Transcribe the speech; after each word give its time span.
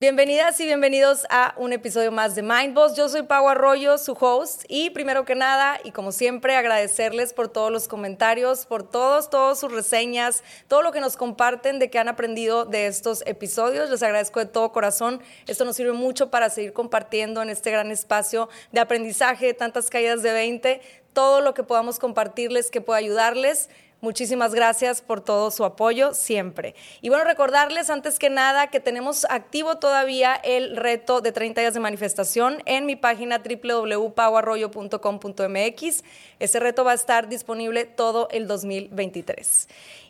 Bienvenidas 0.00 0.60
y 0.60 0.64
bienvenidos 0.64 1.26
a 1.28 1.54
un 1.56 1.72
episodio 1.72 2.12
más 2.12 2.36
de 2.36 2.42
Mindboss. 2.42 2.94
Yo 2.94 3.08
soy 3.08 3.24
Pau 3.24 3.48
Arroyo, 3.48 3.98
su 3.98 4.12
host, 4.12 4.62
y 4.68 4.90
primero 4.90 5.24
que 5.24 5.34
nada, 5.34 5.80
y 5.82 5.90
como 5.90 6.12
siempre, 6.12 6.54
agradecerles 6.54 7.32
por 7.32 7.48
todos 7.48 7.72
los 7.72 7.88
comentarios, 7.88 8.64
por 8.64 8.88
todos, 8.88 9.28
todas 9.28 9.58
sus 9.58 9.72
reseñas, 9.72 10.44
todo 10.68 10.82
lo 10.82 10.92
que 10.92 11.00
nos 11.00 11.16
comparten 11.16 11.80
de 11.80 11.90
que 11.90 11.98
han 11.98 12.06
aprendido 12.06 12.64
de 12.64 12.86
estos 12.86 13.24
episodios. 13.26 13.90
Les 13.90 14.04
agradezco 14.04 14.38
de 14.38 14.46
todo 14.46 14.70
corazón. 14.70 15.20
Esto 15.48 15.64
nos 15.64 15.74
sirve 15.74 15.94
mucho 15.94 16.30
para 16.30 16.48
seguir 16.48 16.72
compartiendo 16.72 17.42
en 17.42 17.50
este 17.50 17.72
gran 17.72 17.90
espacio 17.90 18.48
de 18.70 18.78
aprendizaje, 18.78 19.52
tantas 19.52 19.90
caídas 19.90 20.22
de 20.22 20.32
20, 20.32 20.80
todo 21.12 21.40
lo 21.40 21.54
que 21.54 21.64
podamos 21.64 21.98
compartirles 21.98 22.70
que 22.70 22.80
pueda 22.80 23.00
ayudarles. 23.00 23.68
Muchísimas 24.00 24.54
gracias 24.54 25.02
por 25.02 25.20
todo 25.20 25.50
su 25.50 25.64
apoyo 25.64 26.14
siempre. 26.14 26.76
Y 27.00 27.08
bueno, 27.08 27.24
recordarles 27.24 27.90
antes 27.90 28.20
que 28.20 28.30
nada 28.30 28.68
que 28.68 28.78
tenemos 28.78 29.26
activo 29.28 29.78
todavía 29.78 30.36
el 30.36 30.76
reto 30.76 31.20
de 31.20 31.32
30 31.32 31.62
días 31.62 31.74
de 31.74 31.80
manifestación 31.80 32.62
en 32.64 32.86
mi 32.86 32.94
página 32.94 33.42
www.pauarroyo.com.mx. 33.42 36.04
Ese 36.38 36.60
reto 36.60 36.84
va 36.84 36.92
a 36.92 36.94
estar 36.94 37.28
disponible 37.28 37.86
todo 37.86 38.28
el 38.30 38.46
2023. 38.46 39.66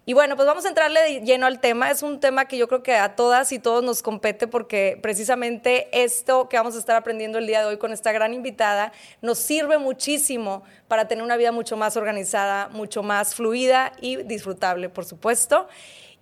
Y 0.08 0.14
bueno, 0.14 0.36
pues 0.36 0.48
vamos 0.48 0.64
a 0.64 0.70
entrarle 0.70 1.20
lleno 1.20 1.44
al 1.44 1.60
tema. 1.60 1.90
Es 1.90 2.02
un 2.02 2.18
tema 2.18 2.46
que 2.46 2.56
yo 2.56 2.66
creo 2.66 2.82
que 2.82 2.94
a 2.94 3.14
todas 3.14 3.52
y 3.52 3.58
todos 3.58 3.84
nos 3.84 4.00
compete 4.00 4.46
porque 4.46 4.98
precisamente 5.02 5.86
esto 5.92 6.48
que 6.48 6.56
vamos 6.56 6.76
a 6.76 6.78
estar 6.78 6.96
aprendiendo 6.96 7.36
el 7.36 7.46
día 7.46 7.60
de 7.60 7.66
hoy 7.66 7.76
con 7.76 7.92
esta 7.92 8.10
gran 8.10 8.32
invitada 8.32 8.90
nos 9.20 9.38
sirve 9.38 9.76
muchísimo 9.76 10.62
para 10.88 11.08
tener 11.08 11.22
una 11.22 11.36
vida 11.36 11.52
mucho 11.52 11.76
más 11.76 11.98
organizada, 11.98 12.70
mucho 12.70 13.02
más 13.02 13.34
fluida 13.34 13.92
y 14.00 14.16
disfrutable, 14.22 14.88
por 14.88 15.04
supuesto. 15.04 15.68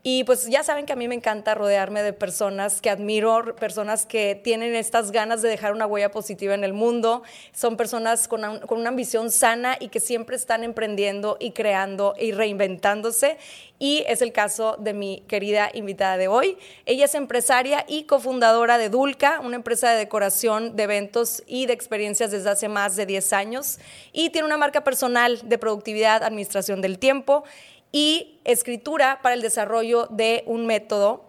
Y 0.09 0.23
pues 0.23 0.47
ya 0.47 0.63
saben 0.63 0.87
que 0.87 0.93
a 0.93 0.97
mí 0.97 1.09
me 1.09 1.17
encanta 1.17 1.57
rodearme 1.57 2.01
de 2.01 2.13
personas 2.13 2.81
que 2.81 2.91
admiro, 2.91 3.57
personas 3.57 4.07
que 4.07 4.37
tienen 4.37 4.77
estas 4.77 5.11
ganas 5.11 5.43
de 5.43 5.49
dejar 5.49 5.73
una 5.73 5.85
huella 5.85 6.13
positiva 6.13 6.55
en 6.55 6.63
el 6.63 6.73
mundo. 6.73 7.25
Son 7.53 7.77
personas 7.77 8.29
con 8.29 8.61
con 8.61 8.79
una 8.79 8.91
ambición 8.91 9.33
sana 9.33 9.77
y 9.81 9.89
que 9.89 9.99
siempre 9.99 10.37
están 10.37 10.63
emprendiendo 10.63 11.39
y 11.41 11.51
creando 11.51 12.15
y 12.21 12.31
reinventándose. 12.31 13.37
Y 13.81 14.05
es 14.07 14.23
el 14.23 14.33
caso 14.33 14.77
de 14.79 14.95
mi 14.95 15.25
querida 15.27 15.71
invitada 15.75 16.17
de 16.17 16.29
hoy. 16.29 16.57
Ella 16.85 17.07
es 17.07 17.15
empresaria 17.17 17.85
y 17.89 18.05
cofundadora 18.05 18.79
de 18.79 18.91
Dulca, 18.91 19.41
una 19.41 19.57
empresa 19.57 19.91
de 19.91 19.99
decoración 19.99 20.77
de 20.77 20.85
eventos 20.85 21.43
y 21.49 21.67
de 21.67 21.73
experiencias 21.73 22.31
desde 22.31 22.49
hace 22.49 22.69
más 22.69 22.95
de 22.95 23.07
10 23.07 23.33
años. 23.33 23.81
Y 24.13 24.31
tiene 24.31 24.47
una 24.47 24.57
marca 24.57 24.85
personal 24.85 25.41
de 25.43 25.59
productividad, 25.59 26.23
administración 26.23 26.81
del 26.81 27.01
tiempo 27.01 27.43
y 27.93 28.41
escritura 28.45 29.21
para 29.23 29.35
el 29.35 29.43
desarrollo 29.43 30.07
de 30.11 30.43
un 30.47 30.67
método 30.67 31.25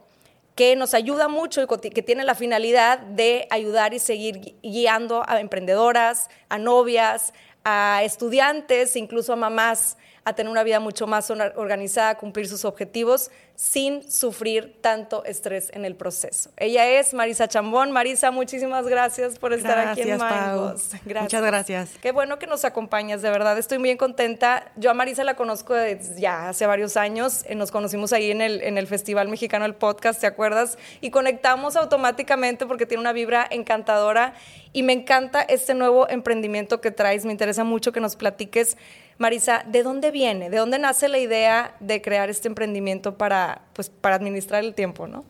que 0.56 0.76
nos 0.76 0.96
ayuda 0.96 1.28
mucho 1.28 1.62
y 1.62 1.68
que 1.92 2.02
tiene 2.02 2.24
la 2.24 2.34
finalidad 2.34 2.98
de 3.00 3.48
ayudar 3.52 3.94
y 3.94 4.00
seguir 4.00 4.56
guiando 4.64 5.24
a 5.28 5.40
emprendedoras, 5.40 6.30
a 6.50 6.58
novias, 6.58 7.34
a 7.64 8.02
estudiantes, 8.04 8.96
incluso 8.96 9.34
a 9.34 9.36
mamás 9.36 9.98
a 10.28 10.34
tener 10.34 10.52
una 10.52 10.64
vida 10.64 10.82
mucho 10.82 11.08
más 11.08 11.32
organizada, 11.32 12.10
a 12.10 12.18
cumplir 12.18 12.50
sus 12.50 12.66
objetivos 12.66 13.32
sin 13.56 14.12
sufrir 14.12 14.76
tanto 14.82 15.24
estrés 15.24 15.72
en 15.74 15.86
el 15.86 15.96
proceso. 15.96 16.52
Ella 16.58 16.86
es 16.86 17.14
Marisa 17.14 17.48
Chambón. 17.48 17.94
Marisa, 17.94 18.30
muchísimas 18.30 18.86
gracias 18.88 19.40
por 19.40 19.54
estar 19.54 19.80
aquí 19.88 20.02
en 20.02 20.18
Mangos. 20.18 20.92
Gracias. 21.06 21.24
Muchas 21.24 21.42
gracias. 21.42 21.90
Qué 22.02 22.12
bueno 22.12 22.40
que 22.40 22.46
nos 22.46 22.66
acompañas, 22.66 23.22
de 23.22 23.30
verdad. 23.30 23.58
Estoy 23.58 23.78
muy 23.78 23.96
contenta. 23.96 24.70
Yo 24.76 24.92
a 24.92 24.94
Marisa 24.94 25.24
la 25.24 25.38
conozco 25.38 25.76
ya 26.18 26.50
hace 26.50 26.66
varios 26.66 26.98
años. 26.98 27.46
Eh, 27.48 27.56
nos 27.56 27.72
conocimos 27.72 28.12
ahí 28.12 28.30
en 28.30 28.42
el, 28.42 28.62
en 28.64 28.78
el 28.78 28.86
Festival 28.86 29.30
Mexicano 29.30 29.64
del 29.64 29.76
Podcast, 29.76 30.20
¿te 30.20 30.28
acuerdas? 30.28 30.78
Y 31.00 31.10
conectamos 31.10 31.78
automáticamente 31.78 32.66
porque 32.66 32.86
tiene 32.86 33.00
una 33.00 33.14
vibra 33.14 33.48
encantadora 33.50 34.34
y 34.74 34.84
me 34.84 34.92
encanta 34.92 35.42
este 35.42 35.74
nuevo 35.74 36.10
emprendimiento 36.10 36.82
que 36.82 36.92
traes. 36.92 37.24
Me 37.24 37.32
interesa 37.32 37.64
mucho 37.64 37.94
que 37.94 38.02
nos 38.02 38.18
platiques 38.18 38.76
Marisa, 39.18 39.64
¿de 39.66 39.84
dónde 39.84 40.12
viene? 40.12 40.50
¿De 40.50 40.58
dónde 40.58 40.78
nace 40.78 41.08
la 41.08 41.18
idea 41.18 41.76
de 41.80 42.02
crear 42.02 42.30
este 42.30 42.48
emprendimiento 42.48 43.18
para, 43.18 43.62
pues, 43.74 43.90
para 43.90 44.16
administrar 44.16 44.64
el 44.64 44.76
tiempo, 44.76 45.08
no? 45.08 45.26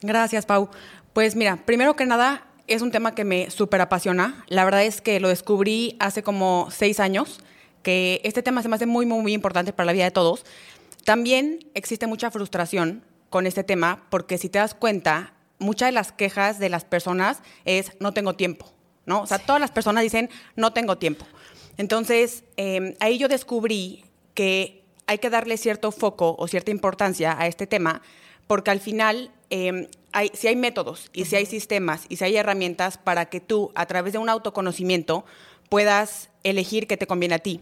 Gracias, 0.00 0.46
Pau. 0.46 0.70
Pues 1.12 1.36
mira, 1.36 1.56
primero 1.64 1.96
que 1.96 2.06
nada, 2.06 2.46
es 2.66 2.82
un 2.82 2.90
tema 2.90 3.14
que 3.14 3.24
me 3.24 3.50
súper 3.50 3.80
apasiona. 3.80 4.44
La 4.48 4.64
verdad 4.64 4.84
es 4.84 5.00
que 5.00 5.20
lo 5.20 5.28
descubrí 5.28 5.96
hace 5.98 6.22
como 6.22 6.68
seis 6.70 7.00
años, 7.00 7.40
que 7.82 8.20
este 8.24 8.42
tema 8.42 8.62
se 8.62 8.68
me 8.68 8.76
hace 8.76 8.86
muy, 8.86 9.06
muy, 9.06 9.20
muy 9.20 9.32
importante 9.32 9.72
para 9.72 9.86
la 9.86 9.92
vida 9.92 10.04
de 10.04 10.10
todos. 10.10 10.44
También 11.04 11.60
existe 11.74 12.06
mucha 12.06 12.30
frustración 12.30 13.04
con 13.30 13.46
este 13.46 13.64
tema, 13.64 14.04
porque 14.10 14.38
si 14.38 14.48
te 14.48 14.58
das 14.58 14.74
cuenta, 14.74 15.34
muchas 15.58 15.88
de 15.88 15.92
las 15.92 16.12
quejas 16.12 16.58
de 16.58 16.68
las 16.68 16.84
personas 16.84 17.42
es 17.64 17.92
no 18.00 18.12
tengo 18.12 18.34
tiempo, 18.34 18.72
¿no? 19.04 19.20
O 19.22 19.26
sea, 19.26 19.38
todas 19.38 19.60
las 19.60 19.70
personas 19.70 20.02
dicen 20.02 20.30
no 20.56 20.72
tengo 20.72 20.98
tiempo. 20.98 21.26
Entonces, 21.76 22.44
em, 22.56 22.94
ahí 23.00 23.18
yo 23.18 23.28
descubrí 23.28 24.04
que 24.34 24.82
hay 25.06 25.18
que 25.18 25.30
darle 25.30 25.56
cierto 25.56 25.92
foco 25.92 26.36
o 26.38 26.48
cierta 26.48 26.70
importancia 26.70 27.36
a 27.38 27.46
este 27.46 27.66
tema, 27.66 28.02
porque 28.46 28.70
al 28.70 28.80
final, 28.80 29.30
eh, 29.50 29.88
hay, 30.12 30.30
si 30.34 30.48
hay 30.48 30.56
métodos 30.56 31.10
y 31.12 31.26
si 31.26 31.36
hay 31.36 31.46
sistemas 31.46 32.06
y 32.08 32.16
si 32.16 32.24
hay 32.24 32.36
herramientas 32.36 32.98
para 32.98 33.26
que 33.26 33.40
tú, 33.40 33.72
a 33.74 33.86
través 33.86 34.12
de 34.12 34.18
un 34.18 34.28
autoconocimiento, 34.28 35.24
puedas 35.68 36.30
elegir 36.42 36.86
qué 36.86 36.96
te 36.96 37.06
conviene 37.06 37.36
a 37.36 37.38
ti. 37.38 37.60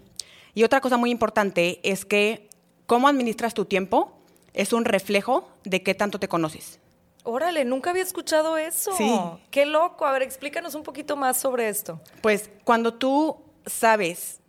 Y 0.54 0.62
otra 0.62 0.80
cosa 0.80 0.96
muy 0.96 1.10
importante 1.10 1.80
es 1.82 2.04
que 2.04 2.48
cómo 2.86 3.08
administras 3.08 3.54
tu 3.54 3.64
tiempo 3.64 4.16
es 4.52 4.72
un 4.72 4.84
reflejo 4.84 5.48
de 5.64 5.82
qué 5.82 5.94
tanto 5.94 6.18
te 6.18 6.28
conoces. 6.28 6.78
Órale, 7.24 7.64
nunca 7.64 7.90
había 7.90 8.02
escuchado 8.02 8.58
eso. 8.58 8.92
Sí. 8.96 9.10
Qué 9.50 9.64
loco. 9.64 10.04
A 10.04 10.12
ver, 10.12 10.22
explícanos 10.22 10.74
un 10.74 10.82
poquito 10.82 11.16
más 11.16 11.38
sobre 11.38 11.68
esto. 11.68 11.98
Pues 12.20 12.50
cuando 12.64 12.94
tú 12.94 13.43
sabes 13.66 14.40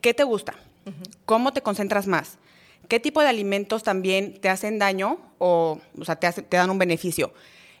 qué 0.00 0.14
te 0.14 0.24
gusta, 0.24 0.54
cómo 1.24 1.52
te 1.52 1.62
concentras 1.62 2.06
más, 2.06 2.38
qué 2.88 3.00
tipo 3.00 3.20
de 3.20 3.28
alimentos 3.28 3.82
también 3.82 4.40
te 4.40 4.48
hacen 4.48 4.78
daño 4.78 5.18
o, 5.38 5.80
o 5.98 6.04
sea, 6.04 6.16
te, 6.16 6.30
te 6.32 6.56
dan 6.56 6.70
un 6.70 6.78
beneficio. 6.78 7.32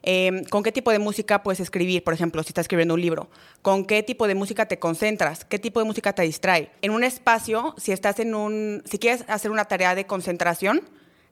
Em, 0.02 0.44
con 0.44 0.62
qué 0.62 0.72
tipo 0.72 0.90
de 0.90 0.98
música 0.98 1.42
puedes 1.42 1.60
escribir, 1.60 2.04
por 2.04 2.14
ejemplo, 2.14 2.42
si 2.42 2.48
estás 2.48 2.64
escribiendo 2.64 2.94
un 2.94 3.00
libro, 3.00 3.28
con 3.62 3.84
qué 3.84 4.02
tipo 4.02 4.26
de 4.26 4.34
música 4.34 4.66
te 4.66 4.78
concentras, 4.78 5.44
qué 5.44 5.58
tipo 5.58 5.80
de 5.80 5.86
música 5.86 6.12
te 6.12 6.22
distrae. 6.22 6.70
En 6.82 6.92
un 6.92 7.04
espacio, 7.04 7.74
si 7.78 7.92
estás 7.92 8.20
en 8.20 8.34
un, 8.34 8.82
si 8.84 8.98
quieres 8.98 9.24
hacer 9.28 9.50
una 9.50 9.64
tarea 9.64 9.94
de 9.94 10.06
concentración, 10.06 10.82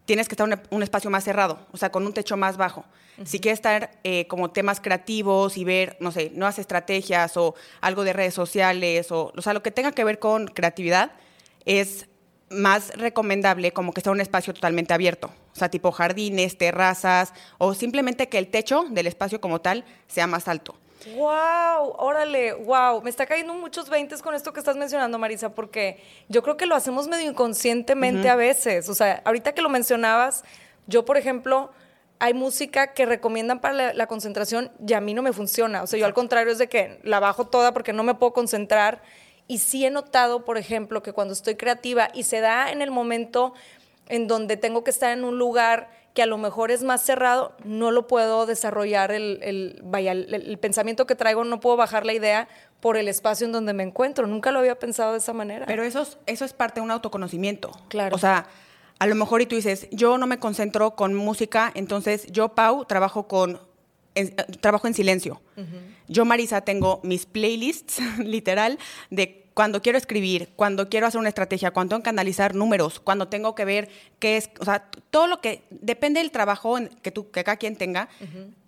tienes 0.06 0.28
que 0.28 0.34
estar 0.34 0.50
en 0.50 0.60
un 0.70 0.82
espacio 0.82 1.10
más 1.10 1.24
cerrado, 1.24 1.66
o 1.72 1.76
sea, 1.76 1.90
con 1.90 2.06
un 2.06 2.14
techo 2.14 2.36
más 2.36 2.56
bajo. 2.56 2.84
Si 3.24 3.40
quieres 3.40 3.58
estar 3.58 3.98
eh, 4.04 4.26
como 4.26 4.50
temas 4.50 4.80
creativos 4.80 5.56
y 5.56 5.64
ver, 5.64 5.96
no 6.00 6.12
sé, 6.12 6.30
nuevas 6.34 6.58
estrategias 6.58 7.36
o 7.38 7.54
algo 7.80 8.04
de 8.04 8.12
redes 8.12 8.34
sociales, 8.34 9.10
o, 9.10 9.32
o 9.34 9.42
sea, 9.42 9.54
lo 9.54 9.62
que 9.62 9.70
tenga 9.70 9.92
que 9.92 10.04
ver 10.04 10.18
con 10.18 10.46
creatividad, 10.48 11.12
es 11.64 12.06
más 12.48 12.96
recomendable 12.96 13.72
como 13.72 13.92
que 13.92 14.00
sea 14.00 14.12
un 14.12 14.20
espacio 14.20 14.54
totalmente 14.54 14.94
abierto, 14.94 15.30
o 15.52 15.56
sea, 15.56 15.68
tipo 15.68 15.90
jardines, 15.92 16.56
terrazas, 16.58 17.32
o 17.58 17.74
simplemente 17.74 18.28
que 18.28 18.38
el 18.38 18.48
techo 18.48 18.84
del 18.90 19.06
espacio 19.06 19.40
como 19.40 19.60
tal 19.60 19.84
sea 20.06 20.26
más 20.26 20.48
alto. 20.48 20.76
Wow, 21.14 21.94
órale, 21.98 22.52
wow. 22.52 23.00
Me 23.02 23.10
está 23.10 23.26
cayendo 23.26 23.54
muchos 23.54 23.88
veintes 23.88 24.22
con 24.22 24.34
esto 24.34 24.52
que 24.52 24.58
estás 24.58 24.76
mencionando, 24.76 25.18
Marisa, 25.18 25.54
porque 25.54 26.02
yo 26.28 26.42
creo 26.42 26.56
que 26.56 26.66
lo 26.66 26.74
hacemos 26.74 27.06
medio 27.06 27.30
inconscientemente 27.30 28.28
a 28.28 28.34
veces. 28.34 28.88
O 28.88 28.94
sea, 28.94 29.22
ahorita 29.24 29.52
que 29.52 29.62
lo 29.62 29.68
mencionabas, 29.68 30.42
yo, 30.86 31.04
por 31.04 31.16
ejemplo, 31.16 31.70
hay 32.18 32.34
música 32.34 32.92
que 32.92 33.06
recomiendan 33.06 33.60
para 33.60 33.92
la, 33.92 34.06
concentración 34.06 34.72
y 34.84 34.94
a 34.94 35.00
mí 35.00 35.14
no 35.14 35.22
me 35.22 35.32
funciona. 35.32 35.82
O 35.82 35.86
sea, 35.86 35.98
yo 35.98 36.06
al 36.06 36.14
contrario 36.14 36.52
es 36.52 36.58
de 36.58 36.68
que 36.68 36.98
la 37.02 37.20
bajo 37.20 37.46
toda 37.46 37.72
porque 37.72 37.92
no 37.92 38.02
me 38.02 38.14
puedo 38.14 38.32
concentrar. 38.32 39.02
Y 39.48 39.58
sí 39.58 39.84
he 39.86 39.90
notado, 39.90 40.44
por 40.44 40.58
ejemplo, 40.58 41.02
que 41.02 41.12
cuando 41.12 41.32
estoy 41.32 41.56
creativa 41.56 42.08
y 42.14 42.24
se 42.24 42.40
da 42.40 42.72
en 42.72 42.82
el 42.82 42.90
momento 42.90 43.54
en 44.08 44.26
donde 44.26 44.56
tengo 44.56 44.84
que 44.84 44.90
estar 44.90 45.16
en 45.16 45.24
un 45.24 45.38
lugar 45.38 45.90
que 46.14 46.22
a 46.22 46.26
lo 46.26 46.38
mejor 46.38 46.70
es 46.70 46.82
más 46.82 47.02
cerrado, 47.02 47.54
no 47.62 47.90
lo 47.90 48.06
puedo 48.06 48.46
desarrollar 48.46 49.12
el, 49.12 49.80
vaya, 49.84 50.12
el, 50.12 50.58
pensamiento 50.58 51.06
que 51.06 51.14
traigo, 51.14 51.44
no 51.44 51.60
puedo 51.60 51.76
bajar 51.76 52.06
la 52.06 52.14
idea 52.14 52.48
por 52.80 52.96
el 52.96 53.06
espacio 53.06 53.46
en 53.46 53.52
donde 53.52 53.74
me 53.74 53.82
encuentro. 53.82 54.26
Nunca 54.26 54.50
lo 54.50 54.60
había 54.60 54.78
pensado 54.78 55.12
de 55.12 55.18
esa 55.18 55.34
manera. 55.34 55.66
Pero 55.66 55.84
eso 55.84 56.02
es, 56.02 56.16
eso 56.24 56.44
es 56.46 56.54
parte 56.54 56.80
de 56.80 56.84
un 56.84 56.90
autoconocimiento. 56.90 57.70
Claro. 57.88 58.16
O 58.16 58.18
sea, 58.18 58.46
a 58.98 59.06
lo 59.06 59.14
mejor 59.14 59.42
y 59.42 59.46
tú 59.46 59.56
dices, 59.56 59.88
yo 59.90 60.16
no 60.16 60.26
me 60.26 60.38
concentro 60.38 60.92
con 60.96 61.14
música, 61.14 61.70
entonces 61.74 62.26
yo, 62.32 62.48
Pau, 62.54 62.86
trabajo 62.86 63.28
con 63.28 63.60
en, 64.16 64.34
trabajo 64.60 64.86
en 64.88 64.94
silencio. 64.94 65.40
Yo, 66.08 66.24
Marisa, 66.24 66.62
tengo 66.62 67.00
mis 67.02 67.26
playlists, 67.26 67.98
literal, 68.18 68.78
de 69.10 69.45
cuando 69.56 69.80
quiero 69.80 69.96
escribir, 69.96 70.50
cuando 70.54 70.90
quiero 70.90 71.06
hacer 71.06 71.18
una 71.18 71.30
estrategia, 71.30 71.70
cuando 71.70 71.94
tengo 71.94 72.02
que 72.02 72.10
analizar 72.10 72.54
números, 72.54 73.00
cuando 73.00 73.28
tengo 73.28 73.54
que 73.54 73.64
ver 73.64 73.88
qué 74.18 74.36
es, 74.36 74.50
o 74.60 74.66
sea, 74.66 74.90
todo 75.08 75.28
lo 75.28 75.40
que 75.40 75.62
depende 75.70 76.20
del 76.20 76.30
trabajo 76.30 76.76
que, 77.00 77.10
tú, 77.10 77.30
que 77.30 77.42
cada 77.42 77.56
quien 77.56 77.74
tenga, 77.74 78.10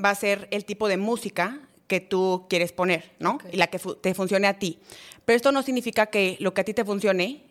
va 0.02 0.08
a 0.08 0.14
ser 0.14 0.48
el 0.50 0.64
tipo 0.64 0.88
de 0.88 0.96
música 0.96 1.60
que 1.88 2.00
tú 2.00 2.46
quieres 2.48 2.72
poner, 2.72 3.12
¿no? 3.18 3.36
Y 3.52 3.58
la 3.58 3.66
que 3.66 3.78
te 3.78 4.14
funcione 4.14 4.46
a 4.46 4.58
ti. 4.58 4.78
Pero 5.26 5.36
esto 5.36 5.52
no 5.52 5.62
significa 5.62 6.06
que 6.06 6.38
lo 6.40 6.54
que 6.54 6.62
a 6.62 6.64
ti 6.64 6.72
te 6.72 6.86
funcione 6.86 7.42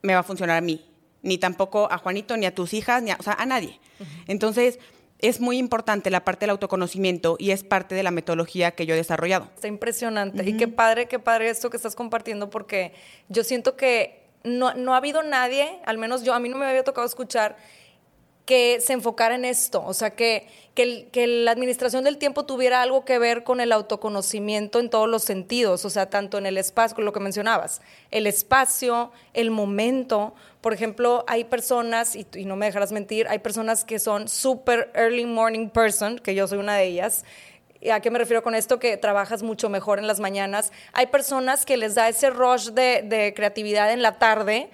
me 0.00 0.14
va 0.14 0.20
a 0.20 0.22
funcionar 0.22 0.56
a 0.56 0.62
mí, 0.62 0.82
ni 1.20 1.36
tampoco 1.36 1.92
a 1.92 1.98
Juanito, 1.98 2.38
ni 2.38 2.46
a 2.46 2.54
tus 2.54 2.72
hijas, 2.72 3.02
ni 3.02 3.10
a, 3.10 3.16
o 3.20 3.22
sea, 3.22 3.34
a 3.34 3.44
nadie. 3.44 3.78
Entonces, 4.26 4.78
es 5.22 5.40
muy 5.40 5.56
importante 5.56 6.10
la 6.10 6.24
parte 6.24 6.40
del 6.40 6.50
autoconocimiento 6.50 7.36
y 7.38 7.52
es 7.52 7.62
parte 7.62 7.94
de 7.94 8.02
la 8.02 8.10
metodología 8.10 8.72
que 8.72 8.86
yo 8.86 8.94
he 8.94 8.96
desarrollado. 8.96 9.48
Está 9.54 9.68
impresionante. 9.68 10.44
Y 10.44 10.56
qué 10.56 10.66
padre, 10.66 11.06
qué 11.06 11.20
padre 11.20 11.48
esto 11.48 11.70
que 11.70 11.76
estás 11.76 11.94
compartiendo, 11.94 12.50
porque 12.50 12.92
yo 13.28 13.44
siento 13.44 13.76
que 13.76 14.20
no, 14.42 14.74
no 14.74 14.94
ha 14.94 14.96
habido 14.96 15.22
nadie, 15.22 15.78
al 15.86 15.96
menos 15.96 16.24
yo, 16.24 16.34
a 16.34 16.40
mí 16.40 16.48
no 16.48 16.58
me 16.58 16.66
había 16.66 16.82
tocado 16.82 17.06
escuchar 17.06 17.56
que 18.44 18.80
se 18.80 18.92
enfocara 18.92 19.36
en 19.36 19.44
esto, 19.44 19.84
o 19.84 19.94
sea, 19.94 20.10
que, 20.10 20.48
que, 20.74 21.26
la 21.26 21.52
administración 21.52 22.02
del 22.04 22.18
tiempo 22.18 22.44
tuviera 22.44 22.82
algo 22.82 23.04
que 23.04 23.18
ver 23.18 23.44
con 23.44 23.60
el 23.60 23.70
autoconocimiento 23.70 24.80
en 24.80 24.90
todos 24.90 25.08
los 25.08 25.22
sentidos, 25.22 25.84
o 25.84 25.90
sea, 25.90 26.10
tanto 26.10 26.38
en 26.38 26.46
el 26.46 26.58
espacio, 26.58 27.02
lo 27.04 27.12
que 27.12 27.20
mencionabas, 27.20 27.82
el 28.10 28.26
espacio, 28.26 29.12
el 29.32 29.50
momento. 29.50 30.34
Por 30.60 30.72
ejemplo, 30.72 31.24
hay 31.28 31.44
personas, 31.44 32.16
y, 32.16 32.26
no 32.44 32.56
me 32.56 32.66
dejarás 32.66 32.90
mentir, 32.90 33.28
hay 33.28 33.38
personas 33.38 33.84
que 33.84 34.00
son 34.00 34.26
super 34.26 34.90
early 34.94 35.26
morning 35.26 35.68
person, 35.68 36.18
que 36.18 36.34
yo 36.34 36.48
soy 36.48 36.58
una 36.58 36.76
de 36.76 36.84
ellas, 36.84 37.24
¿A 37.92 37.98
qué 37.98 38.12
me 38.12 38.18
refiero 38.20 38.44
con 38.44 38.54
esto? 38.54 38.78
Que 38.78 38.96
trabajas 38.96 39.42
mucho 39.42 39.68
mejor 39.68 39.98
en 39.98 40.06
las 40.06 40.20
mañanas. 40.20 40.70
Hay 40.92 41.06
personas 41.06 41.66
que 41.66 41.76
les 41.76 41.96
da 41.96 42.08
ese 42.08 42.30
rush 42.30 42.68
de 42.68 43.32
creatividad 43.34 43.92
en 43.92 44.02
la 44.02 44.20
tarde, 44.20 44.70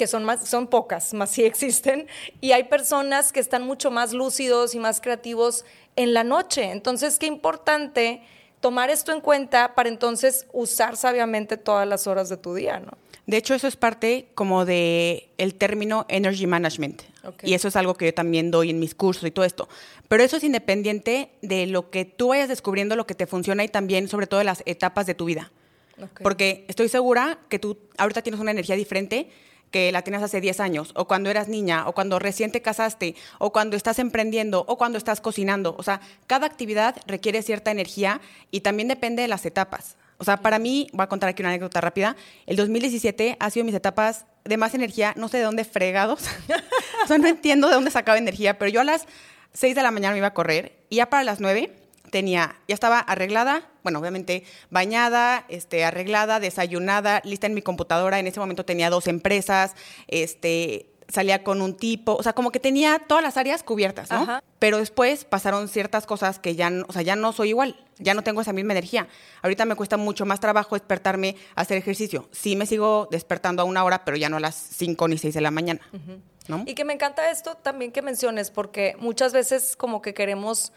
que 0.00 0.06
son, 0.06 0.24
más, 0.24 0.48
son 0.48 0.66
pocas, 0.66 1.12
más 1.12 1.30
sí 1.30 1.44
existen, 1.44 2.06
y 2.40 2.52
hay 2.52 2.64
personas 2.64 3.32
que 3.32 3.40
están 3.40 3.66
mucho 3.66 3.90
más 3.90 4.14
lúcidos 4.14 4.74
y 4.74 4.78
más 4.78 4.98
creativos 5.02 5.66
en 5.94 6.14
la 6.14 6.24
noche. 6.24 6.70
Entonces, 6.70 7.18
qué 7.18 7.26
importante 7.26 8.22
tomar 8.60 8.88
esto 8.88 9.12
en 9.12 9.20
cuenta 9.20 9.74
para 9.74 9.90
entonces 9.90 10.46
usar 10.54 10.96
sabiamente 10.96 11.58
todas 11.58 11.86
las 11.86 12.06
horas 12.06 12.30
de 12.30 12.38
tu 12.38 12.54
día, 12.54 12.80
¿no? 12.80 12.92
De 13.26 13.36
hecho, 13.36 13.52
eso 13.52 13.68
es 13.68 13.76
parte 13.76 14.28
como 14.34 14.64
de 14.64 15.28
el 15.36 15.54
término 15.54 16.06
energy 16.08 16.46
management. 16.46 17.02
Okay. 17.22 17.50
Y 17.50 17.52
eso 17.52 17.68
es 17.68 17.76
algo 17.76 17.92
que 17.92 18.06
yo 18.06 18.14
también 18.14 18.50
doy 18.50 18.70
en 18.70 18.80
mis 18.80 18.94
cursos 18.94 19.24
y 19.28 19.30
todo 19.30 19.44
esto. 19.44 19.68
Pero 20.08 20.22
eso 20.22 20.38
es 20.38 20.44
independiente 20.44 21.30
de 21.42 21.66
lo 21.66 21.90
que 21.90 22.06
tú 22.06 22.28
vayas 22.28 22.48
descubriendo, 22.48 22.96
lo 22.96 23.06
que 23.06 23.14
te 23.14 23.26
funciona 23.26 23.64
y 23.64 23.68
también 23.68 24.08
sobre 24.08 24.26
todo 24.26 24.38
de 24.38 24.44
las 24.44 24.62
etapas 24.64 25.04
de 25.04 25.14
tu 25.14 25.26
vida. 25.26 25.52
Okay. 25.98 26.22
Porque 26.22 26.64
estoy 26.68 26.88
segura 26.88 27.40
que 27.50 27.58
tú 27.58 27.76
ahorita 27.98 28.22
tienes 28.22 28.40
una 28.40 28.52
energía 28.52 28.76
diferente 28.76 29.28
que 29.70 29.92
la 29.92 30.02
tienes 30.02 30.22
hace 30.22 30.40
10 30.40 30.60
años, 30.60 30.92
o 30.94 31.06
cuando 31.06 31.30
eras 31.30 31.48
niña, 31.48 31.88
o 31.88 31.92
cuando 31.92 32.18
recién 32.18 32.52
te 32.52 32.62
casaste, 32.62 33.14
o 33.38 33.52
cuando 33.52 33.76
estás 33.76 33.98
emprendiendo, 33.98 34.64
o 34.68 34.76
cuando 34.76 34.98
estás 34.98 35.20
cocinando. 35.20 35.74
O 35.78 35.82
sea, 35.82 36.00
cada 36.26 36.46
actividad 36.46 36.96
requiere 37.06 37.42
cierta 37.42 37.70
energía 37.70 38.20
y 38.50 38.60
también 38.60 38.88
depende 38.88 39.22
de 39.22 39.28
las 39.28 39.46
etapas. 39.46 39.96
O 40.18 40.24
sea, 40.24 40.36
para 40.36 40.58
mí, 40.58 40.88
voy 40.92 41.04
a 41.04 41.08
contar 41.08 41.30
aquí 41.30 41.42
una 41.42 41.48
anécdota 41.48 41.80
rápida, 41.80 42.14
el 42.46 42.56
2017 42.56 43.36
ha 43.40 43.50
sido 43.50 43.64
mis 43.64 43.74
etapas 43.74 44.26
de 44.44 44.56
más 44.58 44.74
energía, 44.74 45.14
no 45.16 45.28
sé 45.28 45.38
de 45.38 45.44
dónde 45.44 45.64
fregados, 45.64 46.24
o 47.04 47.06
sea, 47.06 47.16
no 47.16 47.26
entiendo 47.26 47.68
de 47.68 47.74
dónde 47.74 47.90
sacaba 47.90 48.18
energía, 48.18 48.58
pero 48.58 48.70
yo 48.70 48.82
a 48.82 48.84
las 48.84 49.06
6 49.54 49.74
de 49.74 49.82
la 49.82 49.90
mañana 49.90 50.12
me 50.12 50.18
iba 50.18 50.26
a 50.28 50.34
correr 50.34 50.72
y 50.90 50.96
ya 50.96 51.08
para 51.08 51.24
las 51.24 51.40
9 51.40 51.74
tenía, 52.10 52.56
ya 52.68 52.74
estaba 52.74 52.98
arreglada, 52.98 53.68
bueno, 53.82 53.98
obviamente 53.98 54.44
bañada, 54.70 55.44
este, 55.48 55.84
arreglada, 55.84 56.40
desayunada, 56.40 57.22
lista 57.24 57.46
en 57.46 57.54
mi 57.54 57.62
computadora. 57.62 58.18
En 58.18 58.26
ese 58.26 58.40
momento 58.40 58.64
tenía 58.64 58.90
dos 58.90 59.06
empresas, 59.06 59.74
este, 60.08 60.90
salía 61.10 61.42
con 61.42 61.60
un 61.60 61.76
tipo, 61.76 62.14
o 62.14 62.22
sea, 62.22 62.32
como 62.32 62.52
que 62.52 62.60
tenía 62.60 63.00
todas 63.06 63.22
las 63.22 63.36
áreas 63.36 63.62
cubiertas, 63.62 64.10
¿no? 64.10 64.22
Ajá. 64.22 64.42
Pero 64.58 64.78
después 64.78 65.24
pasaron 65.24 65.68
ciertas 65.68 66.06
cosas 66.06 66.38
que 66.38 66.54
ya, 66.54 66.70
o 66.86 66.92
sea, 66.92 67.02
ya 67.02 67.16
no 67.16 67.32
soy 67.32 67.50
igual, 67.50 67.76
ya 67.98 68.14
no 68.14 68.22
tengo 68.22 68.40
esa 68.40 68.52
misma 68.52 68.72
energía. 68.72 69.08
Ahorita 69.42 69.64
me 69.64 69.74
cuesta 69.74 69.96
mucho 69.96 70.26
más 70.26 70.40
trabajo 70.40 70.74
despertarme 70.74 71.36
a 71.54 71.62
hacer 71.62 71.78
ejercicio. 71.78 72.28
Sí 72.32 72.56
me 72.56 72.66
sigo 72.66 73.08
despertando 73.10 73.62
a 73.62 73.64
una 73.64 73.84
hora, 73.84 74.04
pero 74.04 74.16
ya 74.16 74.28
no 74.28 74.36
a 74.36 74.40
las 74.40 74.54
5 74.54 75.08
ni 75.08 75.18
6 75.18 75.34
de 75.34 75.40
la 75.40 75.50
mañana. 75.50 75.80
Uh 75.92 75.96
-huh. 75.96 76.20
¿no? 76.48 76.64
Y 76.66 76.74
que 76.74 76.84
me 76.84 76.92
encanta 76.92 77.30
esto 77.30 77.54
también 77.54 77.92
que 77.92 78.02
menciones, 78.02 78.50
porque 78.50 78.96
muchas 78.98 79.32
veces 79.32 79.76
como 79.76 80.02
que 80.02 80.14
queremos 80.14 80.72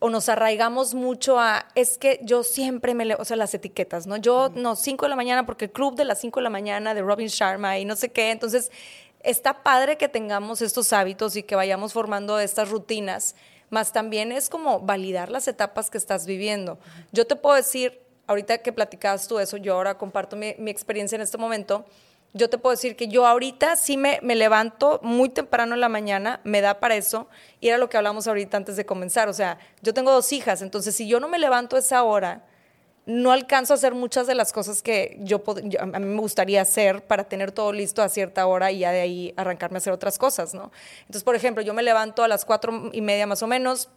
o 0.00 0.08
nos 0.08 0.28
arraigamos 0.28 0.94
mucho 0.94 1.38
a, 1.38 1.68
es 1.74 1.98
que 1.98 2.20
yo 2.22 2.42
siempre 2.42 2.94
me 2.94 3.04
leo, 3.04 3.18
o 3.20 3.24
sea, 3.24 3.36
las 3.36 3.52
etiquetas, 3.54 4.06
¿no? 4.06 4.16
Yo, 4.16 4.46
uh 4.46 4.48
-huh. 4.48 4.54
no, 4.54 4.74
5 4.74 5.04
de 5.04 5.10
la 5.10 5.16
mañana, 5.16 5.44
porque 5.44 5.66
el 5.66 5.70
club 5.70 5.94
de 5.94 6.06
las 6.06 6.18
5 6.20 6.40
de 6.40 6.44
la 6.44 6.50
mañana 6.50 6.94
de 6.94 7.02
Robin 7.02 7.28
Sharma 7.28 7.78
y 7.78 7.84
no 7.84 7.96
sé 7.96 8.10
qué, 8.10 8.30
entonces 8.30 8.70
está 9.22 9.62
padre 9.62 9.98
que 9.98 10.08
tengamos 10.08 10.62
estos 10.62 10.92
hábitos 10.94 11.36
y 11.36 11.42
que 11.42 11.54
vayamos 11.54 11.92
formando 11.92 12.40
estas 12.40 12.70
rutinas, 12.70 13.36
más 13.68 13.92
también 13.92 14.32
es 14.32 14.48
como 14.48 14.80
validar 14.80 15.30
las 15.30 15.46
etapas 15.46 15.90
que 15.90 15.98
estás 15.98 16.26
viviendo. 16.26 16.78
Yo 17.12 17.26
te 17.26 17.36
puedo 17.36 17.54
decir, 17.54 18.00
ahorita 18.26 18.58
que 18.58 18.72
platicabas 18.72 19.28
tú 19.28 19.38
eso, 19.38 19.58
yo 19.58 19.74
ahora 19.74 19.98
comparto 19.98 20.34
mi, 20.34 20.54
mi 20.58 20.70
experiencia 20.70 21.14
en 21.16 21.22
este 21.22 21.36
momento, 21.36 21.84
yo 22.32 22.48
te 22.48 22.58
puedo 22.58 22.74
decir 22.74 22.96
que 22.96 23.08
yo 23.08 23.26
ahorita 23.26 23.76
sí 23.76 23.96
me, 23.96 24.20
me, 24.22 24.36
levanto 24.36 25.00
muy 25.02 25.28
temprano 25.28 25.74
en 25.74 25.80
la 25.80 25.88
mañana, 25.88 26.40
me 26.44 26.60
da 26.60 26.78
para 26.78 26.94
eso, 26.94 27.28
y 27.60 27.68
era 27.68 27.78
lo 27.78 27.88
que 27.88 27.96
hablamos 27.96 28.28
ahorita 28.28 28.56
antes 28.56 28.76
de 28.76 28.86
comenzar. 28.86 29.28
O 29.28 29.32
sea, 29.32 29.58
yo 29.82 29.92
tengo 29.92 30.12
dos 30.12 30.32
hijas, 30.32 30.62
entonces 30.62 30.94
si 30.94 31.08
yo 31.08 31.18
no 31.18 31.28
me 31.28 31.38
levanto 31.38 31.76
a 31.76 31.80
esa 31.80 32.02
hora, 32.02 32.44
no 33.06 33.32
alcanzo 33.32 33.72
a 33.72 33.76
hacer 33.76 33.94
muchas 33.94 34.26
de 34.26 34.34
las 34.34 34.52
cosas 34.52 34.82
que 34.82 35.18
yo, 35.20 35.42
yo, 35.64 35.80
a 35.80 35.86
mí 35.86 36.06
me 36.06 36.20
gustaría 36.20 36.62
hacer 36.62 37.04
para 37.04 37.24
tener 37.24 37.50
todo 37.50 37.72
listo 37.72 38.02
a 38.02 38.08
cierta 38.08 38.46
hora 38.46 38.70
y 38.70 38.80
ya 38.80 38.92
de 38.92 39.00
ahí 39.00 39.34
arrancarme 39.36 39.76
a 39.76 39.78
hacer 39.78 39.92
otras 39.92 40.18
cosas, 40.18 40.54
¿no? 40.54 40.70
Entonces, 41.00 41.24
por 41.24 41.34
ejemplo, 41.34 41.62
yo 41.62 41.74
me 41.74 41.82
levanto 41.82 42.22
a 42.22 42.28
las 42.28 42.44
cuatro 42.44 42.90
y 42.92 43.00
media 43.00 43.26
más 43.26 43.42
o 43.42 43.46
menos, 43.46 43.88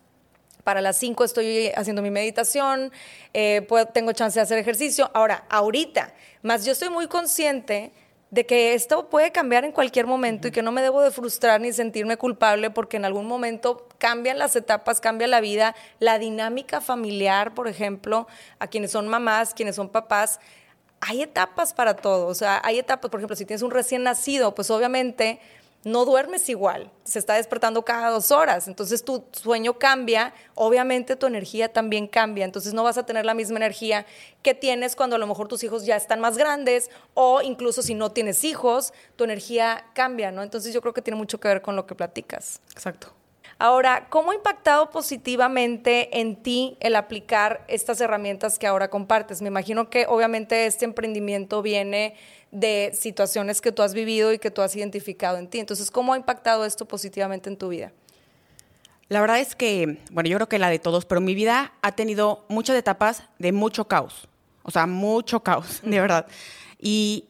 para 0.63 0.81
las 0.81 0.97
5 0.97 1.25
estoy 1.25 1.71
haciendo 1.75 2.01
mi 2.01 2.09
meditación, 2.09 2.91
eh, 3.33 3.63
puedo, 3.67 3.85
tengo 3.87 4.13
chance 4.13 4.39
de 4.39 4.43
hacer 4.43 4.57
ejercicio. 4.57 5.11
Ahora, 5.13 5.45
ahorita, 5.49 6.13
más 6.41 6.63
yo 6.65 6.71
estoy 6.71 6.89
muy 6.89 7.07
consciente 7.07 7.91
de 8.33 8.47
que 8.47 8.73
esto 8.73 9.09
puede 9.09 9.31
cambiar 9.31 9.63
en 9.63 9.71
cualquier 9.71 10.07
momento 10.07 10.47
uh 10.47 10.49
-huh. 10.49 10.49
y 10.49 10.51
que 10.53 10.63
no 10.63 10.71
me 10.71 10.81
debo 10.81 11.01
de 11.01 11.11
frustrar 11.11 11.61
ni 11.61 11.71
sentirme 11.71 12.17
culpable 12.17 12.71
porque 12.71 12.97
en 12.97 13.05
algún 13.05 13.27
momento 13.27 13.87
cambian 13.99 14.39
las 14.39 14.55
etapas, 14.55 14.99
cambia 14.99 15.27
la 15.27 15.39
vida, 15.39 15.75
la 15.99 16.17
dinámica 16.17 16.81
familiar, 16.81 17.53
por 17.53 17.67
ejemplo, 17.67 18.27
a 18.57 18.65
quienes 18.65 18.89
son 18.89 19.07
mamás, 19.07 19.53
quienes 19.53 19.75
son 19.75 19.87
papás, 19.87 20.39
hay 20.99 21.21
etapas 21.21 21.75
para 21.75 21.95
todo, 21.95 22.25
o 22.25 22.33
sea, 22.33 22.59
hay 22.63 22.79
etapas, 22.79 23.11
por 23.11 23.19
ejemplo, 23.19 23.35
si 23.35 23.45
tienes 23.45 23.61
un 23.61 23.69
recién 23.69 24.01
nacido, 24.01 24.55
pues 24.55 24.71
obviamente 24.71 25.39
no 25.83 26.05
duermes 26.05 26.47
igual, 26.49 26.91
se 27.03 27.19
está 27.19 27.35
despertando 27.35 27.83
cada 27.83 28.09
dos 28.09 28.31
horas, 28.31 28.67
entonces 28.67 29.03
tu 29.03 29.25
sueño 29.31 29.77
cambia, 29.77 30.33
obviamente 30.55 31.15
tu 31.15 31.25
energía 31.25 31.71
también 31.71 32.07
cambia, 32.07 32.45
entonces 32.45 32.73
no 32.73 32.83
vas 32.83 32.97
a 32.97 33.05
tener 33.05 33.25
la 33.25 33.33
misma 33.33 33.57
energía 33.57 34.05
que 34.41 34.53
tienes 34.53 34.95
cuando 34.95 35.15
a 35.15 35.19
lo 35.19 35.27
mejor 35.27 35.47
tus 35.47 35.63
hijos 35.63 35.85
ya 35.85 35.95
están 35.95 36.19
más 36.19 36.37
grandes 36.37 36.89
o 37.13 37.41
incluso 37.41 37.81
si 37.81 37.93
no 37.95 38.11
tienes 38.11 38.43
hijos, 38.43 38.93
tu 39.15 39.23
energía 39.23 39.85
cambia, 39.93 40.31
¿no? 40.31 40.43
Entonces 40.43 40.73
yo 40.73 40.81
creo 40.81 40.93
que 40.93 41.01
tiene 41.01 41.17
mucho 41.17 41.39
que 41.39 41.47
ver 41.47 41.61
con 41.61 41.75
lo 41.75 41.85
que 41.85 41.95
platicas. 41.95 42.61
Exacto. 42.71 43.13
Ahora, 43.59 44.07
¿cómo 44.09 44.31
ha 44.31 44.35
impactado 44.35 44.89
positivamente 44.89 46.19
en 46.19 46.35
ti 46.35 46.77
el 46.79 46.95
aplicar 46.95 47.63
estas 47.67 48.01
herramientas 48.01 48.59
que 48.59 48.67
ahora 48.67 48.89
compartes? 48.89 49.41
Me 49.41 49.47
imagino 49.47 49.89
que 49.89 50.05
obviamente 50.07 50.65
este 50.65 50.85
emprendimiento 50.85 51.61
viene 51.61 52.15
de 52.51 52.91
situaciones 52.93 53.61
que 53.61 53.71
tú 53.71 53.81
has 53.81 53.93
vivido 53.93 54.33
y 54.33 54.39
que 54.39 54.51
tú 54.51 54.61
has 54.61 54.75
identificado 54.75 55.37
en 55.37 55.47
ti. 55.47 55.59
Entonces, 55.59 55.89
¿cómo 55.89 56.13
ha 56.13 56.17
impactado 56.17 56.65
esto 56.65 56.85
positivamente 56.85 57.49
en 57.49 57.57
tu 57.57 57.69
vida? 57.69 57.91
La 59.09 59.21
verdad 59.21 59.39
es 59.39 59.55
que, 59.55 59.99
bueno, 60.11 60.29
yo 60.29 60.37
creo 60.37 60.49
que 60.49 60.59
la 60.59 60.69
de 60.69 60.79
todos, 60.79 61.05
pero 61.05 61.21
mi 61.21 61.35
vida 61.35 61.73
ha 61.81 61.91
tenido 61.91 62.45
muchas 62.49 62.75
etapas 62.75 63.23
de 63.37 63.51
mucho 63.51 63.87
caos. 63.87 64.27
O 64.63 64.71
sea, 64.71 64.87
mucho 64.87 65.41
caos, 65.41 65.81
de 65.83 65.99
verdad. 65.99 66.25
Y 66.79 67.25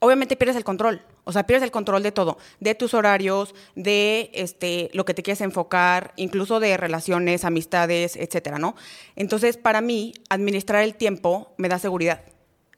obviamente 0.00 0.36
pierdes 0.36 0.56
el 0.56 0.64
control. 0.64 1.02
O 1.28 1.32
sea, 1.32 1.46
pierdes 1.46 1.64
el 1.64 1.70
control 1.70 2.02
de 2.02 2.10
todo, 2.10 2.38
de 2.58 2.74
tus 2.74 2.94
horarios, 2.94 3.54
de 3.74 4.30
este, 4.32 4.88
lo 4.94 5.04
que 5.04 5.12
te 5.12 5.22
quieres 5.22 5.42
enfocar, 5.42 6.14
incluso 6.16 6.58
de 6.58 6.74
relaciones, 6.78 7.44
amistades, 7.44 8.16
etcétera, 8.16 8.58
¿no? 8.58 8.74
Entonces, 9.14 9.58
para 9.58 9.82
mí, 9.82 10.14
administrar 10.30 10.82
el 10.82 10.94
tiempo 10.94 11.52
me 11.58 11.68
da 11.68 11.78
seguridad. 11.78 12.22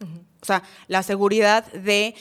Uh 0.01 0.05
-huh. 0.05 0.21
O 0.43 0.45
sea, 0.45 0.65
la 0.89 1.05
seguridad 1.05 1.65
de 1.73 2.17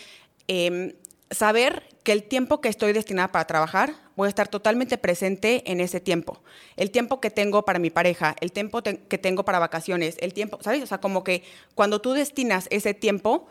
eh, 0.48 0.96
saber 1.32 1.82
que 2.04 2.12
el 2.12 2.22
tiempo 2.22 2.62
que 2.62 2.70
estoy 2.70 2.94
destinada 2.94 3.32
para 3.32 3.48
trabajar, 3.48 3.96
voy 4.16 4.28
a 4.28 4.30
estar 4.30 4.50
totalmente 4.50 5.00
presente 5.00 5.64
en 5.72 5.82
ese 5.82 6.00
tiempo. 6.00 6.44
El 6.78 6.92
tiempo 6.92 7.20
que 7.20 7.32
tengo 7.32 7.66
para 7.66 7.80
mi 7.80 7.90
pareja, 7.90 8.36
el 8.40 8.52
tiempo 8.52 8.84
te 8.84 9.00
que 9.00 9.18
tengo 9.18 9.46
para 9.46 9.58
vacaciones, 9.58 10.16
el 10.20 10.36
tiempo, 10.36 10.60
¿sabes? 10.62 10.84
O 10.84 10.86
sea, 10.86 11.00
como 11.00 11.24
que 11.24 11.42
cuando 11.74 12.02
tú 12.02 12.14
destinas 12.14 12.68
ese 12.70 12.94
tiempo, 12.94 13.48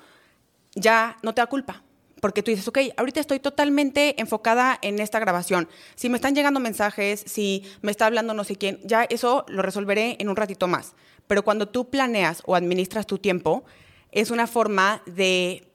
ya 0.77 1.17
no 1.25 1.35
te 1.35 1.41
da 1.41 1.49
culpa 1.49 1.83
porque 2.21 2.43
tú 2.43 2.51
dices, 2.51 2.67
ok, 2.69 2.79
ahorita 2.97 3.21
estoy 3.21 3.39
totalmente 3.39 4.21
enfocada 4.21 4.79
en 4.83 4.99
esta 4.99 5.19
grabación. 5.19 5.69
Si 5.95 6.09
me 6.09 6.17
están 6.17 6.35
llegando 6.35 6.61
mensajes, 6.61 7.23
si 7.27 7.65
me 7.83 7.91
está 7.91 8.07
hablando 8.07 8.35
no 8.35 8.45
sé 8.45 8.57
quién, 8.57 8.81
ya 8.85 9.05
eso 9.05 9.45
lo 9.49 9.63
resolveré 9.63 10.17
en 10.19 10.29
un 10.29 10.37
ratito 10.37 10.67
más. 10.67 10.95
Pero 11.27 11.45
cuando 11.45 11.69
tú 11.69 11.91
planeas 11.91 12.43
o 12.47 12.57
administras 12.57 13.07
tu 13.07 13.19
tiempo, 13.19 13.65
es 14.13 14.31
una 14.31 14.47
forma 14.47 15.03
de 15.07 15.69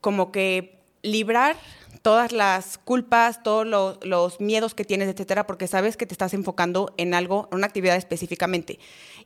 como 0.00 0.32
que 0.32 0.80
librar 1.02 1.56
todas 2.02 2.32
las 2.32 2.78
culpas, 2.78 3.42
todos 3.42 3.66
los, 3.66 4.04
los, 4.04 4.40
miedos 4.40 4.74
que 4.74 4.84
tienes, 4.84 5.08
etcétera, 5.08 5.46
porque 5.46 5.66
sabes 5.66 5.96
que 5.96 6.06
te 6.06 6.14
estás 6.14 6.34
enfocando 6.34 6.92
en 6.96 7.14
algo, 7.14 7.48
en 7.50 7.58
una 7.58 7.66
actividad 7.66 7.96
específicamente. 7.96 8.78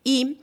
Y 0.04 0.40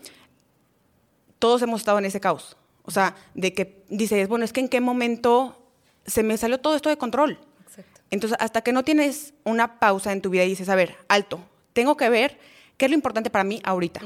todos 1.39 1.61
hemos 1.61 1.81
estado 1.81 1.99
en 1.99 2.05
ese 2.05 2.19
caos. 2.19 2.57
O 2.83 2.91
sea, 2.91 3.15
de 3.33 3.53
que 3.53 3.83
dices, 3.89 4.27
bueno, 4.27 4.45
es 4.45 4.53
que 4.53 4.61
en 4.61 4.69
qué 4.69 4.81
momento 4.81 5.66
se 6.07 6.23
me 6.23 6.37
salió 6.37 6.59
todo 6.59 6.75
esto 6.75 6.89
de 6.89 6.97
control. 6.97 7.39
Exacto. 7.67 8.01
Entonces, 8.09 8.37
hasta 8.41 8.61
que 8.61 8.71
no 8.71 8.83
tienes 8.83 9.33
una 9.43 9.79
pausa 9.79 10.11
en 10.11 10.21
tu 10.21 10.29
vida 10.29 10.43
y 10.45 10.49
dices, 10.49 10.69
a 10.69 10.75
ver, 10.75 10.95
alto, 11.07 11.41
tengo 11.73 11.97
que 11.97 12.09
ver 12.09 12.39
qué 12.77 12.85
es 12.85 12.91
lo 12.91 12.95
importante 12.95 13.29
para 13.29 13.43
mí 13.43 13.61
ahorita. 13.63 14.01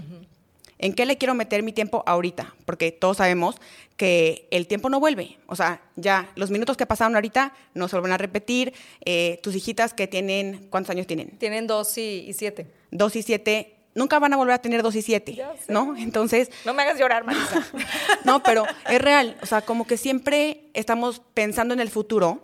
¿En 0.82 0.94
qué 0.94 1.06
le 1.06 1.18
quiero 1.18 1.36
meter 1.36 1.62
mi 1.62 1.74
tiempo 1.74 2.04
ahorita? 2.08 2.56
Porque 2.66 2.92
todos 2.92 3.18
sabemos 3.18 3.56
que 3.98 4.48
el 4.50 4.66
tiempo 4.66 4.90
no 4.90 5.00
vuelve. 5.00 5.38
O 5.46 5.56
sea, 5.56 5.80
ya 5.96 6.32
los 6.36 6.50
minutos 6.50 6.76
que 6.76 6.88
pasaron 6.88 7.14
ahorita 7.14 7.54
no 7.76 7.88
se 7.88 7.96
vuelven 7.98 8.14
a 8.14 8.18
repetir. 8.18 8.74
Eh, 9.06 9.40
tus 9.44 9.56
hijitas 9.56 9.94
que 9.94 10.08
tienen, 10.08 10.66
¿cuántos 10.72 10.90
años 10.90 11.06
tienen? 11.06 11.38
Tienen 11.38 11.68
dos 11.68 11.96
y, 12.00 12.34
siete. 12.34 12.66
Dos 12.90 13.16
y 13.16 13.22
siete. 13.22 13.76
Nunca 13.94 14.20
van 14.20 14.34
a 14.34 14.38
volver 14.38 14.54
a 14.54 14.62
tener 14.62 14.84
dos 14.84 14.96
y 14.96 15.02
siete, 15.02 15.42
¿no? 15.68 15.98
Entonces... 15.98 16.50
No 16.66 16.74
me 16.74 16.84
hagas 16.84 16.98
llorar, 16.98 17.26
Marisa. 17.26 17.66
no, 18.24 18.42
pero 18.42 18.66
es 18.90 19.02
real. 19.02 19.38
O 19.42 19.46
sea, 19.46 19.62
como 19.62 19.86
que 19.86 19.98
siempre 19.98 20.70
estamos 20.74 21.22
pensando 21.34 21.74
en 21.74 21.82
el 21.82 21.90
futuro 21.90 22.42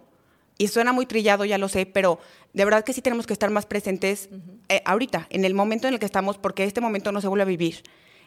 y 0.58 0.68
suena 0.68 0.92
muy 0.92 1.06
trillado, 1.06 1.46
ya 1.46 1.58
lo 1.58 1.70
sé, 1.70 1.86
pero 1.86 2.20
de 2.54 2.66
verdad 2.66 2.84
que 2.84 2.94
sí 2.94 3.02
tenemos 3.02 3.28
que 3.28 3.34
estar 3.34 3.50
más 3.50 3.66
presentes 3.66 4.30
eh, 4.70 4.82
ahorita, 4.86 5.28
en 5.30 5.46
el 5.46 5.54
momento 5.54 5.88
en 5.88 5.94
el 5.94 6.00
que 6.00 6.06
estamos, 6.06 6.38
porque 6.38 6.64
este 6.64 6.82
momento 6.82 7.12
no 7.12 7.22
se 7.22 7.28
vuelve 7.28 7.44
a 7.44 7.46
vivir. 7.46 7.84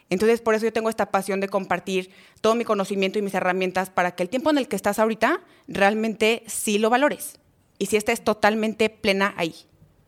Entonces, 0.09 0.41
por 0.41 0.55
eso 0.55 0.65
yo 0.65 0.73
tengo 0.73 0.89
esta 0.89 1.11
pasión 1.11 1.39
de 1.39 1.47
compartir 1.47 2.11
todo 2.41 2.55
mi 2.55 2.65
conocimiento 2.65 3.19
y 3.19 3.21
mis 3.21 3.33
herramientas 3.33 3.89
para 3.89 4.11
que 4.11 4.23
el 4.23 4.29
tiempo 4.29 4.49
en 4.49 4.57
el 4.57 4.67
que 4.67 4.75
estás 4.75 4.99
ahorita 4.99 5.41
realmente 5.67 6.43
sí 6.47 6.79
lo 6.79 6.89
valores 6.89 7.39
y 7.77 7.85
sí 7.85 7.97
estés 7.97 8.21
totalmente 8.23 8.89
plena 8.89 9.33
ahí. 9.37 9.55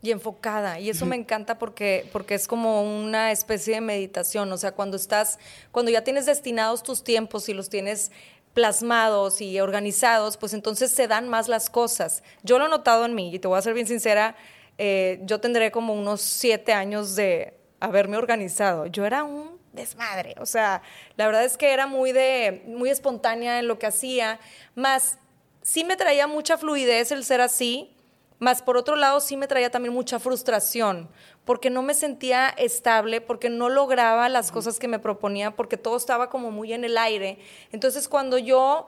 Y 0.04 0.10
enfocada. 0.10 0.78
Y 0.78 0.90
eso 0.90 1.06
me 1.06 1.16
encanta 1.16 1.58
porque, 1.58 2.06
porque 2.12 2.34
es 2.34 2.46
como 2.46 2.82
una 2.82 3.32
especie 3.32 3.76
de 3.76 3.80
meditación. 3.80 4.52
O 4.52 4.58
sea, 4.58 4.72
cuando 4.72 4.98
estás, 4.98 5.38
cuando 5.72 5.90
ya 5.90 6.04
tienes 6.04 6.26
destinados 6.26 6.82
tus 6.82 7.02
tiempos 7.02 7.48
y 7.48 7.54
los 7.54 7.70
tienes 7.70 8.12
plasmados 8.52 9.40
y 9.40 9.58
organizados, 9.60 10.36
pues 10.36 10.52
entonces 10.52 10.92
se 10.92 11.08
dan 11.08 11.28
más 11.28 11.48
las 11.48 11.70
cosas. 11.70 12.22
Yo 12.42 12.58
lo 12.58 12.66
he 12.66 12.68
notado 12.68 13.04
en 13.04 13.14
mí, 13.14 13.34
y 13.34 13.38
te 13.38 13.48
voy 13.48 13.58
a 13.58 13.62
ser 13.62 13.74
bien 13.74 13.86
sincera, 13.86 14.36
eh, 14.78 15.20
yo 15.22 15.40
tendré 15.40 15.70
como 15.70 15.94
unos 15.94 16.20
siete 16.20 16.72
años 16.72 17.16
de 17.16 17.54
haberme 17.80 18.16
organizado. 18.16 18.86
Yo 18.86 19.04
era 19.04 19.24
un 19.24 19.58
desmadre, 19.72 20.36
o 20.38 20.46
sea, 20.46 20.82
la 21.16 21.26
verdad 21.26 21.44
es 21.44 21.56
que 21.56 21.72
era 21.72 21.88
muy, 21.88 22.12
de, 22.12 22.62
muy 22.66 22.90
espontánea 22.90 23.58
en 23.58 23.66
lo 23.66 23.78
que 23.80 23.86
hacía, 23.86 24.38
más 24.76 25.18
sí 25.62 25.82
me 25.82 25.96
traía 25.96 26.28
mucha 26.28 26.56
fluidez 26.56 27.10
el 27.10 27.24
ser 27.24 27.40
así, 27.40 27.90
más 28.38 28.62
por 28.62 28.76
otro 28.76 28.96
lado 28.96 29.20
sí 29.20 29.36
me 29.36 29.46
traía 29.46 29.70
también 29.70 29.94
mucha 29.94 30.18
frustración, 30.18 31.08
porque 31.44 31.70
no 31.70 31.82
me 31.82 31.94
sentía 31.94 32.48
estable, 32.48 33.20
porque 33.20 33.48
no 33.48 33.68
lograba 33.68 34.28
las 34.28 34.50
cosas 34.50 34.78
que 34.78 34.88
me 34.88 34.98
proponía, 34.98 35.52
porque 35.52 35.76
todo 35.76 35.96
estaba 35.96 36.30
como 36.30 36.50
muy 36.50 36.72
en 36.72 36.84
el 36.84 36.98
aire. 36.98 37.38
Entonces 37.72 38.08
cuando 38.08 38.38
yo, 38.38 38.86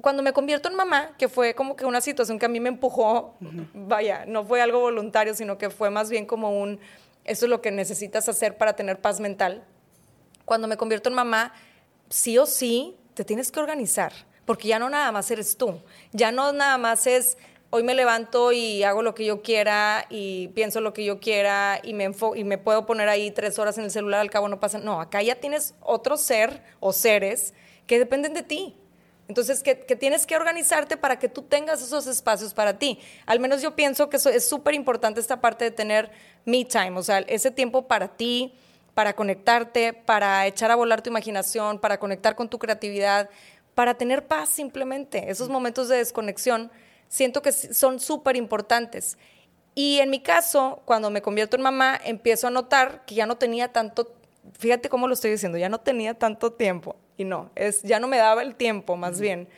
cuando 0.00 0.22
me 0.22 0.32
convierto 0.32 0.68
en 0.68 0.76
mamá, 0.76 1.16
que 1.16 1.28
fue 1.28 1.54
como 1.54 1.74
que 1.74 1.86
una 1.86 2.00
situación 2.00 2.38
que 2.38 2.46
a 2.46 2.50
mí 2.50 2.60
me 2.60 2.68
empujó, 2.68 3.36
vaya, 3.72 4.24
no 4.26 4.44
fue 4.44 4.60
algo 4.60 4.80
voluntario, 4.80 5.34
sino 5.34 5.58
que 5.58 5.70
fue 5.70 5.90
más 5.90 6.10
bien 6.10 6.26
como 6.26 6.60
un, 6.60 6.78
eso 7.24 7.46
es 7.46 7.50
lo 7.50 7.60
que 7.60 7.70
necesitas 7.70 8.28
hacer 8.28 8.56
para 8.56 8.76
tener 8.76 9.00
paz 9.00 9.20
mental. 9.20 9.64
Cuando 10.44 10.68
me 10.68 10.76
convierto 10.76 11.08
en 11.08 11.14
mamá, 11.14 11.52
sí 12.08 12.38
o 12.38 12.46
sí, 12.46 12.96
te 13.14 13.24
tienes 13.24 13.50
que 13.50 13.58
organizar, 13.58 14.12
porque 14.44 14.68
ya 14.68 14.78
no 14.78 14.90
nada 14.90 15.10
más 15.10 15.30
eres 15.30 15.56
tú, 15.56 15.80
ya 16.12 16.30
no 16.30 16.52
nada 16.52 16.78
más 16.78 17.06
es 17.06 17.38
hoy 17.70 17.82
me 17.82 17.94
levanto 17.94 18.52
y 18.52 18.82
hago 18.82 19.02
lo 19.02 19.14
que 19.14 19.24
yo 19.24 19.42
quiera 19.42 20.06
y 20.08 20.48
pienso 20.48 20.80
lo 20.80 20.92
que 20.92 21.04
yo 21.04 21.20
quiera 21.20 21.80
y 21.82 21.94
me, 21.94 22.10
y 22.34 22.44
me 22.44 22.58
puedo 22.58 22.86
poner 22.86 23.08
ahí 23.08 23.30
tres 23.30 23.58
horas 23.58 23.78
en 23.78 23.84
el 23.84 23.90
celular, 23.90 24.20
al 24.20 24.30
cabo 24.30 24.48
no 24.48 24.60
pasa. 24.60 24.78
No, 24.78 25.00
acá 25.00 25.22
ya 25.22 25.36
tienes 25.36 25.74
otro 25.80 26.16
ser 26.16 26.62
o 26.80 26.92
seres 26.92 27.54
que 27.86 27.98
dependen 27.98 28.34
de 28.34 28.42
ti. 28.42 28.76
Entonces, 29.28 29.62
que, 29.62 29.74
tienes 29.74 30.24
que 30.24 30.36
organizarte 30.36 30.96
para 30.96 31.18
que 31.18 31.28
tú 31.28 31.42
tengas 31.42 31.82
esos 31.82 32.06
espacios 32.06 32.54
para 32.54 32.78
ti. 32.78 33.00
Al 33.26 33.40
menos 33.40 33.60
yo 33.60 33.74
pienso 33.74 34.08
que 34.08 34.18
eso 34.18 34.30
es 34.30 34.48
súper 34.48 34.74
importante 34.74 35.20
esta 35.20 35.40
parte 35.40 35.64
de 35.64 35.70
tener 35.72 36.10
me 36.44 36.64
time, 36.64 36.92
o 36.96 37.02
sea, 37.02 37.18
ese 37.18 37.50
tiempo 37.50 37.88
para 37.88 38.06
ti, 38.06 38.54
para 38.94 39.14
conectarte, 39.14 39.92
para 39.92 40.46
echar 40.46 40.70
a 40.70 40.76
volar 40.76 41.02
tu 41.02 41.10
imaginación, 41.10 41.80
para 41.80 41.98
conectar 41.98 42.36
con 42.36 42.48
tu 42.48 42.60
creatividad, 42.60 43.28
para 43.74 43.94
tener 43.94 44.26
paz 44.26 44.48
simplemente. 44.48 45.28
Esos 45.28 45.48
momentos 45.48 45.88
de 45.88 45.96
desconexión 45.96 46.70
siento 47.08 47.42
que 47.42 47.52
son 47.52 48.00
súper 48.00 48.36
importantes. 48.36 49.18
Y 49.74 49.98
en 49.98 50.10
mi 50.10 50.20
caso, 50.20 50.82
cuando 50.84 51.10
me 51.10 51.22
convierto 51.22 51.56
en 51.56 51.62
mamá, 51.62 52.00
empiezo 52.04 52.46
a 52.46 52.50
notar 52.50 53.04
que 53.04 53.14
ya 53.14 53.26
no 53.26 53.36
tenía 53.36 53.72
tanto, 53.72 54.14
fíjate 54.58 54.88
cómo 54.88 55.06
lo 55.06 55.14
estoy 55.14 55.30
diciendo, 55.30 55.58
ya 55.58 55.68
no 55.68 55.80
tenía 55.80 56.14
tanto 56.14 56.52
tiempo. 56.52 56.96
Y 57.18 57.24
no, 57.24 57.50
es, 57.54 57.82
ya 57.82 58.00
no 58.00 58.08
me 58.08 58.16
daba 58.16 58.42
el 58.42 58.54
tiempo, 58.54 58.96
más 58.96 59.20
bien, 59.20 59.48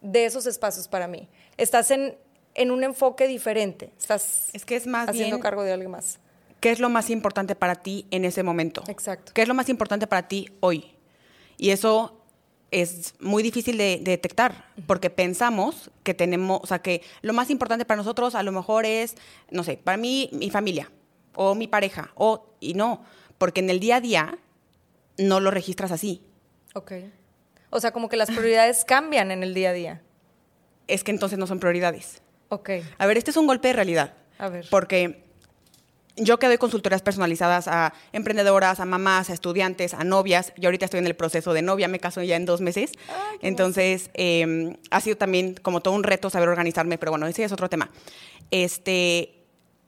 de 0.00 0.24
esos 0.24 0.46
espacios 0.46 0.88
para 0.88 1.06
mí. 1.06 1.28
Estás 1.56 1.90
en, 1.90 2.16
en 2.54 2.70
un 2.70 2.82
enfoque 2.82 3.26
diferente, 3.26 3.92
estás 3.98 4.50
es 4.52 4.64
que 4.64 4.76
es 4.76 4.86
más 4.86 5.08
haciendo 5.08 5.38
cargo 5.40 5.62
de 5.62 5.72
alguien 5.72 5.90
más. 5.90 6.18
¿Qué 6.60 6.72
es 6.72 6.80
lo 6.80 6.88
más 6.88 7.08
importante 7.08 7.54
para 7.54 7.76
ti 7.76 8.06
en 8.10 8.24
ese 8.24 8.42
momento? 8.42 8.82
Exacto. 8.88 9.32
¿Qué 9.32 9.42
es 9.42 9.48
lo 9.48 9.54
más 9.54 9.68
importante 9.68 10.08
para 10.08 10.26
ti 10.26 10.50
hoy? 10.58 10.92
Y 11.56 11.70
eso 11.70 12.17
es 12.70 13.14
muy 13.20 13.42
difícil 13.42 13.78
de, 13.78 14.00
detectar 14.02 14.66
porque 14.86 15.10
pensamos 15.10 15.90
que 16.02 16.14
tenemos, 16.14 16.60
o 16.62 16.66
sea, 16.66 16.80
que 16.80 17.02
lo 17.22 17.32
más 17.32 17.50
importante 17.50 17.84
para 17.84 17.98
nosotros 17.98 18.34
a 18.34 18.42
lo 18.42 18.52
mejor 18.52 18.84
es, 18.84 19.14
no 19.50 19.64
sé, 19.64 19.78
para 19.82 19.96
mí 19.96 20.28
mi 20.32 20.50
familia 20.50 20.90
o 21.34 21.54
mi 21.54 21.68
pareja, 21.68 22.10
o, 22.14 22.46
y 22.60 22.74
no, 22.74 23.04
porque 23.38 23.60
en 23.60 23.70
el 23.70 23.80
día 23.80 23.96
a 23.96 24.00
día 24.00 24.38
no 25.18 25.40
lo 25.40 25.50
registras 25.50 25.92
así. 25.92 26.22
Ok. 26.74 26.92
O 27.70 27.80
sea, 27.80 27.92
como 27.92 28.08
que 28.08 28.16
las 28.16 28.30
prioridades 28.30 28.84
cambian 28.84 29.30
en 29.30 29.42
el 29.42 29.54
día 29.54 29.70
a 29.70 29.72
día. 29.72 30.02
Es 30.86 31.04
que 31.04 31.10
entonces 31.10 31.38
no 31.38 31.46
son 31.46 31.60
prioridades. 31.60 32.22
Ok. 32.48 32.70
A 32.96 33.06
ver, 33.06 33.18
este 33.18 33.30
es 33.30 33.36
un 33.36 33.46
golpe 33.46 33.68
de 33.68 33.74
realidad. 33.74 34.14
A 34.38 34.48
ver. 34.48 34.66
Porque 34.70 35.27
yo 36.18 36.38
que 36.38 36.46
doy 36.46 36.58
consultorías 36.58 37.02
personalizadas 37.02 37.68
a 37.68 37.92
emprendedoras, 38.12 38.80
a 38.80 38.84
mamás, 38.84 39.30
a 39.30 39.34
estudiantes, 39.34 39.94
a 39.94 40.04
novias. 40.04 40.52
Yo 40.56 40.68
ahorita 40.68 40.84
estoy 40.84 40.98
en 40.98 41.06
el 41.06 41.16
proceso 41.16 41.52
de 41.52 41.62
novia, 41.62 41.88
me 41.88 41.98
caso 41.98 42.22
ya 42.22 42.36
en 42.36 42.44
dos 42.44 42.60
meses. 42.60 42.92
Entonces, 43.42 44.10
em, 44.14 44.76
ha 44.90 45.00
sido 45.00 45.16
también 45.16 45.54
como 45.62 45.80
todo 45.80 45.94
un 45.94 46.02
reto 46.02 46.30
saber 46.30 46.48
organizarme, 46.48 46.98
pero 46.98 47.12
bueno, 47.12 47.26
ese 47.26 47.44
es 47.44 47.52
otro 47.52 47.68
tema. 47.68 47.90
Este, 48.50 49.44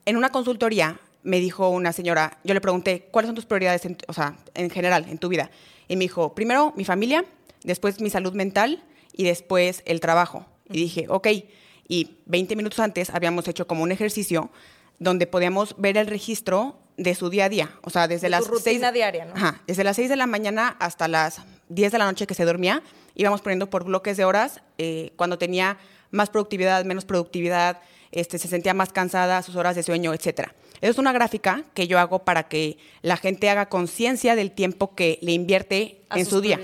en 0.06 0.16
una 0.16 0.30
consultoría 0.30 1.00
me 1.22 1.40
dijo 1.40 1.68
una 1.68 1.92
señora, 1.92 2.38
yo 2.44 2.54
le 2.54 2.60
pregunté, 2.60 3.08
¿cuáles 3.10 3.28
son 3.28 3.34
tus 3.34 3.46
prioridades, 3.46 3.84
en, 3.84 3.98
o 4.08 4.12
sea, 4.12 4.36
en 4.54 4.70
general, 4.70 5.06
en 5.08 5.18
tu 5.18 5.28
vida? 5.28 5.50
Y 5.88 5.96
me 5.96 6.04
dijo, 6.04 6.34
primero 6.34 6.72
mi 6.76 6.84
familia, 6.84 7.24
después 7.64 8.00
mi 8.00 8.10
salud 8.10 8.32
mental 8.34 8.82
y 9.12 9.24
después 9.24 9.82
el 9.86 10.00
trabajo. 10.00 10.46
Y 10.68 10.78
dije, 10.78 11.06
ok. 11.08 11.28
Y 11.88 12.18
20 12.26 12.54
minutos 12.54 12.78
antes 12.78 13.10
habíamos 13.10 13.48
hecho 13.48 13.66
como 13.66 13.82
un 13.82 13.90
ejercicio 13.90 14.50
donde 15.00 15.26
podíamos 15.26 15.74
ver 15.78 15.96
el 15.96 16.06
registro 16.06 16.76
de 16.96 17.14
su 17.14 17.30
día 17.30 17.46
a 17.46 17.48
día. 17.48 17.70
O 17.82 17.90
sea, 17.90 18.06
desde 18.06 18.28
las 18.28 18.46
rutina 18.46 18.60
seis, 18.62 18.92
diaria, 18.92 19.24
¿no? 19.24 19.34
Ajá, 19.34 19.62
desde 19.66 19.82
las 19.82 19.96
6 19.96 20.10
de 20.10 20.16
la 20.16 20.26
mañana 20.26 20.76
hasta 20.78 21.08
las 21.08 21.40
10 21.70 21.92
de 21.92 21.98
la 21.98 22.04
noche 22.04 22.26
que 22.26 22.34
se 22.34 22.44
dormía, 22.44 22.82
íbamos 23.14 23.40
poniendo 23.40 23.70
por 23.70 23.84
bloques 23.84 24.18
de 24.18 24.24
horas 24.24 24.60
eh, 24.76 25.12
cuando 25.16 25.38
tenía 25.38 25.78
más 26.10 26.28
productividad, 26.28 26.84
menos 26.84 27.06
productividad, 27.06 27.80
este, 28.12 28.38
se 28.38 28.48
sentía 28.48 28.74
más 28.74 28.92
cansada, 28.92 29.42
sus 29.42 29.56
horas 29.56 29.74
de 29.74 29.82
sueño, 29.82 30.12
etcétera. 30.12 30.54
Es 30.82 30.98
una 30.98 31.12
gráfica 31.12 31.64
que 31.74 31.86
yo 31.86 31.98
hago 31.98 32.24
para 32.24 32.48
que 32.48 32.76
la 33.02 33.16
gente 33.16 33.48
haga 33.48 33.68
conciencia 33.68 34.34
del 34.34 34.50
tiempo 34.50 34.94
que 34.94 35.18
le 35.22 35.32
invierte 35.32 36.02
en 36.14 36.26
su 36.26 36.40
día. 36.40 36.58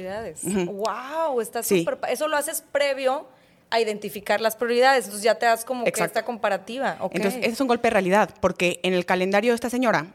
Wow, 0.67 1.41
está. 1.41 1.61
Eso 1.61 2.29
lo 2.29 2.37
haces 2.37 2.63
previo 2.73 3.27
a 3.71 3.81
identificar 3.81 4.41
las 4.41 4.57
prioridades. 4.57 5.05
Entonces 5.05 5.25
ya 5.25 5.37
te 5.37 5.47
das 5.47 5.65
como 5.65 5.85
que 5.85 5.91
esta 5.91 6.25
comparativa. 6.25 6.99
Entonces, 7.13 7.41
ese 7.43 7.53
es 7.53 7.61
un 7.61 7.69
golpe 7.69 7.89
de 7.89 7.91
realidad, 7.91 8.31
porque 8.41 8.81
en 8.83 8.95
el 8.95 9.05
calendario 9.05 9.53
de 9.53 9.57
esta 9.57 9.71
señora, 9.71 10.07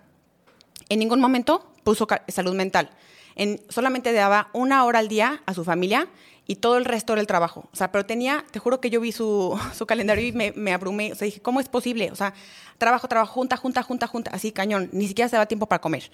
en 0.90 1.00
ningún 1.00 1.20
momento 1.20 1.72
puso 1.84 2.08
salud 2.28 2.54
mental. 2.56 2.90
En, 3.36 3.62
solamente 3.70 4.12
daba 4.14 4.50
una 4.54 4.84
hora 4.86 5.00
al 5.00 5.08
día 5.08 5.42
a 5.46 5.54
su 5.54 5.64
familia 5.64 6.08
y 6.48 6.58
todo 6.58 6.78
el 6.78 6.86
resto 6.86 7.16
del 7.16 7.28
trabajo. 7.28 7.70
O 7.72 7.76
sea, 7.76 7.92
pero 7.92 8.06
tenía, 8.06 8.46
te 8.52 8.60
juro 8.60 8.82
que 8.82 8.90
yo 8.90 9.00
vi 9.00 9.12
su, 9.12 9.58
su 9.74 9.86
calendario 9.86 10.28
y 10.28 10.32
me, 10.32 10.52
me, 10.52 10.74
abrumé. 10.74 11.12
O 11.12 11.16
sea, 11.16 11.26
dije, 11.26 11.42
¿cómo 11.42 11.60
es 11.60 11.70
posible? 11.70 12.12
O 12.12 12.16
sea, 12.16 12.34
trabajo, 12.78 13.08
trabajo, 13.08 13.34
junta, 13.34 13.58
junta, 13.58 13.84
junta, 13.84 14.08
junta, 14.08 14.32
así 14.32 14.52
cañón. 14.52 14.90
Ni 14.92 15.08
siquiera 15.08 15.30
se 15.30 15.36
daba 15.36 15.46
tiempo 15.46 15.66
para 15.66 15.82
comer. 15.82 16.12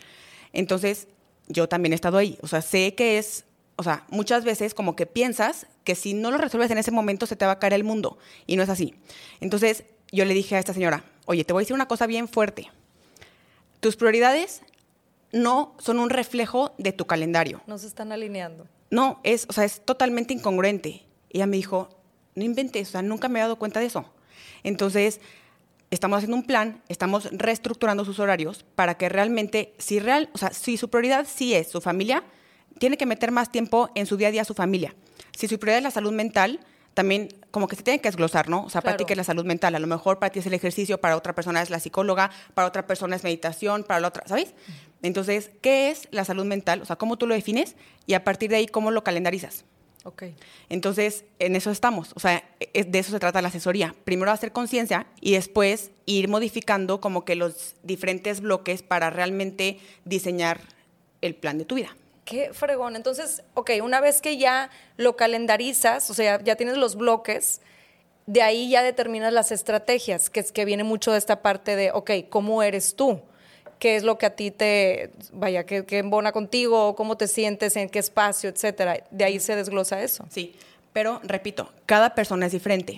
Entonces, 0.53 1.07
yo 1.47 1.67
también 1.67 1.93
he 1.93 1.95
estado 1.95 2.17
ahí. 2.17 2.37
O 2.41 2.47
sea, 2.47 2.61
sé 2.61 2.93
que 2.93 3.17
es 3.17 3.45
o 3.77 3.83
sea, 3.83 4.05
muchas 4.09 4.43
veces 4.43 4.73
como 4.73 4.95
que 4.95 5.05
piensas 5.05 5.67
que 5.83 5.95
si 5.95 6.13
no 6.13 6.31
lo 6.31 6.37
resuelves 6.37 6.71
en 6.71 6.79
ese 6.79 6.91
momento 6.91 7.25
se 7.25 7.35
te 7.35 7.45
va 7.45 7.53
a 7.53 7.59
caer 7.59 7.73
el 7.73 7.83
mundo 7.83 8.17
y 8.45 8.57
no 8.57 8.63
es 8.63 8.69
así. 8.69 8.95
Entonces 9.39 9.85
yo 10.11 10.25
le 10.25 10.33
dije 10.33 10.55
a 10.55 10.59
esta 10.59 10.73
señora, 10.73 11.05
oye, 11.25 11.45
te 11.45 11.53
voy 11.53 11.61
a 11.61 11.63
decir 11.63 11.75
una 11.75 11.87
cosa 11.87 12.07
bien 12.07 12.27
fuerte. 12.27 12.69
Tus 13.79 13.95
prioridades 13.95 14.61
no 15.31 15.75
son 15.79 15.99
un 15.99 16.09
reflejo 16.09 16.73
de 16.77 16.91
tu 16.91 17.05
calendario. 17.05 17.61
No 17.67 17.77
se 17.77 17.87
están 17.87 18.11
alineando. 18.11 18.67
No, 18.89 19.19
es, 19.23 19.45
o 19.49 19.53
sea, 19.53 19.63
es 19.63 19.81
totalmente 19.85 20.33
incongruente. 20.33 21.05
Y 21.29 21.37
ella 21.37 21.45
me 21.45 21.57
dijo, 21.57 21.89
no 22.35 22.43
inventes, 22.43 22.89
o 22.89 22.91
sea, 22.93 23.01
nunca 23.03 23.27
me 23.29 23.39
he 23.39 23.41
dado 23.43 23.57
cuenta 23.57 23.79
de 23.79 23.85
eso. 23.85 24.05
Entonces, 24.63 25.19
estamos 25.91 26.17
haciendo 26.17 26.37
un 26.37 26.47
plan, 26.47 26.81
estamos 26.89 27.29
reestructurando 27.31 28.05
sus 28.05 28.19
horarios 28.19 28.65
para 28.75 28.95
que 28.95 29.09
realmente, 29.09 29.73
si 29.77 29.99
real, 29.99 30.29
o 30.33 30.37
sea, 30.37 30.51
si 30.51 30.77
su 30.77 30.89
prioridad 30.89 31.27
sí 31.29 31.53
es 31.53 31.69
su 31.69 31.81
familia, 31.81 32.23
tiene 32.79 32.97
que 32.97 33.05
meter 33.05 33.31
más 33.31 33.51
tiempo 33.51 33.89
en 33.95 34.05
su 34.05 34.17
día 34.17 34.27
a 34.29 34.31
día 34.31 34.41
a 34.41 34.45
su 34.45 34.53
familia. 34.53 34.95
Si 35.35 35.47
su 35.47 35.59
prioridad 35.59 35.77
es 35.79 35.83
la 35.83 35.91
salud 35.91 36.11
mental, 36.13 36.59
también 36.93 37.29
como 37.51 37.67
que 37.67 37.75
se 37.75 37.83
tiene 37.83 37.99
que 38.01 38.07
desglosar, 38.09 38.49
¿no? 38.49 38.63
O 38.63 38.69
sea, 38.69 38.81
para 38.81 38.97
ti 38.97 39.05
que 39.05 39.13
es 39.13 39.17
la 39.17 39.23
salud 39.23 39.45
mental, 39.45 39.75
a 39.75 39.79
lo 39.79 39.85
mejor 39.87 40.17
para 40.17 40.31
ti 40.31 40.39
es 40.39 40.45
el 40.47 40.53
ejercicio, 40.55 40.99
para 40.99 41.15
otra 41.15 41.35
persona 41.35 41.61
es 41.61 41.69
la 41.69 41.79
psicóloga, 41.79 42.31
para 42.55 42.67
otra 42.67 42.87
persona 42.87 43.15
es 43.15 43.23
meditación, 43.23 43.83
para 43.83 43.99
la 43.99 44.07
otra, 44.07 44.23
¿sabes? 44.27 44.53
Entonces, 45.03 45.51
¿qué 45.61 45.91
es 45.91 46.07
la 46.11 46.25
salud 46.25 46.45
mental? 46.45 46.81
O 46.81 46.85
sea, 46.85 46.95
¿cómo 46.95 47.17
tú 47.17 47.27
lo 47.27 47.35
defines? 47.35 47.75
Y 48.07 48.15
a 48.15 48.23
partir 48.23 48.49
de 48.49 48.55
ahí, 48.55 48.65
¿cómo 48.67 48.89
lo 48.89 49.03
calendarizas? 49.03 49.63
Ok. 50.05 50.23
Entonces, 50.69 51.25
en 51.37 51.55
eso 51.55 51.69
estamos. 51.69 52.13
O 52.15 52.19
sea, 52.19 52.43
es- 52.73 52.91
de 52.91 52.97
eso 52.99 53.11
se 53.11 53.19
trata 53.19 53.41
la 53.41 53.49
asesoría. 53.49 53.93
Primero 54.03 54.31
hacer 54.31 54.51
conciencia 54.51 55.05
y 55.21 55.33
después 55.33 55.91
ir 56.07 56.29
modificando 56.29 56.99
como 57.01 57.25
que 57.25 57.35
los 57.35 57.75
diferentes 57.83 58.41
bloques 58.41 58.81
para 58.81 59.09
realmente 59.11 59.79
diseñar 60.05 60.61
el 61.21 61.35
plan 61.35 61.57
de 61.57 61.65
tu 61.65 61.75
vida. 61.75 61.95
Qué 62.27 62.53
fregón. 62.53 62.97
Entonces, 62.97 63.41
ok, 63.53 63.71
una 63.81 64.01
vez 64.01 64.21
que 64.21 64.37
ya 64.37 64.69
lo 64.97 65.15
calendarizas, 65.15 66.09
o 66.09 66.13
sea, 66.13 66.43
ya 66.43 66.57
tienes 66.57 66.75
los 66.75 66.97
bloques, 66.97 67.61
de 68.25 68.41
ahí 68.41 68.69
ya 68.69 68.83
determinas 68.83 69.31
las 69.31 69.53
estrategias, 69.53 70.29
que 70.29 70.41
es 70.41 70.51
que 70.51 70.65
viene 70.65 70.83
mucho 70.83 71.13
de 71.13 71.19
esta 71.19 71.41
parte 71.41 71.77
de, 71.77 71.91
ok, 71.91 72.11
¿cómo 72.29 72.61
eres 72.63 72.97
tú? 72.97 73.21
¿Qué 73.79 73.95
es 73.95 74.03
lo 74.03 74.17
que 74.17 74.25
a 74.25 74.35
ti 74.35 74.51
te, 74.51 75.11
vaya, 75.31 75.65
que, 75.65 75.85
que 75.85 75.99
embona 75.99 76.33
contigo? 76.33 76.95
¿Cómo 76.97 77.15
te 77.15 77.27
sientes? 77.27 77.77
¿En 77.77 77.87
qué 77.87 77.99
espacio? 77.99 78.49
Etcétera. 78.49 79.05
De 79.09 79.23
ahí 79.23 79.39
se 79.39 79.55
desglosa 79.55 80.01
eso. 80.03 80.25
Sí, 80.29 80.53
pero 80.91 81.21
repito, 81.23 81.71
cada 81.85 82.13
persona 82.13 82.47
es 82.47 82.51
diferente. 82.51 82.97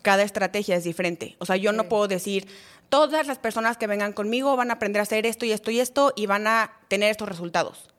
Cada 0.00 0.22
estrategia 0.22 0.76
es 0.76 0.84
diferente. 0.84 1.36
O 1.40 1.44
sea, 1.44 1.56
yo 1.56 1.72
no 1.72 1.90
puedo 1.90 2.08
decir, 2.08 2.48
todas 2.88 3.26
las 3.26 3.38
personas 3.38 3.76
que 3.76 3.86
vengan 3.86 4.14
conmigo 4.14 4.56
van 4.56 4.70
a 4.70 4.74
aprender 4.74 5.00
a 5.00 5.02
hacer 5.02 5.26
esto 5.26 5.44
y 5.44 5.52
esto 5.52 5.70
y 5.70 5.80
esto 5.80 6.14
y 6.16 6.24
van 6.24 6.46
a 6.46 6.72
tener 6.88 7.10
estos 7.10 7.28
resultados. 7.28 7.91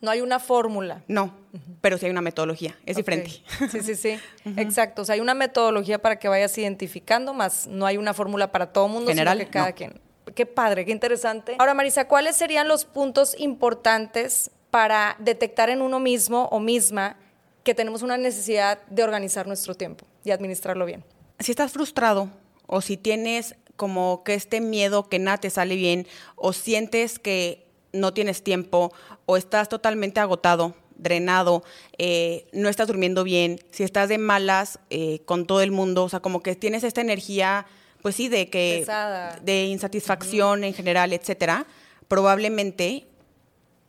No 0.00 0.10
hay 0.10 0.20
una 0.20 0.38
fórmula. 0.38 1.02
No, 1.08 1.34
pero 1.80 1.98
sí 1.98 2.06
hay 2.06 2.10
una 2.10 2.22
metodología. 2.22 2.78
Es 2.86 2.96
diferente. 2.96 3.30
Sí, 3.70 3.80
sí, 3.82 3.94
sí. 3.94 4.18
Exacto. 4.56 5.02
O 5.02 5.04
sea, 5.04 5.14
hay 5.14 5.20
una 5.20 5.34
metodología 5.34 6.00
para 6.00 6.18
que 6.18 6.28
vayas 6.28 6.56
identificando, 6.56 7.34
más 7.34 7.66
no 7.66 7.86
hay 7.86 7.96
una 7.96 8.14
fórmula 8.14 8.50
para 8.50 8.72
todo 8.72 8.86
el 8.86 8.92
mundo, 8.92 9.10
General, 9.10 9.36
sino 9.36 9.46
que 9.46 9.52
cada 9.52 9.68
no. 9.68 9.74
quien. 9.74 10.00
Qué 10.34 10.46
padre, 10.46 10.84
qué 10.84 10.92
interesante. 10.92 11.56
Ahora, 11.58 11.74
Marisa, 11.74 12.06
¿cuáles 12.06 12.36
serían 12.36 12.68
los 12.68 12.84
puntos 12.84 13.34
importantes 13.38 14.50
para 14.70 15.16
detectar 15.18 15.70
en 15.70 15.82
uno 15.82 15.98
mismo 15.98 16.44
o 16.52 16.60
misma 16.60 17.16
que 17.64 17.74
tenemos 17.74 18.02
una 18.02 18.16
necesidad 18.16 18.78
de 18.88 19.02
organizar 19.02 19.46
nuestro 19.46 19.74
tiempo 19.74 20.06
y 20.24 20.30
administrarlo 20.30 20.86
bien? 20.86 21.04
si 21.40 21.52
estás 21.52 21.72
frustrado 21.72 22.28
o 22.66 22.80
si 22.80 22.96
tienes 22.96 23.56
como 23.76 24.22
que 24.24 24.34
este 24.34 24.60
miedo 24.60 25.08
que 25.08 25.18
nada 25.18 25.38
te 25.38 25.50
sale 25.50 25.74
bien 25.74 26.06
o 26.36 26.52
sientes 26.52 27.18
que 27.18 27.66
no 27.92 28.12
tienes 28.12 28.42
tiempo 28.42 28.92
o 29.26 29.36
estás 29.36 29.68
totalmente 29.68 30.20
agotado, 30.20 30.74
drenado, 30.96 31.64
eh, 31.98 32.46
no 32.52 32.68
estás 32.68 32.86
durmiendo 32.86 33.24
bien, 33.24 33.60
si 33.70 33.82
estás 33.82 34.08
de 34.08 34.18
malas 34.18 34.78
eh, 34.90 35.20
con 35.24 35.46
todo 35.46 35.62
el 35.62 35.70
mundo, 35.70 36.04
o 36.04 36.08
sea, 36.08 36.20
como 36.20 36.42
que 36.42 36.54
tienes 36.54 36.84
esta 36.84 37.00
energía, 37.00 37.66
pues 38.02 38.14
sí, 38.16 38.28
de 38.28 38.48
que 38.48 38.78
Pesada. 38.80 39.38
de 39.42 39.64
insatisfacción 39.64 40.64
en 40.64 40.74
general, 40.74 41.12
etcétera, 41.12 41.66
probablemente 42.08 43.06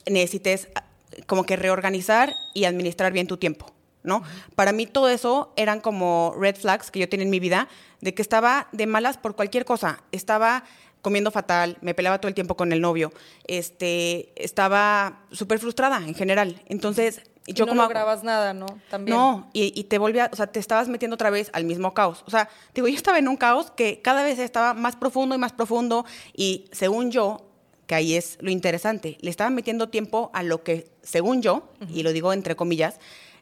necesites 0.06 0.70
ah, 0.76 0.84
como 1.28 1.44
que 1.44 1.56
reorganizar 1.56 2.34
y 2.54 2.66
administrar 2.66 3.12
bien 3.12 3.28
tu 3.28 3.38
tiempo, 3.38 3.72
¿no? 4.04 4.24
Para 4.56 4.72
mí 4.72 4.86
todo 4.86 5.10
eso 5.10 5.54
eran 5.56 5.82
como 5.82 6.36
red 6.40 6.56
flags 6.56 6.92
que 6.92 7.00
yo 7.00 7.10
tenía 7.10 7.26
en 7.26 7.30
mi 7.30 7.40
vida, 7.40 7.68
de 8.00 8.14
que 8.14 8.22
estaba 8.22 8.68
de 8.72 8.88
malas 8.88 9.18
por 9.18 9.36
cualquier 9.36 9.66
cosa. 9.66 10.04
Estaba 10.12 10.64
comiendo 11.02 11.32
fatal, 11.32 11.78
me 11.82 11.94
peleaba 11.94 12.20
todo 12.20 12.28
el 12.28 12.36
tiempo 12.36 12.56
con 12.56 12.72
el 12.72 12.82
novio, 12.82 13.12
este, 13.46 14.32
estaba 14.36 15.24
súper 15.32 15.60
frustrada 15.60 15.98
en 15.98 16.14
general. 16.14 16.62
Entonces, 16.68 17.22
Y 17.48 17.54
yo 17.54 17.66
no 17.66 17.72
como... 17.72 17.82
lograbas 17.84 18.24
nada, 18.24 18.54
¿no? 18.54 18.68
También. 18.90 19.18
No, 19.18 19.50
y, 19.54 19.74
y 19.80 19.86
te 19.86 19.98
volvía, 19.98 20.30
o 20.32 20.36
sea, 20.36 20.48
te 20.48 20.60
estabas 20.60 20.88
metiendo 20.88 21.16
otra 21.16 21.32
vez 21.32 21.50
al 21.54 21.64
mismo 21.64 21.94
caos. 21.94 22.24
O 22.28 22.30
sea, 22.30 22.50
digo, 22.76 22.88
yo 22.88 22.96
estaba 22.96 23.18
en 23.18 23.28
un 23.28 23.38
caos 23.38 23.72
que 23.72 24.02
cada 24.02 24.24
vez 24.24 24.38
estaba 24.40 24.74
más 24.74 24.96
profundo 24.96 25.34
y 25.36 25.38
más 25.40 25.54
profundo 25.54 26.06
y 26.36 26.66
según 26.72 27.12
yo, 27.12 27.48
que 27.88 27.96
ahí 27.96 28.16
es 28.16 28.38
lo 28.40 28.52
interesante, 28.52 29.18
le 29.22 29.30
estaba 29.30 29.50
metiendo 29.50 29.90
tiempo 29.90 30.30
a 30.34 30.44
lo 30.44 30.64
que, 30.64 30.88
según 31.02 31.42
yo, 31.42 31.68
y 31.90 32.04
lo 32.04 32.14
digo 32.14 32.32
entre 32.32 32.56
comillas, 32.56 33.00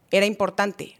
era 0.09 0.25
importante. 0.25 0.97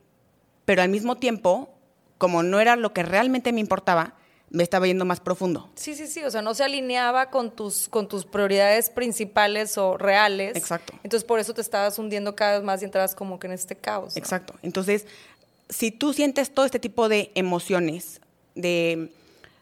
Pero 0.66 0.84
al 0.84 0.90
mismo 0.90 1.16
tiempo, 1.16 1.74
como 2.20 2.44
no 2.44 2.60
era 2.60 2.76
lo 2.76 2.94
que 2.94 3.02
realmente 3.02 3.52
me 3.52 3.60
importaba, 3.62 4.14
me 4.52 4.64
estaba 4.64 4.88
yendo 4.88 5.06
más 5.06 5.20
profundo. 5.20 5.70
Sí, 5.76 5.96
sí, 5.96 6.08
sí, 6.08 6.24
o 6.24 6.32
sea, 6.32 6.42
no 6.42 6.54
se 6.54 6.64
alineaba 6.64 7.30
con 7.30 7.52
tus, 7.52 7.88
con 7.88 8.08
tus 8.08 8.26
prioridades 8.26 8.90
principales 8.90 9.78
o 9.78 9.98
reales. 9.98 10.56
Exacto. 10.56 10.94
Entonces, 11.04 11.24
por 11.24 11.40
eso 11.40 11.54
te 11.54 11.62
estabas 11.62 12.00
hundiendo 12.00 12.36
cada 12.36 12.54
vez 12.54 12.64
más 12.64 12.82
y 12.82 12.86
entrabas 12.86 13.16
como 13.16 13.40
que 13.40 13.48
en 13.48 13.54
este 13.54 13.76
caos. 13.76 14.16
¿no? 14.16 14.20
Exacto. 14.20 14.56
Entonces, 14.64 15.06
si 15.70 15.92
tú 15.92 16.14
sientes 16.14 16.52
todo 16.52 16.66
este 16.66 16.80
tipo 16.80 17.10
de 17.10 17.32
emociones, 17.36 18.22
de, 18.56 19.12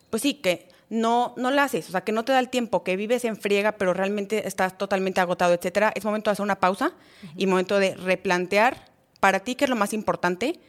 pues 0.10 0.22
sí, 0.22 0.36
que 0.36 0.70
no, 0.90 1.34
no 1.36 1.52
la 1.52 1.64
haces, 1.64 1.90
o 1.90 1.92
sea, 1.92 2.02
que 2.02 2.14
no 2.14 2.24
te 2.24 2.32
da 2.32 2.40
el 2.40 2.50
tiempo, 2.50 2.84
que 2.84 2.96
vives 2.96 3.26
en 3.26 3.36
friega, 3.36 3.74
pero 3.74 3.94
realmente 3.94 4.48
estás 4.48 4.78
totalmente 4.78 5.20
agotado, 5.20 5.54
etcétera, 5.54 5.92
es 5.96 6.06
momento 6.06 6.30
de 6.30 6.34
hacer 6.34 6.44
una 6.44 6.60
pausa 6.60 6.94
y 7.36 7.46
momento 7.46 7.78
de 7.78 7.96
replantear 7.96 8.86
para 9.20 9.42
ti 9.42 9.56
qué 9.56 9.66
es 9.66 9.70
lo 9.70 9.76
más 9.76 9.94
importante, 9.94 10.60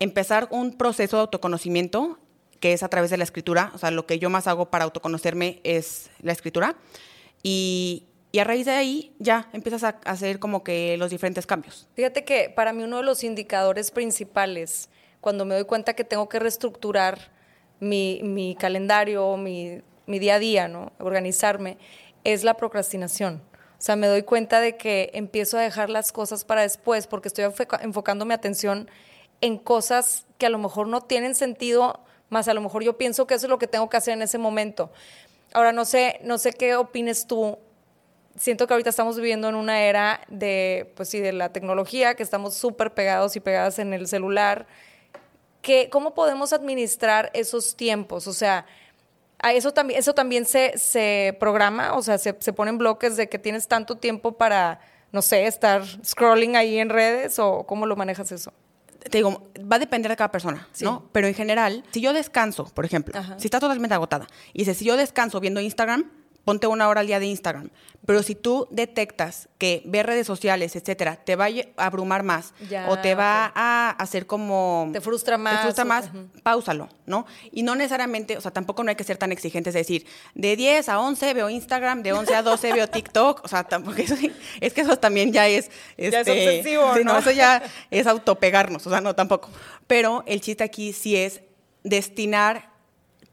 empezar 0.00 0.48
un 0.50 0.76
proceso 0.76 1.16
de 1.16 1.22
autoconocimiento 1.22 2.18
que 2.60 2.72
es 2.72 2.82
a 2.82 2.88
través 2.88 3.10
de 3.10 3.16
la 3.16 3.24
escritura, 3.24 3.70
o 3.74 3.78
sea, 3.78 3.90
lo 3.90 4.06
que 4.06 4.18
yo 4.18 4.30
más 4.30 4.46
hago 4.46 4.70
para 4.70 4.84
autoconocerme 4.84 5.60
es 5.64 6.10
la 6.22 6.32
escritura, 6.32 6.76
y, 7.42 8.06
y 8.32 8.40
a 8.40 8.44
raíz 8.44 8.66
de 8.66 8.72
ahí 8.72 9.14
ya 9.18 9.48
empiezas 9.52 9.84
a 9.84 10.00
hacer 10.04 10.38
como 10.38 10.64
que 10.64 10.96
los 10.96 11.10
diferentes 11.10 11.46
cambios. 11.46 11.86
Fíjate 11.94 12.24
que 12.24 12.50
para 12.50 12.72
mí 12.72 12.82
uno 12.82 12.96
de 12.96 13.04
los 13.04 13.22
indicadores 13.22 13.90
principales, 13.90 14.90
cuando 15.20 15.44
me 15.44 15.54
doy 15.54 15.64
cuenta 15.64 15.94
que 15.94 16.04
tengo 16.04 16.28
que 16.28 16.38
reestructurar 16.38 17.30
mi, 17.80 18.20
mi 18.24 18.56
calendario, 18.56 19.36
mi, 19.36 19.82
mi 20.06 20.18
día 20.18 20.34
a 20.34 20.38
día, 20.38 20.68
¿no? 20.68 20.92
organizarme, 20.98 21.78
es 22.24 22.42
la 22.42 22.54
procrastinación. 22.54 23.42
O 23.78 23.80
sea, 23.80 23.94
me 23.94 24.08
doy 24.08 24.24
cuenta 24.24 24.60
de 24.60 24.76
que 24.76 25.10
empiezo 25.14 25.56
a 25.56 25.60
dejar 25.60 25.88
las 25.88 26.10
cosas 26.10 26.44
para 26.44 26.62
después 26.62 27.06
porque 27.06 27.28
estoy 27.28 27.44
enfoca- 27.44 27.80
enfocando 27.82 28.24
mi 28.24 28.34
atención 28.34 28.90
en 29.40 29.56
cosas 29.58 30.26
que 30.36 30.46
a 30.46 30.50
lo 30.50 30.58
mejor 30.58 30.88
no 30.88 31.00
tienen 31.02 31.36
sentido, 31.36 32.00
más 32.28 32.48
a 32.48 32.54
lo 32.54 32.60
mejor 32.60 32.82
yo 32.82 32.98
pienso 32.98 33.26
que 33.26 33.34
eso 33.34 33.46
es 33.46 33.50
lo 33.50 33.58
que 33.58 33.66
tengo 33.66 33.88
que 33.88 33.96
hacer 33.96 34.14
en 34.14 34.22
ese 34.22 34.38
momento. 34.38 34.90
Ahora, 35.52 35.72
no 35.72 35.84
sé, 35.84 36.20
no 36.22 36.38
sé 36.38 36.52
qué 36.52 36.76
opines 36.76 37.26
tú 37.26 37.58
siento 38.38 38.66
que 38.66 38.74
ahorita 38.74 38.90
estamos 38.90 39.16
viviendo 39.16 39.48
en 39.48 39.54
una 39.54 39.82
era 39.82 40.20
de, 40.28 40.92
pues 40.96 41.08
sí, 41.08 41.20
de 41.20 41.32
la 41.32 41.52
tecnología, 41.52 42.14
que 42.14 42.22
estamos 42.22 42.54
súper 42.54 42.94
pegados 42.94 43.36
y 43.36 43.40
pegadas 43.40 43.78
en 43.78 43.92
el 43.92 44.06
celular. 44.06 44.66
Que, 45.62 45.90
¿Cómo 45.90 46.14
podemos 46.14 46.52
administrar 46.52 47.30
esos 47.34 47.76
tiempos? 47.76 48.26
O 48.26 48.32
sea, 48.32 48.66
eso 49.52 49.72
también, 49.72 49.98
eso 49.98 50.14
también 50.14 50.46
se, 50.46 50.76
se 50.78 51.36
programa, 51.38 51.94
o 51.94 52.02
sea, 52.02 52.18
se, 52.18 52.36
se 52.38 52.52
ponen 52.52 52.78
bloques 52.78 53.16
de 53.16 53.28
que 53.28 53.38
tienes 53.38 53.68
tanto 53.68 53.96
tiempo 53.96 54.32
para, 54.32 54.80
no 55.12 55.22
sé, 55.22 55.46
estar 55.46 55.82
scrolling 56.04 56.56
ahí 56.56 56.78
en 56.78 56.88
redes 56.88 57.38
o 57.38 57.64
cómo 57.66 57.86
lo 57.86 57.96
manejas 57.96 58.32
eso. 58.32 58.52
Te 58.98 59.18
digo, 59.18 59.50
va 59.60 59.76
a 59.76 59.78
depender 59.78 60.10
de 60.10 60.16
cada 60.16 60.30
persona, 60.30 60.68
Sí. 60.72 60.84
¿no? 60.84 61.08
Pero 61.12 61.26
en 61.26 61.34
general, 61.34 61.84
si 61.90 62.00
yo 62.00 62.12
descanso, 62.12 62.64
por 62.74 62.84
ejemplo, 62.84 63.18
Ajá. 63.18 63.38
si 63.38 63.46
estás 63.46 63.60
totalmente 63.60 63.94
agotada 63.94 64.26
y 64.52 64.60
dices, 64.60 64.76
si 64.78 64.84
yo 64.84 64.96
descanso 64.96 65.40
viendo 65.40 65.60
Instagram, 65.60 66.10
ponte 66.48 66.66
una 66.66 66.88
hora 66.88 67.02
al 67.02 67.06
día 67.06 67.20
de 67.20 67.26
Instagram. 67.26 67.68
Pero 68.06 68.22
si 68.22 68.34
tú 68.34 68.68
detectas 68.70 69.50
que 69.58 69.82
ver 69.84 70.06
redes 70.06 70.26
sociales, 70.26 70.76
etcétera, 70.76 71.16
te 71.16 71.36
va 71.36 71.48
a 71.76 71.84
abrumar 71.84 72.22
más 72.22 72.54
Ya, 72.70 72.88
o 72.88 72.98
te 72.98 73.14
va 73.14 73.52
a 73.54 73.90
hacer 73.90 74.26
como... 74.26 74.88
Te 74.94 75.02
frustra 75.02 75.36
más, 75.36 75.56
Te 75.56 75.62
frustra 75.64 75.84
más, 75.84 76.08
páusalo, 76.42 76.88
¿no? 77.04 77.26
Y 77.52 77.64
no 77.64 77.74
necesariamente, 77.74 78.38
o 78.38 78.40
sea, 78.40 78.50
tampoco 78.50 78.82
no 78.82 78.88
hay 78.88 78.96
que 78.96 79.04
ser 79.04 79.18
tan 79.18 79.30
exigentes 79.30 79.74
de 79.74 79.80
decir, 79.80 80.06
de 80.34 80.56
10 80.56 80.88
a 80.88 81.00
11 81.00 81.34
veo 81.34 81.50
Instagram, 81.50 82.02
de 82.02 82.14
11 82.14 82.34
a 82.34 82.42
12 82.42 82.72
veo 82.72 82.88
TikTok, 82.88 83.44
o 83.44 83.48
sea, 83.48 83.64
tampoco 83.64 83.98
eso, 83.98 84.14
es 84.58 84.72
que 84.72 84.80
eso 84.80 84.96
también 84.96 85.34
ya 85.34 85.48
es... 85.48 85.70
Ya 85.98 86.20
es 86.20 86.28
este, 86.28 86.32
obsesivo, 86.32 86.94
sí, 86.94 87.04
¿no? 87.04 87.18
Eso 87.18 87.30
ya 87.30 87.62
es 87.90 88.06
autopegarnos, 88.06 88.86
o 88.86 88.88
sea, 88.88 89.02
no, 89.02 89.14
tampoco. 89.14 89.50
Pero 89.86 90.24
el 90.26 90.40
chiste 90.40 90.64
aquí 90.64 90.94
sí 90.94 91.14
es 91.14 91.42
destinar 91.82 92.70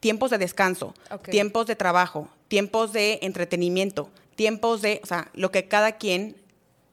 tiempos 0.00 0.30
de 0.30 0.36
descanso, 0.36 0.92
tiempos 1.30 1.66
de 1.66 1.76
trabajo, 1.76 2.28
tiempos 2.48 2.92
de 2.92 3.18
entretenimiento, 3.22 4.10
tiempos 4.34 4.82
de, 4.82 5.00
o 5.02 5.06
sea, 5.06 5.30
lo 5.34 5.50
que 5.50 5.66
cada 5.68 5.92
quien 5.92 6.36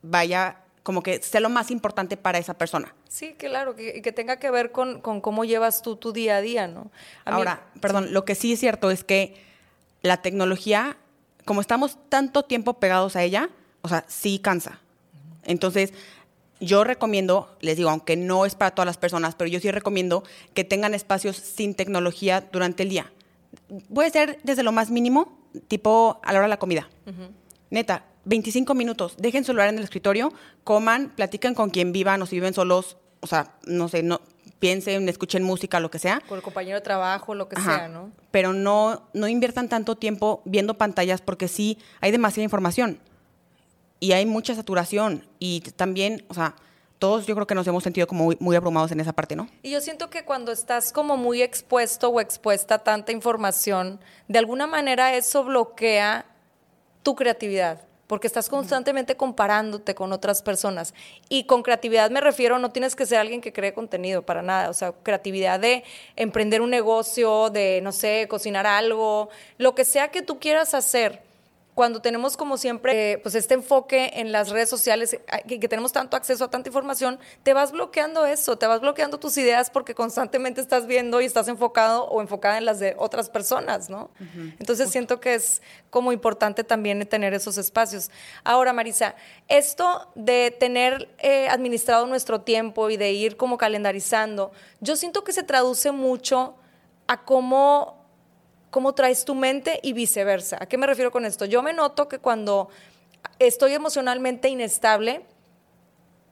vaya, 0.01 0.57
como 0.83 1.01
que 1.03 1.21
sea 1.21 1.39
lo 1.41 1.49
más 1.49 1.71
importante 1.71 2.17
para 2.17 2.37
esa 2.39 2.55
persona. 2.55 2.93
Sí, 3.07 3.33
claro, 3.37 3.75
que, 3.75 4.01
que 4.01 4.11
tenga 4.11 4.37
que 4.37 4.49
ver 4.51 4.71
con, 4.71 4.99
con 5.01 5.21
cómo 5.21 5.45
llevas 5.45 5.81
tú 5.81 5.95
tu 5.95 6.11
día 6.13 6.37
a 6.37 6.41
día, 6.41 6.67
¿no? 6.67 6.81
A 7.25 7.31
mí- 7.31 7.37
Ahora, 7.37 7.65
perdón, 7.79 8.13
lo 8.13 8.25
que 8.25 8.35
sí 8.35 8.53
es 8.53 8.59
cierto 8.59 8.89
es 8.91 9.03
que 9.03 9.35
la 10.01 10.21
tecnología, 10.21 10.97
como 11.45 11.61
estamos 11.61 11.97
tanto 12.09 12.43
tiempo 12.43 12.73
pegados 12.75 13.15
a 13.15 13.23
ella, 13.23 13.49
o 13.81 13.89
sea, 13.89 14.03
sí 14.07 14.39
cansa. 14.39 14.79
Entonces, 15.43 15.93
yo 16.59 16.83
recomiendo, 16.85 17.55
les 17.59 17.77
digo, 17.77 17.89
aunque 17.89 18.15
no 18.15 18.45
es 18.45 18.55
para 18.55 18.71
todas 18.71 18.85
las 18.85 18.97
personas, 18.97 19.35
pero 19.35 19.49
yo 19.49 19.59
sí 19.59 19.69
recomiendo 19.69 20.23
que 20.53 20.63
tengan 20.63 20.93
espacios 20.93 21.35
sin 21.37 21.75
tecnología 21.75 22.41
durante 22.51 22.83
el 22.83 22.89
día. 22.89 23.11
Puede 23.93 24.09
ser 24.09 24.39
desde 24.43 24.63
lo 24.63 24.71
más 24.71 24.89
mínimo, 24.89 25.37
tipo 25.67 26.19
a 26.23 26.33
la 26.33 26.39
hora 26.39 26.47
de 26.47 26.51
la 26.51 26.59
comida. 26.59 26.89
Neta, 27.69 28.05
25 28.25 28.73
minutos, 28.75 29.15
dejen 29.17 29.43
su 29.43 29.47
celular 29.47 29.69
en 29.69 29.77
el 29.77 29.83
escritorio, 29.83 30.31
coman, 30.63 31.11
platiquen 31.15 31.55
con 31.55 31.69
quien 31.69 31.91
vivan 31.91 32.21
o 32.21 32.25
si 32.25 32.35
viven 32.35 32.53
solos, 32.53 32.97
o 33.19 33.27
sea, 33.27 33.55
no 33.65 33.89
sé, 33.89 34.03
no, 34.03 34.21
piensen, 34.59 35.09
escuchen 35.09 35.43
música, 35.43 35.79
lo 35.79 35.91
que 35.91 35.99
sea. 35.99 36.21
Con 36.27 36.37
el 36.37 36.43
compañero 36.43 36.77
de 36.77 36.81
trabajo, 36.81 37.35
lo 37.35 37.49
que 37.49 37.59
sea, 37.59 37.87
¿no? 37.87 38.11
Pero 38.31 38.53
no, 38.53 39.09
no 39.13 39.27
inviertan 39.27 39.67
tanto 39.67 39.95
tiempo 39.97 40.41
viendo 40.45 40.75
pantallas 40.75 41.21
porque 41.21 41.47
sí 41.47 41.77
hay 41.99 42.11
demasiada 42.11 42.43
información 42.43 42.99
y 43.99 44.13
hay 44.13 44.25
mucha 44.25 44.55
saturación 44.55 45.25
y 45.39 45.61
también, 45.75 46.25
o 46.27 46.33
sea, 46.33 46.55
todos 47.03 47.25
yo 47.25 47.35
creo 47.35 47.45
que 47.45 47.53
nos 47.53 47.67
hemos 47.67 47.83
sentido 47.83 48.07
como 48.07 48.23
muy, 48.23 48.37
muy, 48.39 48.55
abrumados 48.55 48.89
en 48.93 49.01
esa 49.01 49.11
parte, 49.11 49.35
¿no? 49.35 49.49
Y 49.61 49.71
yo 49.71 49.81
siento 49.81 50.09
que 50.09 50.23
cuando 50.23 50.53
estás 50.53 50.93
como 50.93 51.17
muy 51.17 51.41
expuesto 51.41 52.07
o 52.07 52.21
expuesta 52.21 52.75
a 52.75 52.79
tanta 52.79 53.11
información, 53.11 53.99
de 54.29 54.39
alguna 54.39 54.67
manera 54.67 55.13
eso 55.13 55.43
bloquea 55.43 56.25
tu 57.01 57.13
creatividad 57.13 57.81
porque 58.07 58.27
estás 58.27 58.47
constantemente 58.47 59.17
comparándote 59.17 59.95
con 59.95 60.13
otras 60.13 60.41
personas. 60.41 60.93
Y 61.27 61.43
con 61.43 61.61
creatividad 61.61 62.09
me 62.09 62.21
refiero, 62.21 62.57
no 62.57 62.71
tienes 62.71 62.95
que 62.95 63.05
ser 63.05 63.17
alguien 63.17 63.41
que 63.41 63.51
cree 63.51 63.73
contenido 63.73 64.21
para 64.21 64.41
nada, 64.41 64.69
o 64.69 64.73
sea, 64.73 64.93
creatividad 65.03 65.59
de 65.59 65.83
emprender 66.15 66.61
un 66.61 66.69
negocio, 66.69 67.49
de, 67.49 67.81
no 67.83 67.91
sé, 67.91 68.27
cocinar 68.29 68.65
algo, 68.65 69.27
lo 69.57 69.75
que 69.75 69.83
sea 69.83 70.07
que 70.07 70.21
tú 70.21 70.39
quieras 70.39 70.73
hacer 70.73 71.21
cuando 71.75 72.01
tenemos 72.01 72.37
como 72.37 72.57
siempre 72.57 73.17
pues 73.19 73.35
este 73.35 73.55
enfoque 73.55 74.11
en 74.15 74.31
las 74.31 74.49
redes 74.49 74.69
sociales 74.69 75.17
y 75.45 75.59
que 75.59 75.67
tenemos 75.67 75.91
tanto 75.91 76.15
acceso 76.15 76.45
a 76.45 76.49
tanta 76.49 76.69
información, 76.69 77.19
te 77.43 77.53
vas 77.53 77.71
bloqueando 77.71 78.25
eso, 78.25 78.57
te 78.57 78.67
vas 78.67 78.81
bloqueando 78.81 79.19
tus 79.19 79.37
ideas 79.37 79.69
porque 79.69 79.95
constantemente 79.95 80.61
estás 80.61 80.85
viendo 80.85 81.21
y 81.21 81.25
estás 81.25 81.47
enfocado 81.47 82.05
o 82.05 82.21
enfocada 82.21 82.57
en 82.57 82.65
las 82.65 82.79
de 82.79 82.95
otras 82.97 83.29
personas, 83.29 83.89
¿no? 83.89 84.11
Entonces 84.59 84.91
siento 84.91 85.19
que 85.19 85.35
es 85.35 85.61
como 85.89 86.11
importante 86.11 86.63
también 86.63 87.05
tener 87.07 87.33
esos 87.33 87.57
espacios. 87.57 88.11
Ahora, 88.43 88.73
Marisa, 88.73 89.15
esto 89.47 90.11
de 90.15 90.55
tener 90.59 91.09
eh, 91.19 91.47
administrado 91.49 92.05
nuestro 92.05 92.41
tiempo 92.41 92.89
y 92.89 92.97
de 92.97 93.11
ir 93.13 93.37
como 93.37 93.57
calendarizando, 93.57 94.51
yo 94.79 94.95
siento 94.95 95.23
que 95.23 95.33
se 95.33 95.43
traduce 95.43 95.91
mucho 95.91 96.55
a 97.07 97.23
cómo 97.25 98.02
cómo 98.73 98.93
traes 98.93 99.23
tu 99.23 99.35
mente 99.35 99.79
y 99.83 99.93
viceversa. 99.93 100.57
¿A 100.59 100.65
qué 100.65 100.79
me 100.79 100.87
refiero 100.87 101.11
con 101.11 101.25
esto? 101.25 101.45
Yo 101.45 101.61
me 101.61 101.73
noto 101.73 102.09
que 102.09 102.17
cuando 102.17 102.69
estoy 103.37 103.73
emocionalmente 103.73 104.49
inestable, 104.49 105.21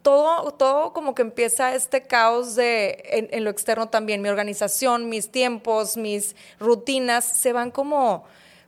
todo, 0.01 0.51
todo 0.53 0.91
como 0.91 1.13
que 1.13 1.21
empieza 1.21 1.75
este 1.75 2.01
caos 2.01 2.55
de, 2.55 3.29
en, 3.31 3.43
lo 3.43 3.51
externo 3.51 3.89
también. 3.89 4.23
Mi 4.23 4.29
organización, 4.29 5.07
mis 5.07 5.31
tiempos, 5.31 5.97
mis 5.97 6.35
rutinas 6.59 7.25
se 7.25 7.53
van 7.53 7.69
como, 7.69 8.23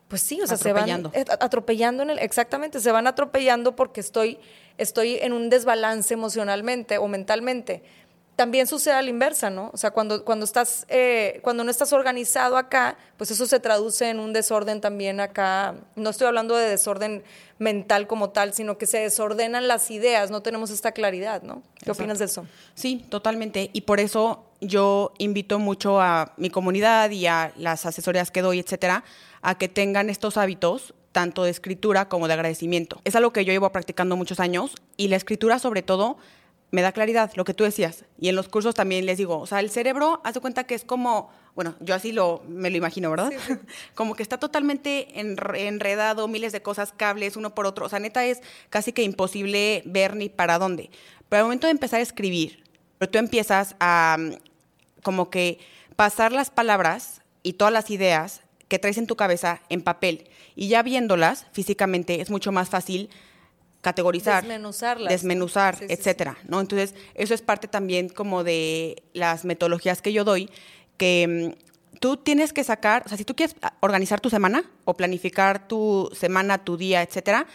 pues 0.07 0.21
sí, 0.21 0.39
o 0.39 0.45
sea, 0.45 0.57
se 0.57 0.71
van 0.71 1.11
atropellando 1.39 2.03
en 2.03 2.11
el, 2.11 2.19
exactamente, 2.19 2.79
se 2.79 2.91
van 2.91 3.07
atropellando 3.07 3.75
porque 3.75 4.01
estoy, 4.01 4.37
estoy 4.77 5.15
en 5.15 5.33
un 5.33 5.49
desbalance 5.49 6.13
emocionalmente 6.13 6.99
o 6.99 7.07
mentalmente 7.07 7.81
también 8.35 8.65
sucede 8.65 8.95
a 8.95 9.01
la 9.01 9.09
inversa, 9.09 9.49
¿no? 9.49 9.69
O 9.73 9.77
sea, 9.77 9.91
cuando, 9.91 10.25
cuando, 10.25 10.43
estás, 10.45 10.85
eh, 10.89 11.39
cuando 11.43 11.63
no 11.63 11.69
estás 11.69 11.93
organizado 11.93 12.57
acá, 12.57 12.97
pues 13.17 13.29
eso 13.29 13.45
se 13.45 13.59
traduce 13.59 14.09
en 14.09 14.19
un 14.19 14.33
desorden 14.33 14.81
también 14.81 15.19
acá. 15.19 15.75
No 15.95 16.09
estoy 16.09 16.27
hablando 16.27 16.55
de 16.55 16.67
desorden 16.67 17.23
mental 17.59 18.07
como 18.07 18.31
tal, 18.31 18.53
sino 18.53 18.77
que 18.77 18.87
se 18.87 18.99
desordenan 18.99 19.67
las 19.67 19.91
ideas, 19.91 20.31
no 20.31 20.41
tenemos 20.41 20.71
esta 20.71 20.91
claridad, 20.91 21.43
¿no? 21.43 21.61
¿Qué 21.83 21.91
opinas 21.91 22.19
de 22.19 22.25
eso? 22.25 22.47
Sí, 22.73 23.05
totalmente. 23.09 23.69
Y 23.71 23.81
por 23.81 23.99
eso 23.99 24.45
yo 24.59 25.13
invito 25.19 25.59
mucho 25.59 26.01
a 26.01 26.33
mi 26.37 26.49
comunidad 26.49 27.11
y 27.11 27.27
a 27.27 27.53
las 27.55 27.85
asesorías 27.85 28.31
que 28.31 28.41
doy, 28.41 28.59
etcétera, 28.59 29.03
a 29.41 29.57
que 29.57 29.67
tengan 29.67 30.09
estos 30.09 30.37
hábitos 30.37 30.95
tanto 31.11 31.43
de 31.43 31.51
escritura 31.51 32.09
como 32.09 32.27
de 32.27 32.33
agradecimiento. 32.33 32.99
Es 33.03 33.15
algo 33.15 33.31
que 33.31 33.45
yo 33.45 33.53
llevo 33.53 33.71
practicando 33.71 34.17
muchos 34.17 34.39
años 34.39 34.75
y 34.97 35.09
la 35.09 35.15
escritura 35.15 35.59
sobre 35.59 35.83
todo 35.83 36.17
me 36.73 36.81
da 36.81 36.91
claridad, 36.91 37.31
lo 37.35 37.45
que 37.45 37.53
tú 37.53 37.63
decías. 37.63 38.03
Y 38.19 38.29
en 38.29 38.35
los 38.35 38.49
cursos 38.49 38.73
también 38.73 39.05
les 39.05 39.19
digo, 39.19 39.37
o 39.37 39.45
sea, 39.45 39.59
el 39.59 39.69
cerebro, 39.69 40.21
haz 40.23 40.33
de 40.33 40.39
cuenta 40.39 40.63
que 40.63 40.73
es 40.73 40.83
como, 40.83 41.29
bueno, 41.53 41.75
yo 41.81 41.93
así 41.93 42.11
lo, 42.11 42.41
me 42.47 42.71
lo 42.71 42.77
imagino, 42.77 43.11
¿verdad? 43.11 43.31
como 43.93 44.15
que 44.15 44.23
está 44.23 44.39
totalmente 44.39 45.19
enredado, 45.19 46.27
miles 46.27 46.51
de 46.51 46.63
cosas, 46.63 46.91
cables, 46.91 47.37
uno 47.37 47.53
por 47.53 47.67
otro. 47.67 47.85
O 47.85 47.89
sea, 47.89 47.99
neta 47.99 48.25
es 48.25 48.41
casi 48.71 48.91
que 48.91 49.03
imposible 49.03 49.83
ver 49.85 50.15
ni 50.15 50.29
para 50.29 50.57
dónde. 50.57 50.89
Pero 51.29 51.41
al 51.41 51.45
momento 51.45 51.67
de 51.67 51.71
empezar 51.71 51.99
a 51.99 52.03
escribir, 52.03 52.63
pero 52.97 53.11
tú 53.11 53.19
empiezas 53.19 53.75
a 53.79 54.17
como 55.03 55.29
que 55.29 55.59
pasar 55.95 56.31
las 56.31 56.49
palabras 56.49 57.21
y 57.43 57.53
todas 57.53 57.71
las 57.71 57.91
ideas 57.91 58.41
que 58.67 58.79
traes 58.79 58.97
en 58.97 59.05
tu 59.05 59.15
cabeza 59.15 59.61
en 59.69 59.83
papel 59.83 60.27
y 60.55 60.69
ya 60.69 60.81
viéndolas 60.81 61.45
físicamente 61.51 62.19
es 62.19 62.31
mucho 62.31 62.51
más 62.51 62.69
fácil 62.69 63.11
categorizar, 63.83 64.45
desmenuzar, 65.09 65.75
etcétera, 65.89 66.37
¿no? 66.47 66.61
Entonces, 66.61 66.95
eso 67.15 67.33
es 67.33 67.41
parte 67.41 67.67
también 67.67 68.07
como 68.07 68.45
de 68.45 69.03
las 69.11 69.43
metodologías 69.43 70.01
que 70.01 70.13
yo 70.13 70.23
doy, 70.23 70.49
que 70.95 71.53
mm, 71.53 71.99
tú 71.99 72.15
tienes 72.15 72.53
que 72.53 72.63
sacar, 72.63 73.03
o 73.05 73.09
sea, 73.09 73.17
si 73.17 73.25
tú 73.25 73.35
quieres 73.35 73.57
organizar 73.81 74.21
tu 74.21 74.29
semana 74.29 74.63
o 74.85 74.93
planificar 74.93 75.67
tu 75.67 76.09
semana, 76.17 76.63
tu 76.63 76.77
día, 76.77 77.01
etcétera, 77.01 77.45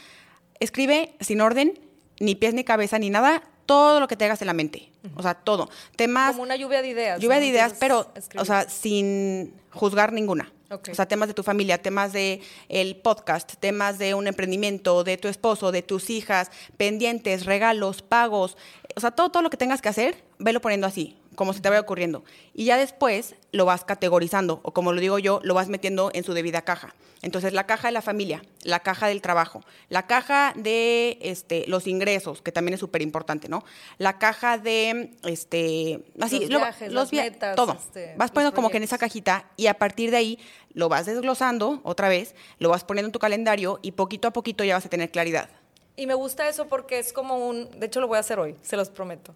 escribe 0.60 1.14
sin 1.18 1.40
orden, 1.40 1.80
ni 2.20 2.34
pies 2.34 2.52
ni 2.52 2.62
cabeza 2.62 2.98
ni 2.98 3.08
nada, 3.08 3.42
todo 3.64 3.98
lo 3.98 4.06
que 4.06 4.16
te 4.16 4.26
hagas 4.26 4.42
en 4.42 4.48
la 4.48 4.54
mente. 4.54 4.92
O 5.16 5.22
sea, 5.22 5.32
todo. 5.32 5.70
Temas. 5.96 6.32
Como 6.32 6.42
una 6.42 6.56
lluvia 6.56 6.82
de 6.82 6.88
ideas. 6.88 7.20
Lluvia 7.20 7.40
de 7.40 7.46
ideas, 7.46 7.74
pero, 7.80 8.12
o 8.36 8.44
sea, 8.44 8.68
sin 8.68 9.54
juzgar 9.70 10.12
ninguna. 10.12 10.52
O 10.70 10.94
sea, 10.94 11.06
temas 11.06 11.28
de 11.28 11.34
tu 11.34 11.42
familia, 11.42 11.80
temas 11.80 12.12
de 12.12 12.42
el 12.68 12.96
podcast, 12.96 13.54
temas 13.58 13.98
de 13.98 14.14
un 14.14 14.26
emprendimiento, 14.26 15.02
de 15.02 15.16
tu 15.16 15.28
esposo, 15.28 15.72
de 15.72 15.82
tus 15.82 16.10
hijas, 16.10 16.50
pendientes, 16.76 17.46
regalos, 17.46 18.02
pagos. 18.02 18.56
O 18.94 19.00
sea, 19.00 19.10
todo, 19.10 19.30
todo 19.30 19.42
lo 19.42 19.50
que 19.50 19.56
tengas 19.56 19.80
que 19.80 19.88
hacer, 19.88 20.22
velo 20.38 20.60
poniendo 20.60 20.86
así 20.86 21.16
como 21.38 21.52
se 21.52 21.60
te 21.60 21.68
vaya 21.68 21.80
ocurriendo. 21.80 22.24
Y 22.52 22.64
ya 22.64 22.76
después 22.76 23.36
lo 23.52 23.64
vas 23.64 23.84
categorizando, 23.84 24.58
o 24.64 24.72
como 24.72 24.92
lo 24.92 25.00
digo 25.00 25.20
yo, 25.20 25.38
lo 25.44 25.54
vas 25.54 25.68
metiendo 25.68 26.10
en 26.12 26.24
su 26.24 26.34
debida 26.34 26.62
caja. 26.62 26.96
Entonces, 27.22 27.52
la 27.52 27.64
caja 27.64 27.88
de 27.88 27.92
la 27.92 28.02
familia, 28.02 28.42
la 28.64 28.80
caja 28.80 29.06
del 29.06 29.22
trabajo, 29.22 29.62
la 29.88 30.08
caja 30.08 30.52
de 30.56 31.16
este, 31.20 31.64
los 31.68 31.86
ingresos, 31.86 32.42
que 32.42 32.50
también 32.50 32.74
es 32.74 32.80
súper 32.80 33.02
importante, 33.02 33.48
¿no? 33.48 33.64
La 33.98 34.18
caja 34.18 34.58
de, 34.58 35.12
este, 35.22 36.00
así, 36.20 36.40
los 36.40 36.60
viajes, 36.60 36.92
los 36.92 37.12
metas, 37.12 37.54
todo. 37.54 37.74
Este, 37.74 38.14
vas 38.16 38.32
poniendo 38.32 38.52
como 38.52 38.70
que 38.70 38.78
en 38.78 38.82
esa 38.82 38.98
cajita 38.98 39.48
y 39.56 39.68
a 39.68 39.74
partir 39.74 40.10
de 40.10 40.16
ahí 40.16 40.38
lo 40.72 40.88
vas 40.88 41.06
desglosando 41.06 41.80
otra 41.84 42.08
vez, 42.08 42.34
lo 42.58 42.68
vas 42.68 42.82
poniendo 42.82 43.06
en 43.06 43.12
tu 43.12 43.20
calendario 43.20 43.78
y 43.80 43.92
poquito 43.92 44.26
a 44.26 44.32
poquito 44.32 44.64
ya 44.64 44.74
vas 44.74 44.86
a 44.86 44.88
tener 44.88 45.12
claridad. 45.12 45.50
Y 45.98 46.06
me 46.06 46.14
gusta 46.14 46.48
eso 46.48 46.68
porque 46.68 47.00
es 47.00 47.12
como 47.12 47.48
un, 47.48 47.68
de 47.80 47.86
hecho 47.86 48.00
lo 48.00 48.06
voy 48.06 48.18
a 48.18 48.20
hacer 48.20 48.38
hoy, 48.38 48.54
se 48.62 48.76
los 48.76 48.88
prometo. 48.88 49.34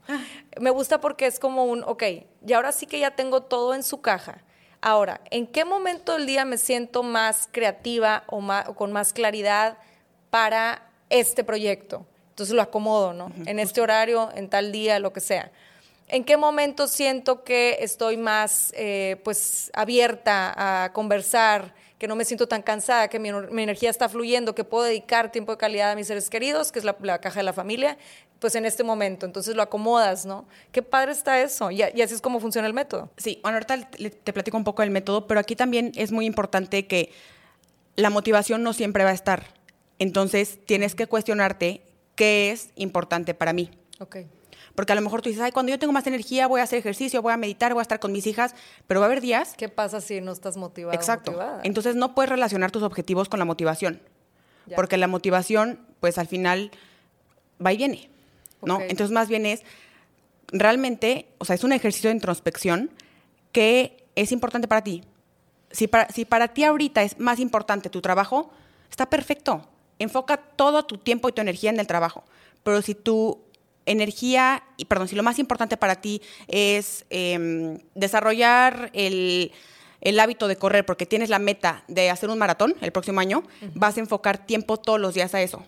Me 0.60 0.70
gusta 0.70 1.00
porque 1.00 1.26
es 1.26 1.40
como 1.40 1.64
un, 1.64 1.82
ok, 1.82 2.04
y 2.46 2.52
ahora 2.52 2.70
sí 2.70 2.86
que 2.86 3.00
ya 3.00 3.16
tengo 3.16 3.42
todo 3.42 3.74
en 3.74 3.82
su 3.82 4.00
caja. 4.00 4.44
Ahora, 4.80 5.20
¿en 5.32 5.48
qué 5.48 5.64
momento 5.64 6.12
del 6.12 6.24
día 6.24 6.44
me 6.44 6.58
siento 6.58 7.02
más 7.02 7.48
creativa 7.50 8.22
o, 8.28 8.40
con 8.76 8.92
más 8.92 9.12
claridad 9.12 9.76
para 10.30 10.88
este 11.10 11.42
proyecto? 11.42 12.06
Entonces 12.30 12.54
lo 12.54 12.62
acomodo, 12.62 13.12
¿no? 13.12 13.32
En 13.44 13.58
este 13.58 13.80
horario, 13.80 14.30
en 14.36 14.48
tal 14.48 14.70
día, 14.70 15.00
lo 15.00 15.12
que 15.12 15.20
sea. 15.20 15.50
¿En 16.06 16.22
qué 16.22 16.36
momento 16.36 16.86
siento 16.86 17.42
que 17.42 17.78
estoy 17.80 18.16
más, 18.16 18.72
eh, 18.76 19.20
pues, 19.24 19.72
abierta 19.74 20.84
a 20.84 20.92
conversar? 20.92 21.74
Que 22.02 22.08
no 22.08 22.16
me 22.16 22.24
siento 22.24 22.48
tan 22.48 22.62
cansada, 22.62 23.06
que 23.06 23.20
mi, 23.20 23.28
energía 23.28 23.88
está 23.88 24.08
fluyendo, 24.08 24.56
que 24.56 24.64
puedo 24.64 24.82
dedicar 24.82 25.30
tiempo 25.30 25.52
de 25.52 25.58
calidad 25.58 25.92
a 25.92 25.94
mis 25.94 26.08
seres 26.08 26.30
queridos, 26.30 26.72
que 26.72 26.80
es 26.80 26.84
la, 26.84 27.20
caja 27.20 27.38
de 27.38 27.44
la 27.44 27.52
familia, 27.52 27.96
pues 28.40 28.56
en 28.56 28.64
este 28.64 28.82
momento. 28.82 29.24
Entonces 29.24 29.54
lo 29.54 29.62
acomodas, 29.62 30.26
¿no? 30.26 30.48
Qué 30.72 30.82
padre 30.82 31.12
está 31.12 31.40
eso. 31.40 31.70
Y, 31.70 31.80
así 31.80 32.12
es 32.12 32.20
como 32.20 32.40
funciona 32.40 32.66
el 32.66 32.74
método. 32.74 33.08
Sí, 33.18 33.38
bueno, 33.44 33.58
ahorita 33.58 33.88
te 33.88 34.32
platico 34.32 34.56
un 34.56 34.64
poco 34.64 34.82
del 34.82 34.90
método, 34.90 35.28
pero 35.28 35.38
aquí 35.38 35.54
también 35.54 35.92
es 35.94 36.10
muy 36.10 36.26
importante 36.26 36.88
que 36.88 37.12
la 37.94 38.10
motivación 38.10 38.64
no 38.64 38.72
siempre 38.72 39.04
va 39.04 39.10
a 39.10 39.14
estar. 39.14 39.54
Entonces 40.00 40.58
tienes 40.66 40.96
que 40.96 41.06
cuestionarte 41.06 41.82
qué 42.16 42.50
es 42.50 42.70
importante 42.74 43.32
para 43.32 43.52
mí. 43.52 43.70
Ok. 44.00 44.16
Porque 44.74 44.92
a 44.92 44.94
lo 44.94 45.02
mejor 45.02 45.20
tú 45.20 45.28
dices, 45.28 45.44
ay, 45.44 45.52
cuando 45.52 45.70
yo 45.70 45.78
tengo 45.78 45.92
más 45.92 46.06
energía 46.06 46.46
voy 46.46 46.60
a 46.60 46.64
hacer 46.64 46.78
ejercicio, 46.78 47.20
voy 47.20 47.32
a 47.32 47.36
meditar, 47.36 47.74
voy 47.74 47.80
a 47.80 47.82
estar 47.82 48.00
con 48.00 48.12
mis 48.12 48.26
hijas, 48.26 48.54
pero 48.86 49.00
va 49.00 49.06
a 49.06 49.08
haber 49.08 49.20
días... 49.20 49.54
¿Qué 49.56 49.68
pasa 49.68 50.00
si 50.00 50.20
no 50.20 50.32
estás 50.32 50.56
motivado? 50.56 50.94
Exacto. 50.94 51.38
Entonces 51.62 51.94
no 51.94 52.14
puedes 52.14 52.30
relacionar 52.30 52.70
tus 52.70 52.82
objetivos 52.82 53.28
con 53.28 53.38
la 53.38 53.44
motivación. 53.44 54.00
Porque 54.74 54.96
la 54.96 55.08
motivación, 55.08 55.80
pues 56.00 56.18
al 56.18 56.28
final 56.28 56.70
va 57.64 57.72
y 57.72 57.76
viene. 57.76 58.10
¿no? 58.62 58.80
Entonces 58.80 59.10
más 59.10 59.28
bien 59.28 59.44
es, 59.46 59.62
realmente, 60.48 61.28
o 61.38 61.44
sea, 61.44 61.54
es 61.54 61.64
un 61.64 61.72
ejercicio 61.72 62.10
de 62.10 62.14
introspección 62.14 62.90
que 63.50 64.04
es 64.14 64.32
importante 64.32 64.68
para 64.68 64.82
ti. 64.82 65.02
Si 65.70 65.88
para, 65.88 66.08
si 66.10 66.24
para 66.24 66.48
ti 66.48 66.64
ahorita 66.64 67.02
es 67.02 67.18
más 67.18 67.38
importante 67.40 67.90
tu 67.90 68.00
trabajo, 68.00 68.50
está 68.90 69.06
perfecto. 69.06 69.66
Enfoca 69.98 70.36
todo 70.36 70.84
tu 70.84 70.98
tiempo 70.98 71.28
y 71.28 71.32
tu 71.32 71.40
energía 71.40 71.70
en 71.70 71.80
el 71.80 71.86
trabajo. 71.86 72.24
Pero 72.62 72.82
si 72.82 72.94
tú 72.94 73.40
energía, 73.86 74.62
y 74.76 74.84
perdón, 74.84 75.08
si 75.08 75.16
lo 75.16 75.22
más 75.22 75.38
importante 75.38 75.76
para 75.76 75.96
ti 75.96 76.22
es 76.48 77.04
em, 77.10 77.78
desarrollar 77.94 78.90
el, 78.92 79.52
hábito 80.20 80.48
de 80.48 80.56
correr 80.56 80.84
porque 80.84 81.06
tienes 81.06 81.30
la 81.30 81.38
meta 81.38 81.84
de 81.88 82.10
hacer 82.10 82.30
un 82.30 82.38
maratón 82.38 82.74
el 82.80 82.92
próximo 82.92 83.20
año, 83.20 83.42
vas 83.74 83.96
a 83.96 84.00
enfocar 84.00 84.46
tiempo 84.46 84.76
todos 84.76 85.00
los 85.00 85.14
días 85.14 85.34
a 85.34 85.42
eso. 85.42 85.64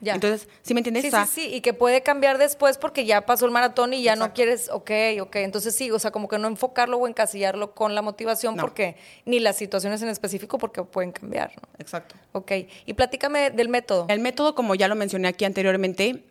Ya. 0.00 0.14
Entonces, 0.14 0.48
¿sí 0.62 0.72
me 0.72 0.80
entiendes? 0.80 1.02
Sí, 1.02 1.08
O 1.08 1.10
sea, 1.10 1.26
sí, 1.26 1.42
sí, 1.42 1.54
y 1.54 1.60
que 1.60 1.74
puede 1.74 2.02
cambiar 2.02 2.38
después 2.38 2.78
porque 2.78 3.04
ya 3.04 3.26
pasó 3.26 3.44
el 3.44 3.52
maratón 3.52 3.92
y 3.92 4.02
ya 4.02 4.16
no 4.16 4.32
quieres, 4.32 4.70
ok, 4.70 4.90
ok, 5.20 5.36
entonces 5.36 5.74
sí, 5.74 5.90
o 5.90 5.98
sea, 5.98 6.10
como 6.10 6.26
que 6.26 6.38
no 6.38 6.48
enfocarlo 6.48 6.96
o 6.96 7.06
encasillarlo 7.06 7.74
con 7.74 7.94
la 7.94 8.00
motivación 8.00 8.56
No. 8.56 8.62
porque, 8.62 8.96
ni 9.26 9.40
las 9.40 9.56
situaciones 9.56 10.00
en 10.00 10.08
específico 10.08 10.56
porque 10.56 10.82
pueden 10.84 11.12
cambiar, 11.12 11.52
¿no? 11.54 11.68
Exacto. 11.78 12.14
Ok, 12.32 12.52
y 12.86 12.94
platícame 12.94 13.50
del 13.50 13.68
método. 13.68 14.06
El 14.08 14.20
método, 14.20 14.54
como 14.54 14.74
ya 14.74 14.88
lo 14.88 14.94
mencioné 14.94 15.28
aquí 15.28 15.44
anteriormente, 15.44 16.22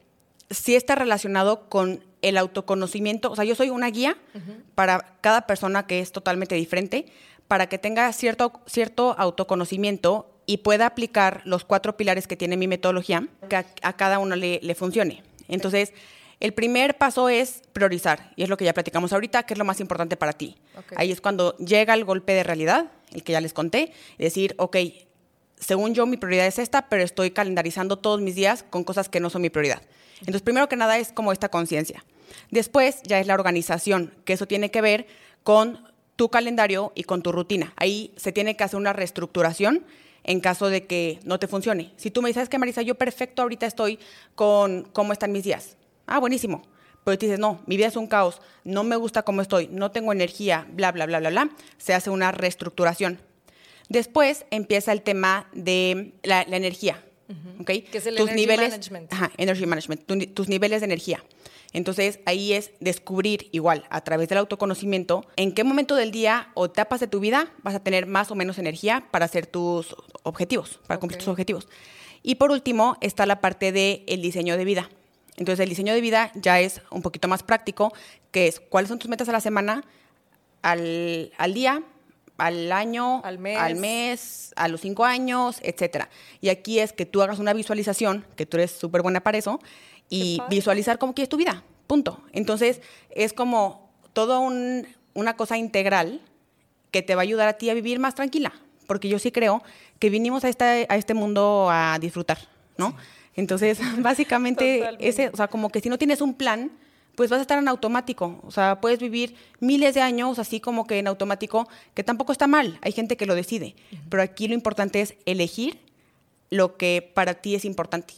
sí 0.50 0.76
está 0.76 0.96
relacionado 0.96 1.70
con 1.70 2.04
el 2.22 2.38
autoconocimiento. 2.38 3.32
O 3.32 3.36
sea, 3.36 3.46
yo 3.46 3.56
soy 3.56 3.70
una 3.70 3.90
guía 3.90 4.18
para 4.76 5.16
cada 5.22 5.48
persona 5.48 5.88
que 5.88 6.00
es 6.00 6.12
totalmente 6.12 6.56
diferente, 6.56 7.06
para 7.48 7.68
que 7.68 7.78
tenga 7.78 8.12
cierto, 8.14 8.62
cierto 8.66 9.16
autoconocimiento 9.18 10.30
y 10.46 10.58
pueda 10.58 10.88
aplicar 10.88 11.42
los 11.46 11.64
cuatro 11.64 11.96
pilares 11.96 12.28
que 12.28 12.36
tiene 12.36 12.58
mi 12.58 12.68
metodología, 12.68 13.28
que 13.50 13.56
a, 13.56 13.66
a 13.82 13.94
cada 13.94 14.20
uno 14.20 14.36
le, 14.36 14.60
le 14.62 14.76
funcione. 14.76 15.24
Entonces, 15.48 15.94
el 16.40 16.54
primer 16.54 16.98
paso 16.98 17.28
es 17.28 17.62
priorizar, 17.74 18.32
y 18.36 18.44
es 18.44 18.50
lo 18.50 18.56
que 18.56 18.66
ya 18.66 18.74
platicamos 18.74 19.12
ahorita, 19.12 19.44
que 19.44 19.54
es 19.54 19.58
lo 19.58 19.66
más 19.66 19.80
importante 19.82 20.16
para 20.16 20.34
ti. 20.34 20.58
Ahí 20.96 21.12
es 21.12 21.20
cuando 21.22 21.58
llega 21.58 21.94
el 21.94 22.06
golpe 22.06 22.34
de 22.34 22.44
realidad, 22.44 22.92
el 23.12 23.24
que 23.24 23.34
ya 23.34 23.42
les 23.42 23.54
conté, 23.54 23.92
y 24.18 24.24
decir, 24.24 24.56
ok, 24.58 24.78
según 25.58 25.94
yo 25.94 26.06
mi 26.06 26.16
prioridad 26.16 26.48
es 26.48 26.58
esta, 26.58 26.88
pero 26.88 27.04
estoy 27.04 27.32
calendarizando 27.32 27.98
todos 27.98 28.22
mis 28.22 28.36
días 28.36 28.64
con 28.64 28.86
cosas 28.86 29.10
que 29.10 29.20
no 29.20 29.30
son 29.30 29.42
mi 29.42 29.50
prioridad. 29.50 29.82
Entonces, 30.20 30.42
primero 30.42 30.70
que 30.70 30.76
nada 30.76 30.98
es 30.98 31.12
como 31.12 31.32
esta 31.32 31.50
conciencia. 31.50 32.04
Después 32.52 33.02
ya 33.04 33.20
es 33.20 33.28
la 33.28 33.34
organización, 33.34 34.14
que 34.26 34.34
eso 34.34 34.46
tiene 34.46 34.72
que 34.72 34.82
ver 34.82 35.08
con 35.44 35.88
tu 36.16 36.30
calendario 36.30 36.92
y 36.96 37.04
con 37.04 37.22
tu 37.22 37.32
rutina. 37.32 37.74
Ahí 37.78 38.14
se 38.18 38.32
tiene 38.32 38.56
que 38.58 38.64
hacer 38.64 38.78
una 38.78 38.94
reestructuración 38.94 39.86
en 40.24 40.42
caso 40.42 40.70
de 40.70 40.86
que 40.86 41.20
no 41.24 41.40
te 41.40 41.48
funcione. 41.48 41.94
Si 41.96 42.12
tú 42.12 42.22
me 42.22 42.30
dices, 42.30 42.44
"Es 42.44 42.50
que 42.50 42.60
Marisa, 42.60 42.82
yo 42.82 42.96
perfecto 42.96 43.42
ahorita 43.42 43.66
estoy 43.66 44.00
con 44.36 44.84
cómo 44.92 45.14
están 45.14 45.32
mis 45.32 45.44
días. 45.44 45.78
Ah, 46.06 46.20
buenísimo. 46.20 46.64
Pero 47.04 47.18
tú 47.18 47.26
dices, 47.26 47.40
no, 47.40 47.62
mi 47.66 47.78
vida 47.78 47.88
es 47.88 47.96
un 47.96 48.08
caos, 48.08 48.42
no 48.64 48.84
me 48.84 48.96
gusta 48.96 49.24
cómo 49.24 49.42
estoy, 49.42 49.68
no 49.72 49.92
tengo 49.92 50.12
energía, 50.12 50.68
bla, 50.72 50.92
bla, 50.92 51.06
bla, 51.06 51.20
bla, 51.20 51.30
bla. 51.30 51.50
Se 51.78 51.94
hace 51.94 52.10
una 52.10 52.32
reestructuración. 52.32 53.20
Después 53.88 54.46
empieza 54.52 54.92
el 54.92 55.02
tema 55.02 55.48
de 55.54 56.14
la 56.24 56.42
energía. 56.42 57.04
¿Ok? 57.60 57.66
Que 57.66 57.90
es 57.94 58.06
el 58.06 58.18
energy 58.18 58.48
management. 58.48 59.14
Ajá, 59.14 59.32
energy 59.38 59.66
management, 59.66 60.06
tu 60.06 60.18
tus 60.34 60.50
niveles 60.50 60.82
de 60.82 60.86
energía. 60.86 61.24
Entonces, 61.72 62.20
ahí 62.26 62.54
es 62.54 62.72
descubrir 62.80 63.48
igual, 63.52 63.86
a 63.92 64.02
través 64.02 64.28
del 64.30 64.40
autoconocimiento, 64.40 65.26
en 65.36 65.54
qué 65.54 65.64
momento 65.64 65.96
del 65.96 66.10
día 66.12 66.50
o 66.56 66.66
etapas 66.66 67.00
de 67.00 67.08
tu 67.08 67.20
vida 67.20 67.52
vas 67.62 67.76
a 67.76 67.80
tener 67.84 68.08
más 68.08 68.32
o 68.32 68.36
menos 68.36 68.58
energía 68.58 69.06
para 69.12 69.26
hacer 69.26 69.46
tus 69.46 69.96
objetivos, 70.24 70.80
para 70.88 71.00
cumplir 71.00 71.18
Ok. 71.18 71.26
tus 71.26 71.28
objetivos. 71.28 71.68
Y 72.24 72.36
por 72.36 72.52
último, 72.52 72.98
está 73.02 73.26
la 73.28 73.40
parte 73.40 73.72
del 73.72 74.04
el 74.08 74.22
diseño 74.22 74.58
de 74.58 74.66
vida. 74.66 74.90
Entonces, 75.38 75.62
el 75.64 75.70
diseño 75.70 75.94
de 75.94 76.02
vida 76.02 76.32
ya 76.34 76.60
es 76.60 76.82
un 76.90 77.02
poquito 77.04 77.28
más 77.28 77.44
práctico, 77.44 77.94
que 78.32 78.48
es 78.48 78.60
cuáles 78.60 78.90
son 78.90 78.98
tus 78.98 79.10
metas 79.10 79.30
a 79.30 79.32
la 79.32 79.40
semana, 79.40 79.86
al, 80.64 81.32
al 81.38 81.54
día, 81.54 81.84
al 82.40 82.72
año, 82.72 83.22
Al 83.24 83.38
mes. 83.40 83.58
al 83.58 83.76
mes, 83.76 84.54
a 84.56 84.68
los 84.68 84.82
cinco 84.82 85.06
años, 85.06 85.60
etcétera. 85.62 86.10
Y 86.42 86.50
aquí 86.50 86.80
es 86.80 86.94
que 86.94 87.06
tú 87.06 87.22
hagas 87.22 87.40
una 87.40 87.54
visualización, 87.54 88.26
que 88.36 88.46
tú 88.46 88.58
eres 88.58 88.72
súper 88.72 89.02
buena 89.02 89.22
para 89.22 89.38
eso, 89.38 89.60
y 90.10 90.40
visualizar 90.50 90.98
cómo 90.98 91.14
quieres 91.14 91.30
tu 91.30 91.38
vida, 91.38 91.64
punto. 91.88 92.22
Entonces, 92.34 92.82
es 93.12 93.34
como 93.34 93.90
todo 94.14 94.40
un- 94.40 94.88
una 95.14 95.36
cosa 95.38 95.58
integral 95.58 96.22
que 96.92 97.02
te 97.04 97.14
va 97.16 97.22
a 97.22 97.24
ayudar 97.24 97.48
a 97.48 97.54
ti 97.54 97.70
a 97.70 97.74
vivir 97.76 98.00
más 98.00 98.16
tranquila, 98.16 98.52
porque 98.88 99.08
yo 99.10 99.20
sí 99.20 99.32
creo 99.32 99.62
que 100.00 100.10
vinimos 100.10 100.44
a, 100.44 100.50
esta, 100.50 100.72
a 100.72 100.96
este 100.98 101.14
mundo 101.14 101.68
a 101.70 101.98
disfrutar, 102.00 102.40
¿no? 102.78 102.96
Entonces, 103.36 103.80
básicamente, 104.00 104.90
ese, 105.00 105.30
o 105.30 105.36
sea, 105.38 105.48
como 105.48 105.70
que 105.70 105.80
si 105.82 105.90
no 105.90 105.98
tienes 105.98 106.22
un 106.22 106.34
plan, 106.34 106.72
pues 107.20 107.30
vas 107.30 107.40
a 107.40 107.42
estar 107.42 107.60
en 107.60 107.68
automático. 107.68 108.40
O 108.44 108.52
sea, 108.52 108.80
puedes 108.80 109.00
vivir 109.00 109.36
miles 109.60 109.94
de 109.94 110.00
años 110.00 110.40
así 110.40 110.62
como 110.62 110.88
que 110.88 111.00
en 111.00 111.08
automático, 111.08 111.68
que 111.94 112.02
tampoco 112.02 112.32
está 112.32 112.48
mal. 112.48 112.80
Hay 112.82 112.94
gente 112.94 113.18
que 113.18 113.26
lo 113.26 113.36
decide. 113.36 113.76
Pero 114.10 114.24
aquí 114.24 114.48
lo 114.48 114.54
importante 114.54 115.02
es 115.02 115.16
elegir 115.26 115.82
lo 116.50 116.78
que 116.78 117.12
para 117.14 117.34
ti 117.34 117.56
es 117.56 117.66
importante. 117.66 118.14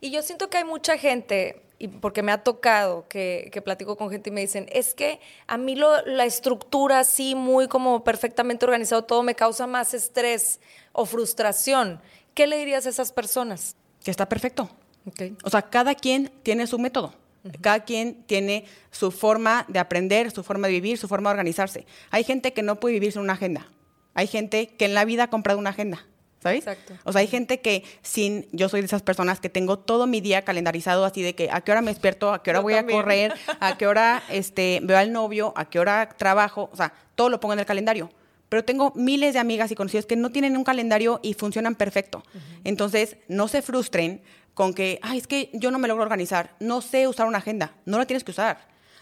Y 0.00 0.10
yo 0.10 0.22
siento 0.22 0.48
que 0.48 0.56
hay 0.56 0.64
mucha 0.64 0.96
gente, 0.96 1.60
y 1.78 1.88
porque 1.88 2.22
me 2.22 2.32
ha 2.32 2.42
tocado 2.42 3.06
que, 3.06 3.50
que 3.52 3.60
platico 3.60 3.96
con 3.98 4.08
gente 4.08 4.30
y 4.30 4.32
me 4.32 4.40
dicen, 4.40 4.66
es 4.72 4.94
que 4.94 5.20
a 5.46 5.58
mí 5.58 5.76
lo- 5.76 6.00
la 6.06 6.24
estructura 6.24 7.00
así, 7.00 7.34
muy 7.34 7.68
como 7.68 8.02
perfectamente 8.02 8.64
organizado, 8.64 9.04
todo 9.04 9.22
me 9.22 9.34
causa 9.34 9.66
más 9.66 9.92
estrés 9.92 10.58
o 10.92 11.04
frustración. 11.04 12.00
¿Qué 12.32 12.46
le 12.46 12.56
dirías 12.56 12.86
a 12.86 12.88
esas 12.88 13.12
personas? 13.12 13.76
Que 14.02 14.10
está 14.10 14.26
perfecto. 14.26 14.70
Ok. 15.04 15.32
O 15.44 15.50
sea, 15.50 15.60
cada 15.62 15.94
quien 15.94 16.32
tiene 16.42 16.66
su 16.66 16.78
método. 16.78 17.12
Cada 17.60 17.84
quien 17.84 18.22
tiene 18.24 18.64
su 18.90 19.10
forma 19.10 19.64
de 19.68 19.78
aprender, 19.78 20.30
su 20.30 20.42
forma 20.42 20.66
de 20.66 20.74
vivir, 20.74 20.98
su 20.98 21.08
forma 21.08 21.30
de 21.30 21.34
organizarse. 21.34 21.86
Hay 22.10 22.24
gente 22.24 22.52
que 22.52 22.62
no 22.62 22.80
puede 22.80 22.94
vivir 22.94 23.12
sin 23.12 23.22
una 23.22 23.34
agenda. 23.34 23.68
Hay 24.14 24.26
gente 24.26 24.68
que 24.68 24.84
en 24.84 24.94
la 24.94 25.04
vida 25.04 25.24
ha 25.24 25.30
comprado 25.30 25.58
una 25.58 25.70
agenda. 25.70 26.06
¿Sabes? 26.40 26.60
Exacto. 26.60 26.94
O 27.02 27.10
sea, 27.10 27.20
hay 27.20 27.26
gente 27.26 27.60
que 27.60 27.82
sin, 28.02 28.46
yo 28.52 28.68
soy 28.68 28.80
de 28.80 28.86
esas 28.86 29.02
personas 29.02 29.40
que 29.40 29.48
tengo 29.48 29.78
todo 29.78 30.06
mi 30.06 30.20
día 30.20 30.42
calendarizado 30.42 31.04
así 31.04 31.20
de 31.20 31.34
que 31.34 31.50
a 31.50 31.62
qué 31.62 31.72
hora 31.72 31.82
me 31.82 31.90
despierto, 31.90 32.32
a 32.32 32.44
qué 32.44 32.50
hora 32.50 32.60
Yo 32.60 32.62
voy 32.62 32.74
también. 32.74 32.98
a 32.98 33.02
correr, 33.02 33.34
a 33.60 33.76
qué 33.76 33.86
hora 33.88 34.22
este, 34.30 34.78
veo 34.84 34.98
al 34.98 35.10
novio, 35.12 35.52
a 35.56 35.68
qué 35.68 35.80
hora 35.80 36.08
trabajo, 36.16 36.70
o 36.72 36.76
sea, 36.76 36.92
todo 37.16 37.28
lo 37.28 37.40
pongo 37.40 37.54
en 37.54 37.58
el 37.58 37.66
calendario. 37.66 38.10
Pero 38.48 38.64
tengo 38.64 38.92
miles 38.94 39.34
de 39.34 39.40
amigas 39.40 39.70
y 39.72 39.74
conocidos 39.74 40.06
que 40.06 40.14
no 40.14 40.30
tienen 40.30 40.56
un 40.56 40.64
calendario 40.64 41.18
y 41.22 41.34
funcionan 41.34 41.74
perfecto. 41.74 42.22
Entonces, 42.64 43.16
no 43.26 43.48
se 43.48 43.60
frustren 43.60 44.22
con 44.58 44.74
que, 44.74 44.98
ay, 45.02 45.18
es 45.18 45.28
que 45.28 45.50
yo 45.52 45.70
no 45.70 45.78
me 45.78 45.86
logro 45.86 46.02
organizar, 46.02 46.50
no 46.58 46.80
sé 46.80 47.06
usar 47.06 47.28
una 47.28 47.38
agenda, 47.38 47.74
no 47.84 47.96
la 47.96 48.06
tienes 48.06 48.24
que 48.24 48.32
usar. 48.32 48.58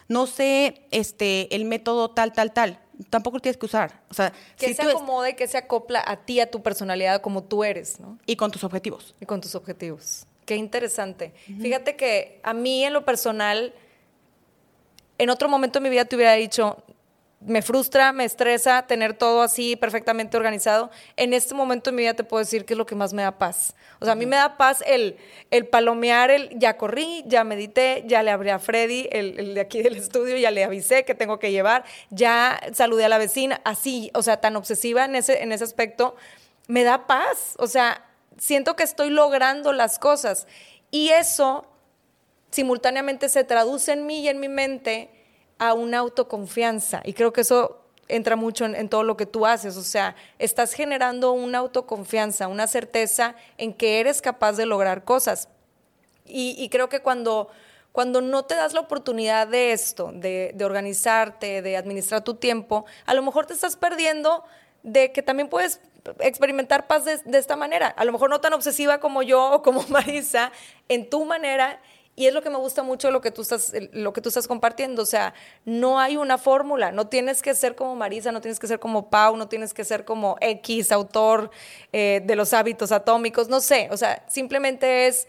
No 0.07 0.27
sé 0.27 0.83
este, 0.91 1.53
el 1.55 1.65
método 1.65 2.11
tal, 2.11 2.31
tal, 2.31 2.53
tal, 2.53 2.79
tampoco 3.09 3.37
lo 3.37 3.41
tienes 3.41 3.57
que 3.57 3.65
usar. 3.65 4.01
O 4.07 4.13
sea, 4.13 4.31
Que 4.55 4.67
si 4.67 4.73
se 4.75 4.83
tú 4.83 4.89
es- 4.89 4.93
acomode, 4.95 5.35
que 5.35 5.47
se 5.47 5.57
acopla 5.57 6.03
a 6.05 6.17
ti, 6.17 6.39
a 6.41 6.51
tu 6.51 6.61
personalidad, 6.61 7.21
como 7.21 7.43
tú 7.43 7.63
eres, 7.63 7.99
¿no? 7.99 8.19
y 8.27 8.35
con 8.35 8.51
tus 8.51 8.63
objetivos. 8.63 9.15
y 9.19 9.25
con 9.25 9.41
tus 9.41 9.55
objetivos. 9.55 10.27
Qué 10.45 10.55
interesante. 10.57 11.33
Fíjate 11.59 11.95
que 11.95 12.39
a 12.43 12.53
mí 12.53 12.83
en 12.83 12.93
lo 12.93 13.03
personal, 13.03 13.73
en 15.17 15.29
otro 15.31 15.49
momento 15.49 15.79
de 15.79 15.83
mi 15.83 15.89
vida 15.89 16.05
te 16.05 16.15
hubiera 16.15 16.33
dicho, 16.33 16.83
me 17.39 17.61
frustra, 17.61 18.13
me 18.13 18.25
estresa 18.25 18.87
tener 18.87 19.13
todo 19.13 19.41
así 19.43 19.75
perfectamente 19.75 20.37
organizado. 20.37 20.89
En 21.15 21.33
este 21.33 21.53
momento 21.53 21.91
de 21.91 21.95
mi 21.95 22.01
vida 22.03 22.15
te 22.15 22.23
puedo 22.23 22.39
decir 22.39 22.65
que 22.65 22.73
es 22.73 22.77
lo 22.77 22.85
que 22.85 22.95
más 22.95 23.13
me 23.13 23.21
da 23.21 23.37
paz. 23.37 23.75
O 23.99 24.05
sea, 24.05 24.13
a 24.13 24.15
mí 24.15 24.25
me 24.25 24.35
da 24.35 24.57
paz 24.57 24.83
el, 24.87 25.17
el 25.51 25.67
palomear, 25.67 26.31
el 26.31 26.49
ya 26.57 26.77
corrí, 26.77 27.23
ya 27.27 27.43
medité, 27.43 28.03
ya 28.07 28.23
le 28.23 28.31
abrí 28.31 28.49
a 28.49 28.59
Freddy, 28.59 29.07
el, 29.11 29.39
el 29.39 29.53
de 29.53 29.61
aquí 29.61 29.81
del 29.83 29.97
estudio, 29.97 30.35
ya 30.37 30.51
le 30.51 30.63
avisé 30.63 31.05
que 31.05 31.13
tengo 31.13 31.37
que 31.37 31.51
llevar, 31.51 31.83
ya 32.09 32.59
saludé 32.73 33.05
a 33.05 33.09
la 33.09 33.17
vecina, 33.17 33.61
así, 33.63 34.11
o 34.13 34.23
sea, 34.23 34.37
tan 34.37 34.55
obsesiva 34.55 35.05
en 35.05 35.15
ese, 35.15 35.43
en 35.43 35.51
ese 35.51 35.63
aspecto, 35.63 36.15
me 36.67 36.83
da 36.83 37.05
paz. 37.05 37.55
O 37.59 37.67
sea, 37.67 38.03
siento 38.37 38.75
que 38.75 38.83
estoy 38.83 39.09
logrando 39.09 39.73
las 39.73 39.99
cosas. 39.99 40.47
Y 40.89 41.09
eso 41.09 41.67
simultáneamente 42.49 43.29
se 43.29 43.43
traduce 43.43 43.91
en 43.91 44.05
mí 44.05 44.21
y 44.21 44.29
en 44.29 44.39
mi 44.39 44.49
mente 44.49 45.09
a 45.59 45.73
una 45.73 45.99
autoconfianza. 45.99 47.01
Y 47.03 47.13
creo 47.13 47.33
que 47.33 47.41
eso 47.41 47.81
entra 48.07 48.35
mucho 48.35 48.65
en, 48.65 48.89
todo 48.89 49.03
lo 49.03 49.17
que 49.17 49.25
tú 49.25 49.45
haces. 49.45 49.77
O 49.77 49.83
sea, 49.83 50.15
estás 50.39 50.73
generando 50.73 51.31
una 51.31 51.59
autoconfianza, 51.59 52.47
una 52.47 52.67
certeza 52.67 53.35
en 53.57 53.73
que 53.73 53.99
eres 53.99 54.21
capaz 54.21 54.53
de 54.53 54.65
lograr 54.65 55.03
cosas. 55.03 55.49
Y, 56.29 56.67
creo 56.69 56.89
que 56.89 56.99
cuando, 56.99 57.49
cuando 57.93 58.19
no 58.19 58.43
te 58.43 58.55
das 58.55 58.73
la 58.73 58.81
oportunidad 58.81 59.47
de 59.47 59.71
esto, 59.71 60.11
de, 60.13 60.53
organizarte, 60.61 61.61
de 61.61 61.77
administrar 61.77 62.21
tu 62.21 62.35
tiempo, 62.35 62.85
a 63.05 63.13
lo 63.13 63.21
mejor 63.23 63.45
te 63.45 63.53
estás 63.53 63.77
perdiendo 63.77 64.43
de 64.83 65.13
que 65.13 65.21
también 65.21 65.47
puedes 65.47 65.79
experimentar 66.19 66.87
paz 66.87 67.05
de 67.05 67.37
esta 67.37 67.55
manera. 67.55 67.87
A 67.87 68.03
lo 68.03 68.11
mejor 68.11 68.29
no 68.29 68.41
tan 68.41 68.53
obsesiva 68.53 68.99
como 68.99 69.23
yo 69.23 69.51
o 69.51 69.61
como 69.61 69.83
Marisa, 69.89 70.51
en 70.89 71.09
tu 71.09 71.23
manera. 71.23 71.79
Y 72.19 72.25
es 72.25 72.33
lo 72.33 72.41
que 72.41 72.49
me 72.49 72.57
gusta 72.57 72.81
mucho 72.81 73.11
lo 73.11 73.21
que 73.21 73.29
tú 73.29 73.43
estás, 73.43 73.71
lo 73.91 74.11
que 74.11 74.21
tú 74.21 74.29
estás 74.29 74.47
compartiendo. 74.47 75.03
O 75.03 75.05
sea, 75.05 75.35
no 75.65 75.99
hay 75.99 76.17
una 76.17 76.39
fórmula. 76.39 76.91
No 76.91 77.05
tienes 77.05 77.43
que 77.43 77.53
ser 77.53 77.75
como 77.75 77.95
Marisa, 77.95 78.31
no 78.31 78.41
tienes 78.41 78.57
que 78.57 78.65
ser 78.65 78.79
como 78.79 79.11
Pau, 79.11 79.37
no 79.37 79.47
tienes 79.47 79.71
que 79.71 79.83
ser 79.83 80.03
como 80.03 80.35
X, 80.41 80.91
autor 80.91 81.51
eh, 81.93 82.23
de 82.25 82.35
los 82.35 82.53
hábitos 82.53 82.91
atómicos. 82.91 83.49
No 83.49 83.59
sé. 83.59 83.87
O 83.91 83.97
sea, 83.97 84.25
simplemente 84.27 85.05
es 85.05 85.27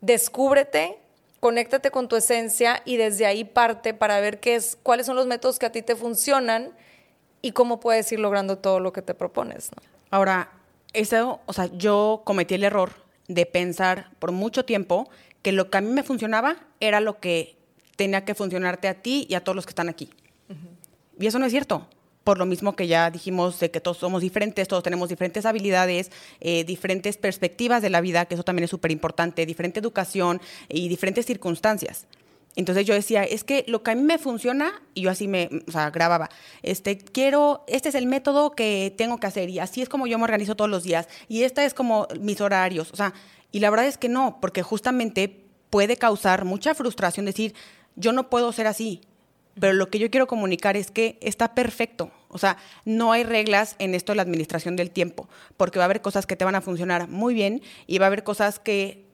descúbrete, 0.00 0.96
conéctate 1.40 1.90
con 1.90 2.08
tu 2.08 2.16
esencia 2.16 2.80
y 2.86 2.96
desde 2.96 3.26
ahí 3.26 3.44
parte 3.44 3.92
para 3.92 4.18
ver 4.20 4.40
qué 4.40 4.54
es, 4.54 4.78
cuáles 4.82 5.04
son 5.04 5.16
los 5.16 5.26
métodos 5.26 5.58
que 5.58 5.66
a 5.66 5.72
ti 5.72 5.82
te 5.82 5.94
funcionan 5.94 6.72
y 7.42 7.52
cómo 7.52 7.80
puedes 7.80 8.10
ir 8.12 8.18
logrando 8.18 8.56
todo 8.56 8.80
lo 8.80 8.94
que 8.94 9.02
te 9.02 9.12
propones. 9.12 9.68
Ahora, 10.10 10.50
eso, 10.94 11.40
o 11.44 11.52
sea, 11.52 11.66
yo 11.66 12.22
cometí 12.24 12.54
el 12.54 12.64
error 12.64 12.92
de 13.28 13.44
pensar 13.44 14.10
por 14.18 14.32
mucho 14.32 14.64
tiempo 14.64 15.08
que 15.42 15.52
lo 15.52 15.70
que 15.70 15.78
a 15.78 15.80
mí 15.80 15.90
me 15.90 16.02
funcionaba 16.02 16.56
era 16.80 17.00
lo 17.00 17.20
que 17.20 17.56
tenía 17.96 18.24
que 18.24 18.34
funcionarte 18.34 18.88
a 18.88 18.94
ti 18.94 19.26
y 19.28 19.34
a 19.34 19.44
todos 19.44 19.56
los 19.56 19.66
que 19.66 19.70
están 19.70 19.88
aquí. 19.88 20.10
Y 21.18 21.26
eso 21.26 21.38
no 21.38 21.44
es 21.44 21.52
cierto, 21.52 21.86
por 22.24 22.38
lo 22.38 22.46
mismo 22.46 22.74
que 22.74 22.86
ya 22.86 23.10
dijimos 23.10 23.60
de 23.60 23.70
que 23.70 23.80
todos 23.80 23.98
somos 23.98 24.22
diferentes, 24.22 24.68
todos 24.68 24.82
tenemos 24.82 25.08
diferentes 25.08 25.44
habilidades, 25.44 26.10
eh, 26.40 26.64
diferentes 26.64 27.16
perspectivas 27.16 27.82
de 27.82 27.90
la 27.90 28.00
vida, 28.00 28.24
que 28.24 28.34
eso 28.34 28.42
también 28.42 28.64
es 28.64 28.70
súper 28.70 28.90
importante, 28.90 29.44
diferente 29.46 29.80
educación 29.80 30.40
y 30.68 30.88
diferentes 30.88 31.26
circunstancias. 31.26 32.06
Entonces 32.56 32.84
yo 32.84 32.94
decía, 32.94 33.22
es 33.22 33.44
que 33.44 33.64
lo 33.68 33.82
que 33.82 33.92
a 33.92 33.94
mí 33.94 34.02
me 34.02 34.18
funciona, 34.18 34.82
y 34.94 35.02
yo 35.02 35.10
así 35.10 35.28
me, 35.28 35.48
grababa, 35.92 36.30
este, 36.62 36.98
quiero, 36.98 37.64
este 37.68 37.90
es 37.90 37.94
el 37.94 38.06
método 38.06 38.52
que 38.52 38.92
tengo 38.98 39.18
que 39.18 39.26
hacer, 39.26 39.48
y 39.48 39.60
así 39.60 39.82
es 39.82 39.88
como 39.88 40.06
yo 40.06 40.18
me 40.18 40.24
organizo 40.24 40.56
todos 40.56 40.70
los 40.70 40.82
días, 40.82 41.08
y 41.28 41.44
esta 41.44 41.64
es 41.64 41.74
como 41.74 42.08
mis 42.20 42.40
horarios, 42.40 42.90
o 42.92 42.96
sea, 42.96 43.14
y 43.52 43.60
la 43.60 43.70
verdad 43.70 43.86
es 43.86 43.98
que 43.98 44.08
no, 44.08 44.38
porque 44.40 44.62
justamente 44.62 45.44
puede 45.70 45.96
causar 45.96 46.44
mucha 46.44 46.74
frustración 46.74 47.26
decir, 47.26 47.54
yo 47.94 48.12
no 48.12 48.28
puedo 48.28 48.52
ser 48.52 48.66
así, 48.66 49.00
pero 49.58 49.72
lo 49.72 49.90
que 49.90 49.98
yo 49.98 50.10
quiero 50.10 50.26
comunicar 50.26 50.76
es 50.76 50.90
que 50.90 51.18
está 51.20 51.54
perfecto. 51.54 52.10
O 52.28 52.38
sea, 52.38 52.56
no 52.84 53.12
hay 53.12 53.24
reglas 53.24 53.74
en 53.78 53.94
esto 53.94 54.12
de 54.12 54.16
la 54.16 54.22
administración 54.22 54.76
del 54.76 54.90
tiempo, 54.90 55.28
porque 55.56 55.78
va 55.78 55.84
a 55.84 55.86
haber 55.86 56.00
cosas 56.00 56.26
que 56.26 56.36
te 56.36 56.44
van 56.44 56.54
a 56.54 56.60
funcionar 56.60 57.08
muy 57.08 57.34
bien 57.34 57.62
y 57.86 57.98
va 57.98 58.06
a 58.06 58.08
haber 58.08 58.22
cosas 58.22 58.58
que 58.58 59.04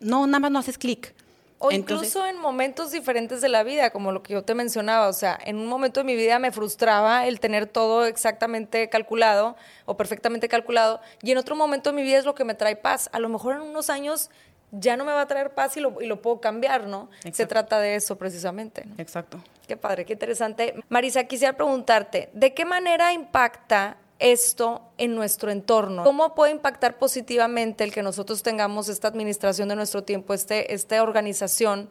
no, 0.00 0.26
nada 0.26 0.40
más 0.40 0.50
no 0.50 0.58
haces 0.58 0.78
clic. 0.78 1.14
O 1.62 1.70
incluso 1.70 2.26
en 2.26 2.38
momentos 2.38 2.90
diferentes 2.90 3.40
de 3.40 3.48
la 3.48 3.62
vida, 3.62 3.90
como 3.90 4.10
lo 4.10 4.22
que 4.22 4.32
yo 4.32 4.42
te 4.42 4.54
mencionaba. 4.54 5.08
O 5.08 5.12
sea, 5.12 5.38
en 5.44 5.56
un 5.56 5.66
momento 5.68 6.00
de 6.00 6.04
mi 6.04 6.16
vida 6.16 6.38
me 6.38 6.50
frustraba 6.50 7.26
el 7.26 7.38
tener 7.38 7.66
todo 7.66 8.04
exactamente 8.04 8.88
calculado 8.88 9.56
o 9.84 9.96
perfectamente 9.96 10.48
calculado. 10.48 11.00
Y 11.22 11.30
en 11.30 11.38
otro 11.38 11.54
momento 11.54 11.90
de 11.90 11.96
mi 11.96 12.02
vida 12.02 12.18
es 12.18 12.24
lo 12.24 12.34
que 12.34 12.44
me 12.44 12.54
trae 12.54 12.74
paz. 12.74 13.08
A 13.12 13.20
lo 13.20 13.28
mejor 13.28 13.56
en 13.56 13.62
unos 13.62 13.90
años 13.90 14.28
ya 14.72 14.96
no 14.96 15.04
me 15.04 15.12
va 15.12 15.20
a 15.20 15.26
traer 15.26 15.54
paz 15.54 15.76
y 15.76 15.80
lo, 15.80 16.00
y 16.00 16.06
lo 16.06 16.20
puedo 16.20 16.40
cambiar, 16.40 16.86
¿no? 16.86 17.10
Se 17.32 17.46
trata 17.46 17.78
de 17.78 17.94
eso 17.94 18.16
precisamente. 18.16 18.84
Exacto. 18.98 19.38
Qué 19.68 19.76
padre, 19.76 20.04
qué 20.04 20.14
interesante. 20.14 20.74
Marisa, 20.88 21.24
quisiera 21.24 21.52
preguntarte, 21.52 22.30
¿de 22.32 22.54
qué 22.54 22.64
manera 22.64 23.12
impacta 23.12 23.98
esto 24.22 24.82
en 24.98 25.14
nuestro 25.14 25.50
entorno? 25.50 26.04
¿Cómo 26.04 26.34
puede 26.34 26.52
impactar 26.52 26.98
positivamente 26.98 27.84
el 27.84 27.92
que 27.92 28.02
nosotros 28.02 28.42
tengamos 28.42 28.88
esta 28.88 29.08
administración 29.08 29.68
de 29.68 29.76
nuestro 29.76 30.04
tiempo, 30.04 30.32
este, 30.32 30.72
esta 30.72 31.02
organización 31.02 31.88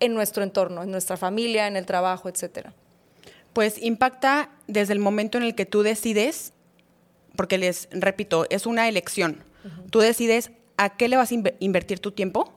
en 0.00 0.14
nuestro 0.14 0.42
entorno, 0.42 0.82
en 0.82 0.90
nuestra 0.90 1.16
familia, 1.16 1.66
en 1.66 1.76
el 1.76 1.86
trabajo, 1.86 2.28
etcétera? 2.28 2.74
Pues 3.52 3.82
impacta 3.82 4.50
desde 4.66 4.92
el 4.92 4.98
momento 4.98 5.38
en 5.38 5.44
el 5.44 5.54
que 5.54 5.66
tú 5.66 5.82
decides, 5.82 6.52
porque 7.36 7.58
les 7.58 7.88
repito, 7.92 8.46
es 8.50 8.66
una 8.66 8.88
elección. 8.88 9.44
Tú 9.90 10.00
decides 10.00 10.50
a 10.76 10.96
qué 10.96 11.08
le 11.08 11.16
vas 11.16 11.30
a 11.32 11.34
invertir 11.58 12.00
tu 12.00 12.12
tiempo 12.12 12.52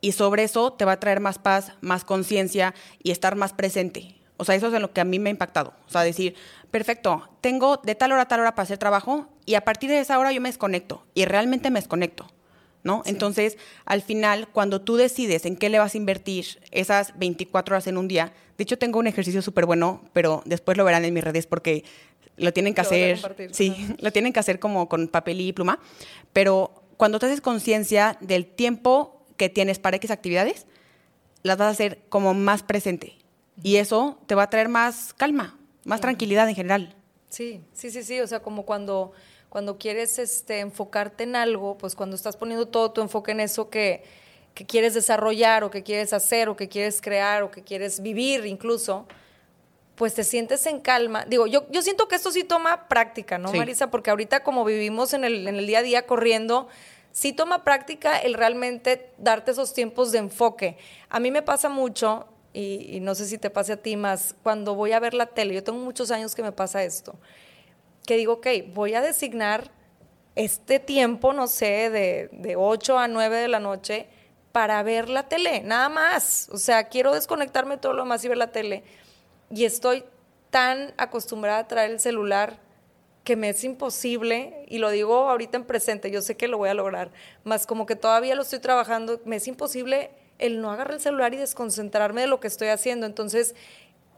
y 0.00 0.12
sobre 0.12 0.44
eso 0.44 0.72
te 0.72 0.84
va 0.84 0.92
a 0.92 1.00
traer 1.00 1.20
más 1.20 1.38
paz, 1.38 1.72
más 1.80 2.04
conciencia 2.04 2.74
y 3.02 3.10
estar 3.10 3.34
más 3.34 3.52
presente. 3.52 4.14
O 4.36 4.44
sea, 4.44 4.54
eso 4.54 4.74
es 4.74 4.80
lo 4.80 4.92
que 4.92 5.00
a 5.00 5.04
mí 5.04 5.18
me 5.18 5.30
ha 5.30 5.32
impactado. 5.32 5.74
O 5.86 5.90
sea, 5.90 6.02
decir, 6.02 6.34
perfecto, 6.70 7.28
tengo 7.40 7.78
de 7.78 7.94
tal 7.94 8.12
hora 8.12 8.22
a 8.22 8.28
tal 8.28 8.40
hora 8.40 8.54
para 8.54 8.64
hacer 8.64 8.78
trabajo 8.78 9.28
y 9.46 9.54
a 9.54 9.62
partir 9.62 9.90
de 9.90 10.00
esa 10.00 10.18
hora 10.18 10.32
yo 10.32 10.40
me 10.40 10.48
desconecto 10.48 11.06
y 11.14 11.24
realmente 11.24 11.70
me 11.70 11.80
desconecto. 11.80 12.26
¿No? 12.82 13.02
Entonces, 13.04 13.58
al 13.84 14.00
final, 14.00 14.46
cuando 14.46 14.80
tú 14.80 14.94
decides 14.94 15.44
en 15.44 15.56
qué 15.56 15.68
le 15.70 15.80
vas 15.80 15.94
a 15.94 15.98
invertir 15.98 16.60
esas 16.70 17.18
24 17.18 17.74
horas 17.74 17.88
en 17.88 17.98
un 17.98 18.06
día, 18.06 18.32
de 18.56 18.62
hecho 18.62 18.78
tengo 18.78 19.00
un 19.00 19.08
ejercicio 19.08 19.42
súper 19.42 19.66
bueno, 19.66 20.02
pero 20.12 20.44
después 20.44 20.78
lo 20.78 20.84
verán 20.84 21.04
en 21.04 21.12
mis 21.12 21.24
redes 21.24 21.48
porque 21.48 21.82
lo 22.36 22.52
tienen 22.52 22.74
que 22.74 22.82
hacer, 22.82 23.18
sí, 23.50 23.74
lo 23.98 24.12
tienen 24.12 24.32
que 24.32 24.38
hacer 24.38 24.60
como 24.60 24.88
con 24.88 25.08
papel 25.08 25.40
y 25.40 25.52
pluma, 25.52 25.80
pero 26.32 26.84
cuando 26.96 27.18
te 27.18 27.26
haces 27.26 27.40
conciencia 27.40 28.18
del 28.20 28.46
tiempo 28.46 29.24
que 29.36 29.48
tienes 29.48 29.78
para 29.78 29.96
X 29.96 30.10
actividades, 30.10 30.66
las 31.42 31.56
vas 31.56 31.68
a 31.68 31.70
hacer 31.70 32.00
como 32.08 32.34
más 32.34 32.62
presente. 32.62 33.16
Y 33.62 33.76
eso 33.76 34.18
te 34.26 34.34
va 34.34 34.44
a 34.44 34.50
traer 34.50 34.68
más 34.68 35.14
calma, 35.14 35.58
más 35.84 36.00
tranquilidad 36.00 36.48
en 36.48 36.54
general. 36.54 36.96
Sí, 37.28 37.62
sí, 37.72 37.90
sí, 37.90 38.02
sí. 38.02 38.20
O 38.20 38.26
sea, 38.26 38.40
como 38.40 38.64
cuando, 38.64 39.12
cuando 39.48 39.78
quieres 39.78 40.18
este, 40.18 40.60
enfocarte 40.60 41.24
en 41.24 41.36
algo, 41.36 41.78
pues 41.78 41.94
cuando 41.94 42.16
estás 42.16 42.36
poniendo 42.36 42.66
todo 42.66 42.92
tu 42.92 43.00
enfoque 43.00 43.32
en 43.32 43.40
eso 43.40 43.70
que, 43.70 44.04
que 44.54 44.66
quieres 44.66 44.94
desarrollar 44.94 45.64
o 45.64 45.70
que 45.70 45.82
quieres 45.82 46.12
hacer 46.12 46.48
o 46.48 46.56
que 46.56 46.68
quieres 46.68 47.00
crear 47.00 47.42
o 47.42 47.50
que 47.50 47.62
quieres 47.62 48.00
vivir 48.00 48.46
incluso, 48.46 49.06
pues 49.96 50.14
te 50.14 50.24
sientes 50.24 50.64
en 50.66 50.80
calma. 50.80 51.24
Digo, 51.24 51.46
yo, 51.46 51.66
yo 51.70 51.82
siento 51.82 52.06
que 52.08 52.16
esto 52.16 52.30
sí 52.30 52.44
toma 52.44 52.88
práctica, 52.88 53.38
¿no, 53.38 53.52
Marisa? 53.52 53.90
Porque 53.90 54.10
ahorita 54.10 54.42
como 54.42 54.64
vivimos 54.64 55.14
en 55.14 55.24
el, 55.24 55.48
en 55.48 55.56
el 55.56 55.66
día 55.66 55.80
a 55.80 55.82
día 55.82 56.06
corriendo, 56.06 56.68
sí 57.12 57.32
toma 57.32 57.64
práctica 57.64 58.18
el 58.18 58.34
realmente 58.34 59.10
darte 59.18 59.50
esos 59.50 59.72
tiempos 59.72 60.12
de 60.12 60.18
enfoque. 60.18 60.76
A 61.08 61.18
mí 61.18 61.30
me 61.30 61.42
pasa 61.42 61.70
mucho, 61.70 62.26
y, 62.58 63.00
no 63.00 63.14
sé 63.14 63.26
si 63.26 63.36
te 63.36 63.50
pase 63.50 63.74
a 63.74 63.76
ti 63.76 63.96
más, 63.96 64.34
cuando 64.42 64.74
voy 64.74 64.92
a 64.92 65.00
ver 65.00 65.12
la 65.12 65.26
tele, 65.26 65.54
yo 65.54 65.62
tengo 65.62 65.78
muchos 65.78 66.10
años 66.10 66.34
que 66.34 66.42
me 66.42 66.52
pasa 66.52 66.82
esto, 66.84 67.14
que 68.06 68.16
digo, 68.16 68.34
ok, 68.34 68.46
voy 68.72 68.94
a 68.94 69.02
designar 69.02 69.70
este 70.36 70.78
tiempo, 70.78 71.34
no 71.34 71.48
sé, 71.48 71.90
de, 71.90 72.30
de 72.32 72.56
8 72.56 72.98
a 72.98 73.08
9 73.08 73.36
de 73.36 73.48
la 73.48 73.60
noche 73.60 74.06
para 74.52 74.82
ver 74.82 75.10
la 75.10 75.28
tele, 75.28 75.60
nada 75.62 75.90
más. 75.90 76.48
O 76.50 76.56
sea, 76.56 76.88
quiero 76.88 77.12
desconectarme 77.12 77.76
todo 77.76 77.92
lo 77.92 78.06
más 78.06 78.24
y 78.24 78.28
ver 78.28 78.38
la 78.38 78.52
tele 78.52 78.84
y 79.50 79.64
estoy 79.64 80.04
tan 80.50 80.94
acostumbrada 80.96 81.58
a 81.58 81.68
traer 81.68 81.90
el 81.90 82.00
celular 82.00 82.58
que 83.22 83.36
me 83.36 83.50
es 83.50 83.64
imposible, 83.64 84.64
y 84.68 84.78
lo 84.78 84.88
digo 84.88 85.28
ahorita 85.28 85.58
en 85.58 85.64
presente, 85.64 86.10
yo 86.10 86.22
sé 86.22 86.36
que 86.36 86.46
lo 86.48 86.58
voy 86.58 86.68
a 86.68 86.74
lograr, 86.74 87.10
más 87.42 87.66
como 87.66 87.84
que 87.84 87.96
todavía 87.96 88.36
lo 88.36 88.42
estoy 88.42 88.60
trabajando, 88.60 89.20
me 89.24 89.36
es 89.36 89.48
imposible 89.48 90.10
el 90.38 90.60
no 90.60 90.70
agarrar 90.70 90.94
el 90.94 91.00
celular 91.00 91.34
y 91.34 91.36
desconcentrarme 91.36 92.22
de 92.22 92.26
lo 92.26 92.40
que 92.40 92.48
estoy 92.48 92.68
haciendo. 92.68 93.06
Entonces, 93.06 93.54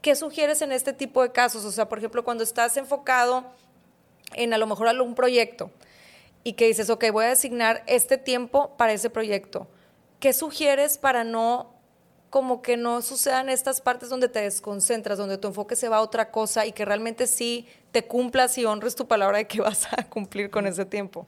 ¿qué 0.02 0.14
sugieres 0.14 0.62
en 0.62 0.72
este 0.72 0.92
tipo 0.92 1.22
de 1.22 1.32
casos? 1.32 1.64
O 1.64 1.72
sea, 1.72 1.88
por 1.88 1.98
ejemplo, 1.98 2.24
cuando 2.24 2.44
estás 2.44 2.76
enfocado 2.76 3.44
en 4.34 4.52
a 4.52 4.58
lo 4.58 4.66
mejor 4.66 4.88
algún 4.88 5.14
proyecto 5.14 5.70
y 6.44 6.54
que 6.54 6.66
dices, 6.66 6.90
ok, 6.90 7.04
voy 7.12 7.26
a 7.26 7.28
designar 7.28 7.82
este 7.86 8.18
tiempo 8.18 8.76
para 8.76 8.92
ese 8.92 9.10
proyecto, 9.10 9.66
¿qué 10.20 10.32
sugieres 10.32 10.98
para 10.98 11.24
no 11.24 11.78
como 12.30 12.60
que 12.60 12.76
no 12.76 13.00
sucedan 13.02 13.48
estas 13.48 13.80
partes 13.80 14.10
donde 14.10 14.28
te 14.28 14.40
desconcentras, 14.40 15.18
donde 15.18 15.38
tu 15.38 15.48
enfoque 15.48 15.76
se 15.76 15.88
va 15.88 15.96
a 15.98 16.00
otra 16.02 16.30
cosa 16.30 16.66
y 16.66 16.72
que 16.72 16.84
realmente 16.84 17.26
sí 17.26 17.66
te 17.90 18.04
cumplas 18.04 18.58
y 18.58 18.64
honres 18.64 18.94
tu 18.94 19.08
palabra 19.08 19.38
de 19.38 19.46
que 19.46 19.60
vas 19.62 19.88
a 19.92 20.04
cumplir 20.04 20.50
con 20.50 20.66
ese 20.66 20.84
tiempo. 20.84 21.26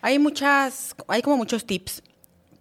Hay 0.00 0.18
muchas, 0.18 0.94
hay 1.08 1.22
como 1.22 1.36
muchos 1.36 1.64
tips. 1.64 2.02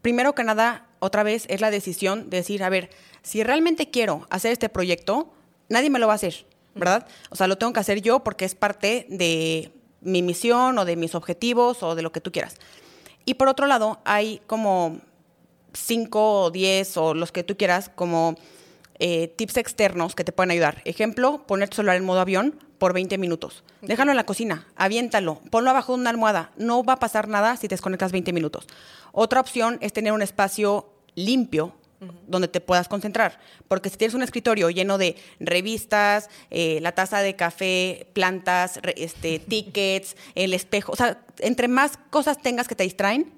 Primero 0.01 0.35
que 0.35 0.43
nada, 0.43 0.87
otra 1.03 1.23
vez 1.23 1.45
es 1.49 1.59
la 1.59 1.69
decisión 1.69 2.29
de 2.29 2.37
decir, 2.37 2.63
a 2.63 2.69
ver, 2.69 2.89
si 3.23 3.43
realmente 3.43 3.89
quiero 3.89 4.25
hacer 4.29 4.53
este 4.53 4.69
proyecto, 4.69 5.33
nadie 5.67 5.89
me 5.89 5.99
lo 5.99 6.07
va 6.07 6.13
a 6.13 6.15
hacer, 6.15 6.45
¿verdad? 6.75 7.05
O 7.29 7.35
sea, 7.35 7.47
lo 7.47 7.57
tengo 7.57 7.73
que 7.73 7.81
hacer 7.81 8.01
yo 8.01 8.23
porque 8.23 8.45
es 8.45 8.55
parte 8.55 9.05
de 9.09 9.71
mi 9.99 10.21
misión 10.21 10.77
o 10.77 10.85
de 10.85 10.95
mis 10.95 11.13
objetivos 11.13 11.83
o 11.83 11.95
de 11.95 12.03
lo 12.03 12.13
que 12.13 12.21
tú 12.21 12.31
quieras. 12.31 12.55
Y 13.25 13.33
por 13.33 13.49
otro 13.49 13.67
lado, 13.67 13.99
hay 14.05 14.41
como 14.47 14.99
5 15.73 16.41
o 16.43 16.51
10 16.51 16.97
o 16.97 17.13
los 17.13 17.33
que 17.33 17.43
tú 17.43 17.57
quieras 17.57 17.91
como 17.93 18.35
eh, 18.99 19.27
tips 19.27 19.57
externos 19.57 20.15
que 20.15 20.23
te 20.23 20.31
pueden 20.31 20.51
ayudar. 20.51 20.81
Ejemplo, 20.85 21.45
poner 21.45 21.67
tu 21.67 21.75
celular 21.75 21.97
en 21.97 22.05
modo 22.05 22.21
avión 22.21 22.57
por 22.77 22.93
20 22.93 23.17
minutos. 23.17 23.63
Déjalo 23.81 24.11
en 24.11 24.17
la 24.17 24.25
cocina, 24.25 24.67
aviéntalo, 24.75 25.41
ponlo 25.49 25.69
abajo 25.69 25.93
de 25.93 25.99
una 25.99 26.09
almohada. 26.09 26.51
No 26.55 26.83
va 26.83 26.93
a 26.93 26.99
pasar 26.99 27.27
nada 27.27 27.57
si 27.57 27.67
te 27.67 27.73
desconectas 27.73 28.11
20 28.11 28.31
minutos. 28.33 28.67
Otra 29.11 29.41
opción 29.41 29.77
es 29.81 29.93
tener 29.93 30.13
un 30.13 30.21
espacio 30.21 30.92
limpio 31.15 31.75
donde 32.27 32.47
te 32.47 32.61
puedas 32.61 32.87
concentrar. 32.87 33.39
Porque 33.67 33.89
si 33.89 33.97
tienes 33.97 34.13
un 34.13 34.23
escritorio 34.23 34.69
lleno 34.69 34.97
de 34.97 35.15
revistas, 35.39 36.29
eh, 36.49 36.79
la 36.81 36.93
taza 36.93 37.19
de 37.19 37.35
café, 37.35 38.07
plantas, 38.13 38.79
este, 38.95 39.39
tickets, 39.47 40.15
el 40.35 40.53
espejo, 40.53 40.91
o 40.91 40.95
sea, 40.95 41.23
entre 41.39 41.67
más 41.67 41.97
cosas 42.09 42.41
tengas 42.41 42.67
que 42.67 42.75
te 42.75 42.83
distraen, 42.83 43.31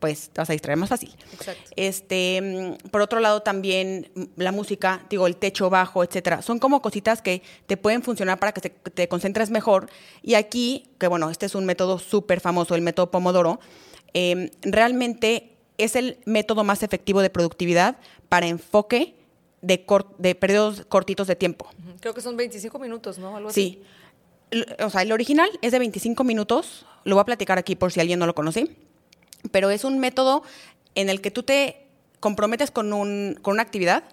pues 0.00 0.28
te 0.28 0.40
vas 0.40 0.50
a 0.50 0.52
distraer 0.52 0.76
más 0.76 0.90
fácil. 0.90 1.16
Exacto. 1.32 1.70
Este, 1.76 2.40
mm, 2.42 2.90
por 2.90 3.00
otro 3.00 3.20
lado, 3.20 3.40
también 3.40 4.10
mm, 4.14 4.22
la 4.36 4.52
música, 4.52 5.02
digo, 5.08 5.26
el 5.26 5.36
techo 5.36 5.70
bajo, 5.70 6.04
etcétera. 6.04 6.42
Son 6.42 6.58
como 6.58 6.82
cositas 6.82 7.22
que 7.22 7.42
te 7.66 7.78
pueden 7.78 8.02
funcionar 8.02 8.38
para 8.38 8.52
que 8.52 8.60
te, 8.60 8.70
te 8.70 9.08
concentres 9.08 9.48
mejor. 9.48 9.88
Y 10.22 10.34
aquí, 10.34 10.90
que 10.98 11.06
bueno, 11.06 11.30
este 11.30 11.46
es 11.46 11.54
un 11.54 11.64
método 11.64 11.98
súper 11.98 12.40
famoso, 12.40 12.74
el 12.74 12.82
método 12.82 13.10
Pomodoro, 13.10 13.60
em, 14.12 14.50
realmente 14.60 15.53
es 15.78 15.96
el 15.96 16.18
método 16.24 16.64
más 16.64 16.82
efectivo 16.82 17.22
de 17.22 17.30
productividad 17.30 17.96
para 18.28 18.46
enfoque 18.46 19.14
de, 19.62 19.84
de 20.18 20.34
periodos 20.34 20.84
cortitos 20.86 21.26
de 21.26 21.36
tiempo. 21.36 21.68
Creo 22.00 22.14
que 22.14 22.20
son 22.20 22.36
25 22.36 22.78
minutos, 22.78 23.18
¿no? 23.18 23.36
Algo 23.36 23.50
sí. 23.50 23.82
O 24.84 24.90
sea, 24.90 25.02
el 25.02 25.10
original 25.10 25.48
es 25.62 25.72
de 25.72 25.78
25 25.78 26.22
minutos. 26.22 26.86
Lo 27.04 27.16
voy 27.16 27.22
a 27.22 27.24
platicar 27.24 27.58
aquí 27.58 27.74
por 27.74 27.92
si 27.92 28.00
alguien 28.00 28.18
no 28.18 28.26
lo 28.26 28.34
conoce 28.34 28.70
pero 29.50 29.70
es 29.70 29.84
un 29.84 29.98
método 29.98 30.42
en 30.94 31.08
el 31.08 31.20
que 31.20 31.30
tú 31.30 31.42
te 31.42 31.86
comprometes 32.20 32.70
con, 32.70 32.92
un, 32.92 33.38
con 33.42 33.54
una 33.54 33.62
actividad, 33.62 34.04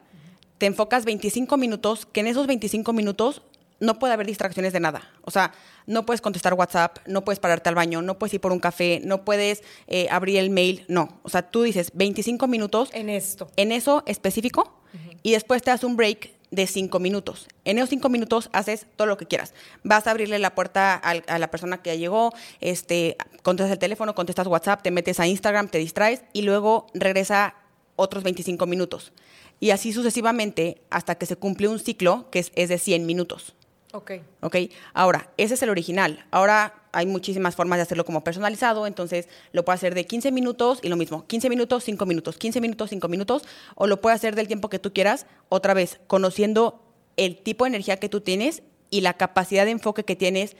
te 0.57 0.65
enfocas 0.65 1.05
25 1.05 1.57
minutos, 1.57 2.05
que 2.05 2.19
en 2.19 2.27
esos 2.27 2.47
25 2.47 2.93
minutos 2.93 3.41
no 3.81 3.99
puede 3.99 4.13
haber 4.13 4.27
distracciones 4.27 4.71
de 4.71 4.79
nada. 4.79 5.11
O 5.23 5.31
sea, 5.31 5.51
no 5.85 6.05
puedes 6.05 6.21
contestar 6.21 6.53
WhatsApp, 6.53 6.99
no 7.05 7.25
puedes 7.25 7.39
pararte 7.39 7.67
al 7.67 7.75
baño, 7.75 8.01
no 8.01 8.17
puedes 8.17 8.33
ir 8.33 8.39
por 8.39 8.53
un 8.53 8.59
café, 8.59 9.01
no 9.03 9.25
puedes 9.25 9.63
eh, 9.87 10.07
abrir 10.09 10.37
el 10.37 10.49
mail, 10.49 10.85
no. 10.87 11.19
O 11.23 11.29
sea, 11.29 11.41
tú 11.41 11.63
dices 11.63 11.91
25 11.93 12.47
minutos. 12.47 12.89
En 12.93 13.09
esto. 13.09 13.51
En 13.57 13.73
eso 13.73 14.03
específico 14.05 14.81
y 15.23 15.31
después 15.31 15.61
te 15.61 15.71
das 15.71 15.83
un 15.83 15.95
break 15.95 16.31
de 16.51 16.67
cinco 16.67 16.99
minutos. 16.99 17.47
En 17.63 17.77
esos 17.77 17.89
cinco 17.89 18.09
minutos 18.09 18.49
haces 18.51 18.85
todo 18.95 19.07
lo 19.07 19.17
que 19.17 19.25
quieras. 19.25 19.53
Vas 19.83 20.07
a 20.07 20.11
abrirle 20.11 20.37
la 20.39 20.53
puerta 20.53 20.95
a 20.95 21.39
la 21.39 21.51
persona 21.51 21.81
que 21.81 21.91
ya 21.91 21.95
llegó, 21.95 22.33
este, 22.59 23.15
contestas 23.41 23.71
el 23.71 23.79
teléfono, 23.79 24.15
contestas 24.15 24.47
WhatsApp, 24.47 24.81
te 24.81 24.91
metes 24.91 25.19
a 25.19 25.27
Instagram, 25.27 25.69
te 25.69 25.77
distraes 25.77 26.23
y 26.33 26.41
luego 26.41 26.87
regresa 26.93 27.55
otros 27.95 28.23
25 28.23 28.65
minutos. 28.65 29.13
Y 29.59 29.69
así 29.69 29.93
sucesivamente 29.93 30.81
hasta 30.89 31.15
que 31.15 31.25
se 31.25 31.35
cumple 31.35 31.67
un 31.67 31.79
ciclo 31.79 32.29
que 32.31 32.39
es, 32.39 32.51
es 32.55 32.69
de 32.69 32.79
100 32.79 33.05
minutos. 33.05 33.55
Ok. 33.93 34.11
Ok. 34.41 34.55
Ahora, 34.93 35.31
ese 35.37 35.55
es 35.55 35.63
el 35.63 35.69
original. 35.69 36.25
Ahora 36.31 36.81
hay 36.93 37.05
muchísimas 37.05 37.55
formas 37.55 37.77
de 37.77 37.83
hacerlo 37.83 38.05
como 38.05 38.23
personalizado, 38.23 38.87
entonces 38.87 39.27
lo 39.51 39.63
puede 39.65 39.75
hacer 39.75 39.95
de 39.95 40.05
15 40.05 40.31
minutos 40.31 40.79
y 40.81 40.89
lo 40.89 40.97
mismo, 40.97 41.25
15 41.27 41.49
minutos, 41.49 41.83
5 41.83 42.05
minutos, 42.05 42.37
15 42.37 42.61
minutos, 42.61 42.89
5 42.89 43.07
minutos, 43.07 43.43
o 43.75 43.87
lo 43.87 44.01
puede 44.01 44.15
hacer 44.15 44.35
del 44.35 44.47
tiempo 44.47 44.69
que 44.69 44.79
tú 44.79 44.93
quieras, 44.93 45.25
otra 45.49 45.73
vez, 45.73 45.99
conociendo 46.07 46.83
el 47.17 47.37
tipo 47.37 47.65
de 47.65 47.69
energía 47.69 47.97
que 47.97 48.09
tú 48.09 48.21
tienes 48.21 48.63
y 48.89 49.01
la 49.01 49.13
capacidad 49.13 49.65
de 49.65 49.71
enfoque 49.71 50.03
que 50.03 50.15
tienes 50.15 50.55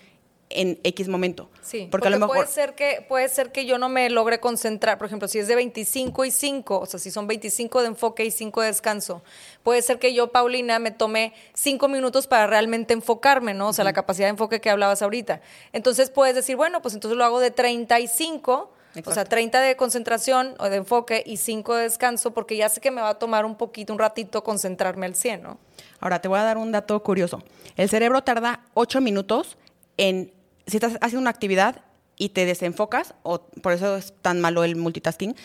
en 0.55 0.79
X 0.83 1.07
momento. 1.07 1.49
Sí, 1.61 1.87
porque, 1.89 2.07
a 2.07 2.11
lo 2.11 2.19
mejor... 2.19 2.35
puede, 2.35 2.47
ser 2.47 2.75
que, 2.75 3.05
puede 3.07 3.29
ser 3.29 3.51
que 3.51 3.65
yo 3.65 3.77
no 3.77 3.89
me 3.89 4.09
logre 4.09 4.39
concentrar, 4.39 4.97
por 4.97 5.07
ejemplo, 5.07 5.27
si 5.27 5.39
es 5.39 5.47
de 5.47 5.55
25 5.55 6.25
y 6.25 6.31
5, 6.31 6.79
o 6.79 6.85
sea, 6.85 6.99
si 6.99 7.11
son 7.11 7.27
25 7.27 7.81
de 7.81 7.87
enfoque 7.87 8.25
y 8.25 8.31
5 8.31 8.61
de 8.61 8.67
descanso, 8.67 9.23
puede 9.63 9.81
ser 9.81 9.99
que 9.99 10.13
yo, 10.13 10.31
Paulina, 10.31 10.79
me 10.79 10.91
tome 10.91 11.33
5 11.53 11.87
minutos 11.87 12.27
para 12.27 12.47
realmente 12.47 12.93
enfocarme, 12.93 13.53
¿no? 13.53 13.69
O 13.69 13.73
sea, 13.73 13.83
la 13.83 13.93
capacidad 13.93 14.27
de 14.27 14.31
enfoque 14.31 14.61
que 14.61 14.69
hablabas 14.69 15.01
ahorita. 15.01 15.41
Entonces 15.73 16.09
puedes 16.09 16.35
decir, 16.35 16.55
bueno, 16.55 16.81
pues 16.81 16.93
entonces 16.93 17.17
lo 17.17 17.23
hago 17.23 17.39
de 17.39 17.51
35. 17.51 18.71
O 19.05 19.13
sea, 19.13 19.23
30 19.23 19.61
de 19.61 19.77
concentración 19.77 20.55
o 20.59 20.69
de 20.69 20.75
enfoque 20.77 21.23
y 21.25 21.37
5 21.37 21.75
de 21.75 21.83
descanso, 21.83 22.31
porque 22.31 22.57
ya 22.57 22.67
sé 22.67 22.81
que 22.81 22.91
me 22.91 23.01
va 23.01 23.09
a 23.09 23.19
tomar 23.19 23.45
un 23.45 23.55
poquito, 23.55 23.93
un 23.93 23.99
ratito 23.99 24.43
concentrarme 24.43 25.05
al 25.05 25.15
100, 25.15 25.43
¿no? 25.43 25.59
Ahora, 26.01 26.19
te 26.19 26.27
voy 26.27 26.39
a 26.39 26.43
dar 26.43 26.57
un 26.57 26.71
dato 26.71 27.01
curioso. 27.01 27.41
El 27.77 27.89
cerebro 27.89 28.21
tarda 28.23 28.65
8 28.73 28.99
minutos 28.99 29.57
en 29.97 30.33
si 30.71 30.77
estás 30.77 30.97
haciendo 31.01 31.21
una 31.21 31.29
actividad 31.29 31.81
y 32.17 32.29
te 32.29 32.45
desenfocas, 32.45 33.13
o 33.23 33.41
por 33.61 33.73
eso 33.73 33.97
es 33.97 34.13
tan 34.21 34.41
malo 34.41 34.63
el 34.63 34.75
multitasking, 34.75 35.35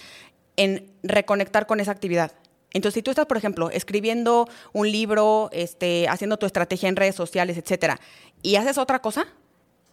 en 0.56 0.90
reconectar 1.02 1.66
con 1.66 1.80
esa 1.80 1.92
actividad. 1.92 2.32
Entonces, 2.72 2.94
si 2.94 3.02
tú 3.02 3.10
estás, 3.10 3.26
por 3.26 3.36
ejemplo, 3.36 3.70
escribiendo 3.70 4.48
un 4.72 4.90
libro, 4.90 5.48
este, 5.52 6.08
haciendo 6.08 6.36
tu 6.36 6.46
estrategia 6.46 6.88
en 6.88 6.96
redes 6.96 7.14
sociales, 7.14 7.56
etcétera, 7.56 7.98
y 8.42 8.56
haces 8.56 8.78
otra 8.78 9.00
cosa, 9.00 9.26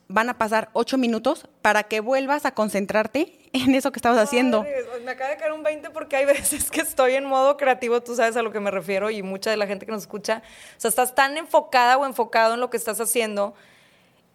van 0.07 0.29
a 0.29 0.37
pasar 0.37 0.69
ocho 0.73 0.97
minutos 0.97 1.47
para 1.61 1.83
que 1.83 2.01
vuelvas 2.01 2.45
a 2.45 2.53
concentrarte 2.53 3.39
en 3.53 3.73
eso 3.75 3.91
que 3.91 3.99
estabas 3.99 4.19
haciendo. 4.19 4.65
Me 5.03 5.11
acaba 5.11 5.29
de 5.29 5.37
caer 5.37 5.53
un 5.53 5.63
20 5.63 5.89
porque 5.91 6.17
hay 6.17 6.25
veces 6.27 6.69
que 6.69 6.81
estoy 6.81 7.13
en 7.13 7.25
modo 7.25 7.57
creativo, 7.57 8.01
tú 8.01 8.15
sabes 8.15 8.35
a 8.35 8.41
lo 8.41 8.51
que 8.51 8.59
me 8.59 8.71
refiero, 8.71 9.09
y 9.09 9.23
mucha 9.23 9.49
de 9.49 9.57
la 9.57 9.67
gente 9.67 9.85
que 9.85 9.91
nos 9.91 10.01
escucha, 10.01 10.43
o 10.77 10.79
sea, 10.79 10.89
estás 10.89 11.15
tan 11.15 11.37
enfocada 11.37 11.97
o 11.97 12.05
enfocado 12.05 12.55
en 12.55 12.59
lo 12.59 12.69
que 12.69 12.77
estás 12.77 12.99
haciendo 12.99 13.55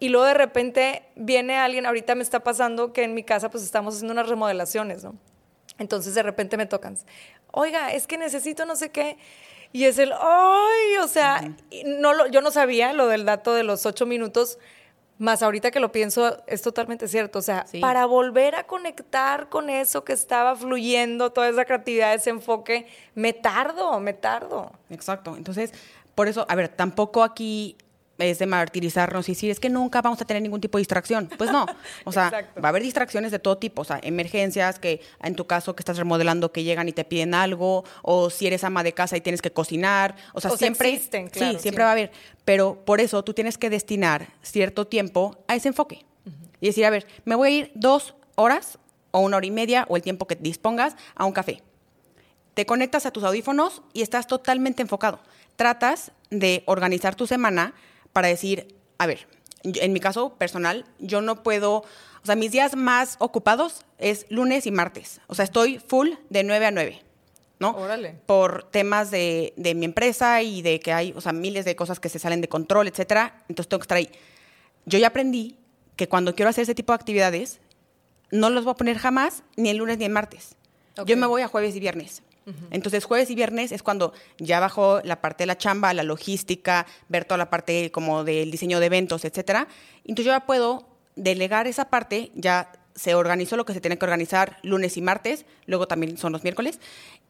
y 0.01 0.09
luego 0.11 0.27
de 0.27 0.35
repente 0.35 1.03
viene 1.17 1.57
alguien, 1.57 1.87
ahorita 1.87 2.15
me 2.15 2.23
está 2.23 2.41
pasando 2.45 2.93
que 2.93 3.03
en 3.03 3.15
mi 3.15 3.25
casa 3.25 3.51
pues 3.51 3.65
estamos 3.65 3.95
haciendo 3.95 4.13
unas 4.13 4.29
remodelaciones, 4.29 5.05
¿no? 5.05 5.17
Entonces 5.79 6.15
de 6.15 6.23
repente 6.23 6.57
me 6.57 6.67
tocan, 6.67 6.97
oiga, 7.53 7.93
es 7.93 8.07
que 8.07 8.19
necesito 8.19 8.65
no 8.65 8.77
sé 8.77 8.91
qué. 8.91 9.19
Y 9.73 9.85
es 9.85 9.99
el, 9.99 10.13
ay, 10.13 10.97
o 11.03 11.09
sea, 11.09 11.53
no 11.85 12.15
lo, 12.15 12.27
yo 12.27 12.41
no 12.41 12.51
sabía 12.51 12.93
lo 12.93 13.07
del 13.07 13.25
dato 13.25 13.55
de 13.55 13.65
los 13.65 13.85
ocho 13.87 14.07
minutos, 14.07 14.59
más 15.19 15.43
ahorita 15.43 15.71
que 15.71 15.81
lo 15.81 15.93
pienso 15.93 16.43
es 16.47 16.63
totalmente 16.63 17.07
cierto. 17.09 17.41
O 17.41 17.43
sea, 17.43 17.67
para 17.81 18.07
volver 18.07 18.55
a 18.55 18.65
conectar 18.65 19.49
con 19.49 19.69
eso 19.69 20.05
que 20.05 20.13
estaba 20.13 20.57
fluyendo, 20.57 21.33
toda 21.33 21.49
esa 21.49 21.65
creatividad, 21.65 22.15
ese 22.15 22.31
enfoque, 22.31 22.87
me 23.15 23.33
tardo, 23.33 23.99
me 24.01 24.15
tardo. 24.15 24.73
Exacto. 24.91 25.37
Entonces, 25.37 25.75
por 26.15 26.29
eso, 26.29 26.47
a 26.49 26.55
ver, 26.55 26.69
tampoco 26.69 27.23
aquí 27.23 27.77
es 28.19 28.39
de 28.39 28.47
martirizarnos 28.47 29.29
y 29.29 29.33
decir, 29.33 29.51
es 29.51 29.61
que 29.61 29.71
nunca 29.71 30.03
vamos 30.03 30.21
a 30.21 30.25
tener 30.25 30.43
ningún 30.43 30.61
tipo 30.61 30.79
de 30.79 30.81
distracción. 30.81 31.29
Pues 31.39 31.51
no, 31.51 31.67
o 32.05 32.13
sea, 32.13 32.31
va 32.63 32.65
a 32.65 32.69
haber 32.69 32.83
distracciones 32.83 33.31
de 33.31 33.39
todo 33.39 33.59
tipo, 33.59 33.83
o 33.83 33.85
sea, 33.85 34.01
emergencias, 34.03 34.79
que 34.79 35.01
en 35.23 35.35
tu 35.35 35.47
caso 35.47 35.77
que 35.77 35.81
estás 35.81 35.97
remodelando, 35.97 36.53
que 36.53 36.65
llegan 36.65 36.89
y 36.89 36.93
te 36.93 37.05
piden 37.05 37.35
algo, 37.35 37.85
o 38.03 38.31
si 38.31 38.47
eres 38.47 38.65
ama 38.65 38.83
de 38.83 38.93
casa 38.93 39.17
y 39.17 39.21
tienes 39.21 39.43
que 39.43 39.53
cocinar, 39.53 40.17
o 40.35 40.41
sea, 40.41 40.51
siempre... 40.53 40.89
Existen, 40.89 41.29
claro, 41.29 41.53
sí, 41.55 41.63
siempre 41.63 41.85
va 41.85 41.91
a 41.91 41.93
haber, 41.93 42.11
pero 42.45 42.85
por 42.85 43.01
eso 43.01 43.23
tú 43.23 43.35
tienes 43.35 43.59
que 43.59 43.71
destinar 43.71 44.29
cierto 44.43 44.87
tiempo 44.87 45.45
a 45.47 45.55
ese 45.55 45.69
enfoque. 45.69 46.05
Y 46.61 46.67
decir, 46.67 46.85
a 46.85 46.91
ver, 46.91 47.07
me 47.25 47.37
voy 47.37 47.49
a 47.49 47.51
ir 47.53 47.73
dos 47.75 48.15
horas 48.35 48.79
o 49.13 49.21
una 49.21 49.37
hora 49.37 49.47
y 49.47 49.51
media 49.51 49.87
o 49.89 49.97
el 49.97 50.03
tiempo 50.03 50.27
que 50.27 50.35
dispongas 50.35 50.97
a 51.15 51.25
un 51.25 51.33
café. 51.33 51.63
Te 52.55 52.67
conectas 52.67 53.07
a 53.07 53.13
tus 53.13 53.23
audífonos 53.23 53.83
y 53.93 54.03
estás 54.03 54.27
totalmente 54.27 54.83
enfocado. 54.83 55.21
Tratas 55.55 56.11
de 56.31 56.65
organizar 56.67 57.15
tu 57.15 57.27
semana 57.27 57.75
para 58.19 58.27
decir, 58.27 58.75
a 58.99 59.07
ver, 59.07 59.29
en 59.63 59.93
mi 59.93 60.01
caso 60.01 60.31
personal, 60.31 60.85
yo 60.99 61.21
no 61.21 61.45
puedo, 61.45 61.77
o 61.77 62.27
sea, 62.27 62.35
mis 62.35 62.51
días 62.51 62.75
más 62.75 63.15
ocupados 63.21 63.85
es 63.97 64.27
lunes 64.29 64.67
y 64.67 64.73
martes. 64.73 65.21
O 65.29 65.37
sea, 65.37 65.45
estoy 65.45 65.79
full 65.79 66.09
de 66.29 66.43
9 66.43 66.67
a 66.67 66.71
9. 66.73 67.01
¿no? 67.61 67.77
Órale. 67.77 68.17
Por 68.27 68.65
temas 68.65 69.13
de, 69.13 69.53
de, 69.57 69.77
mi 69.77 69.85
empresa 69.85 70.43
y 70.43 70.63
de 70.63 70.81
que 70.81 70.93
hay, 70.93 71.13
o 71.15 71.21
sea, 71.21 71.31
miles 71.33 71.65
de 71.65 71.77
cosas 71.77 72.01
que 72.01 72.09
se 72.09 72.19
salen 72.19 72.41
de 72.41 72.49
control, 72.49 72.89
etcétera. 72.89 73.45
Entonces 73.49 73.69
tengo 73.69 73.79
que 73.79 73.85
estar 73.85 73.99
ahí. 73.99 74.11
Yo 74.85 74.99
ya 74.99 75.07
aprendí 75.07 75.57
que 75.95 76.09
cuando 76.09 76.35
quiero 76.35 76.51
hacer 76.51 76.63
ese 76.63 76.75
tipo 76.75 76.93
de 76.93 76.97
actividades, 76.97 77.61
no 78.33 78.51
los 78.51 78.65
voy 78.65 78.73
a 78.73 78.75
poner 78.75 78.99
jamás 78.99 79.45
ni 79.55 79.69
el 79.69 79.77
lunes 79.77 79.99
ni 79.99 80.07
el 80.07 80.13
martes. 80.13 80.57
Yo 81.07 81.17
me 81.17 81.29
voy 81.29 81.43
a 81.43 81.47
jueves 81.47 81.77
y 81.77 81.79
viernes. 81.79 82.25
Entonces, 82.71 83.05
jueves 83.05 83.31
y 83.31 83.35
viernes 83.35 83.73
es 83.73 83.83
cuando 83.83 84.13
ya 84.39 84.61
bajó 84.61 85.01
la 85.05 85.21
parte 85.21 85.43
de 85.43 85.47
la 85.47 85.59
chamba, 85.59 85.93
la 85.95 86.03
logística, 86.03 86.87
ver 87.09 87.25
toda 87.25 87.39
la 87.39 87.51
parte 87.51 87.91
como 87.91 88.25
del 88.25 88.51
diseño 88.51 88.81
de 88.81 88.87
eventos, 88.87 89.25
etcétera. 89.25 89.69
Entonces, 90.05 90.27
yo 90.27 90.33
ya 90.33 90.47
puedo 90.47 90.87
delegar 91.17 91.67
esa 91.67 91.91
parte, 91.91 92.31
ya 92.35 92.71
se 92.99 93.15
organizó 93.15 93.57
lo 93.57 93.65
que 93.65 93.73
se 93.73 93.81
tiene 93.81 93.97
que 93.97 94.05
organizar 94.05 94.59
lunes 94.63 94.97
y 94.97 95.03
martes, 95.03 95.47
luego 95.67 95.87
también 95.87 96.19
son 96.19 96.33
los 96.33 96.43
miércoles. 96.43 96.81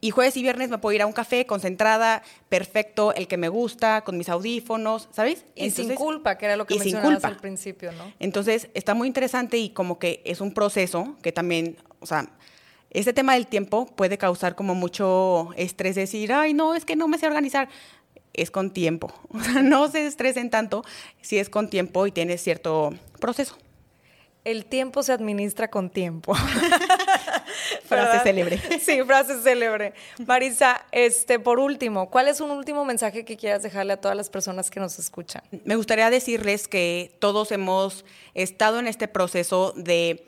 Y 0.01 0.09
jueves 0.09 0.35
y 0.35 0.41
viernes 0.41 0.69
me 0.69 0.79
puedo 0.79 0.95
ir 0.95 1.01
a 1.01 1.05
un 1.05 1.13
café 1.13 1.45
concentrada, 1.45 2.23
perfecto, 2.49 3.13
el 3.13 3.27
que 3.27 3.37
me 3.37 3.49
gusta, 3.49 4.01
con 4.01 4.17
mis 4.17 4.29
audífonos, 4.29 5.09
¿sabes? 5.11 5.45
Y 5.55 5.69
sin 5.69 5.93
culpa, 5.93 6.37
que 6.37 6.45
era 6.45 6.55
lo 6.55 6.65
que 6.65 6.75
mencionabas 6.75 7.23
al 7.23 7.37
principio, 7.37 7.91
¿no? 7.91 8.11
Entonces, 8.19 8.69
está 8.73 8.95
muy 8.95 9.07
interesante 9.07 9.57
y 9.57 9.69
como 9.69 9.99
que 9.99 10.21
es 10.25 10.41
un 10.41 10.53
proceso 10.53 11.15
que 11.21 11.31
también, 11.31 11.77
o 11.99 12.05
sea, 12.07 12.29
este 12.91 13.13
tema 13.13 13.33
del 13.33 13.47
tiempo 13.47 13.85
puede 13.85 14.17
causar 14.17 14.55
como 14.55 14.75
mucho 14.75 15.49
estrés, 15.55 15.95
decir, 15.95 16.33
ay, 16.33 16.53
no, 16.53 16.73
es 16.75 16.85
que 16.85 16.95
no 16.95 17.07
me 17.07 17.17
sé 17.17 17.27
organizar. 17.27 17.69
Es 18.33 18.51
con 18.51 18.71
tiempo. 18.71 19.13
O 19.29 19.39
sea, 19.41 19.61
no 19.61 19.89
se 19.89 20.05
estresen 20.05 20.49
tanto 20.49 20.83
si 21.21 21.37
es 21.37 21.49
con 21.49 21.69
tiempo 21.69 22.07
y 22.07 22.11
tiene 22.11 22.37
cierto 22.37 22.93
proceso. 23.19 23.57
El 24.45 24.65
tiempo 24.65 25.03
se 25.03 25.11
administra 25.11 25.69
con 25.69 25.89
tiempo. 25.89 26.33
frase 27.85 28.23
célebre. 28.23 28.59
Sí, 28.81 29.03
frase 29.03 29.41
célebre. 29.41 29.93
Marisa, 30.25 30.85
este, 30.91 31.39
por 31.39 31.59
último, 31.59 32.09
¿cuál 32.09 32.27
es 32.27 32.39
un 32.39 32.49
último 32.51 32.85
mensaje 32.85 33.25
que 33.25 33.35
quieras 33.37 33.61
dejarle 33.61 33.93
a 33.93 33.97
todas 33.97 34.15
las 34.15 34.29
personas 34.29 34.71
que 34.71 34.79
nos 34.79 34.97
escuchan? 34.97 35.43
Me 35.65 35.75
gustaría 35.75 36.09
decirles 36.09 36.67
que 36.67 37.15
todos 37.19 37.51
hemos 37.51 38.05
estado 38.33 38.79
en 38.79 38.87
este 38.87 39.07
proceso 39.07 39.73
de 39.75 40.25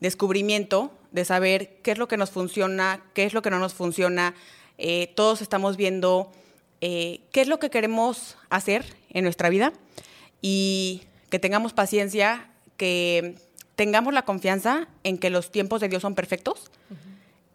descubrimiento 0.00 0.90
de 1.14 1.24
saber 1.24 1.76
qué 1.82 1.92
es 1.92 1.98
lo 1.98 2.08
que 2.08 2.16
nos 2.16 2.30
funciona, 2.30 3.00
qué 3.14 3.24
es 3.24 3.34
lo 3.34 3.40
que 3.40 3.48
no 3.48 3.60
nos 3.60 3.72
funciona. 3.72 4.34
Eh, 4.78 5.12
todos 5.14 5.42
estamos 5.42 5.76
viendo 5.76 6.32
eh, 6.80 7.20
qué 7.30 7.40
es 7.40 7.46
lo 7.46 7.60
que 7.60 7.70
queremos 7.70 8.36
hacer 8.50 8.84
en 9.10 9.22
nuestra 9.22 9.48
vida 9.48 9.72
y 10.42 11.04
que 11.30 11.38
tengamos 11.38 11.72
paciencia, 11.72 12.50
que 12.76 13.36
tengamos 13.76 14.12
la 14.12 14.24
confianza 14.24 14.88
en 15.04 15.16
que 15.18 15.30
los 15.30 15.52
tiempos 15.52 15.80
de 15.80 15.88
Dios 15.88 16.02
son 16.02 16.16
perfectos 16.16 16.72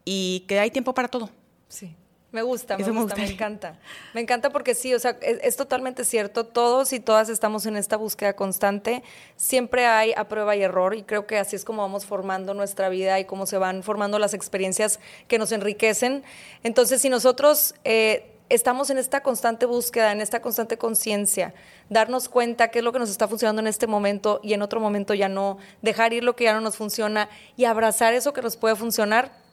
y 0.05 0.45
que 0.47 0.57
hay 0.62 0.72
tiempo 0.72 0.93
para 0.93 1.10
todo. 1.10 1.30
Sí. 1.68 1.93
Me 2.32 2.44
gusta, 2.44 2.78
me 2.78 2.84
gusta, 2.84 3.16
me, 3.16 3.26
encanta. 3.26 3.80
Me 4.14 4.22
encanta 4.22 4.52
porque 4.52 4.76
sí, 4.76 4.94
o 4.94 5.00
sea, 5.00 5.18
es, 5.22 5.56
totalmente 5.56 6.06
cierto. 6.06 6.46
Todos 6.46 6.94
y 6.94 7.00
todas 7.00 7.28
estamos 7.28 7.66
en 7.66 7.76
esta 7.76 7.98
búsqueda 7.98 8.34
constante. 8.34 9.02
Siempre 9.36 9.88
hay 9.88 10.14
a 10.16 10.28
prueba 10.28 10.56
y 10.56 10.62
error 10.62 10.94
y 10.94 11.02
creo 11.02 11.26
que 11.26 11.40
así 11.40 11.56
es 11.56 11.66
como 11.66 11.82
vamos 11.82 12.06
formando 12.06 12.54
nuestra 12.54 12.88
vida 12.90 13.20
y 13.20 13.26
cómo 13.26 13.48
se 13.48 13.58
van 13.58 13.82
formando 13.82 14.20
las 14.20 14.36
experiencias 14.36 15.00
que 15.28 15.40
nos 15.40 15.52
enriquecen. 15.52 16.24
Entonces, 16.62 17.02
si 17.02 17.10
nosotros 17.10 17.74
eh, 17.84 18.36
estamos 18.50 18.92
en 18.92 19.00
esta 19.00 19.24
constante 19.24 19.66
búsqueda, 19.66 20.12
en 20.12 20.22
esta 20.22 20.40
constante 20.40 20.78
conciencia, 20.78 21.56
darnos 21.90 22.30
cuenta 22.30 22.68
qué 22.68 22.80
es 22.80 22.86
lo 22.86 22.92
que 22.92 23.00
nos 23.00 23.10
está 23.10 23.28
funcionando 23.28 23.60
en 23.60 23.68
este 23.68 23.88
momento 23.88 24.40
y 24.44 24.54
en 24.54 24.62
otro 24.62 24.80
momento 24.80 25.16
ya 25.16 25.30
no, 25.30 25.58
dejar 25.82 26.14
ir 26.14 26.24
lo 26.24 26.36
que 26.36 26.44
ya 26.44 26.54
no 26.54 26.62
nos 26.62 26.78
funciona 26.78 27.28
y 27.58 27.66
abrazar 27.66 28.14
eso 28.14 28.34
que 28.34 28.44
nos 28.44 28.56
puede 28.56 28.76
funcionar 28.76 29.49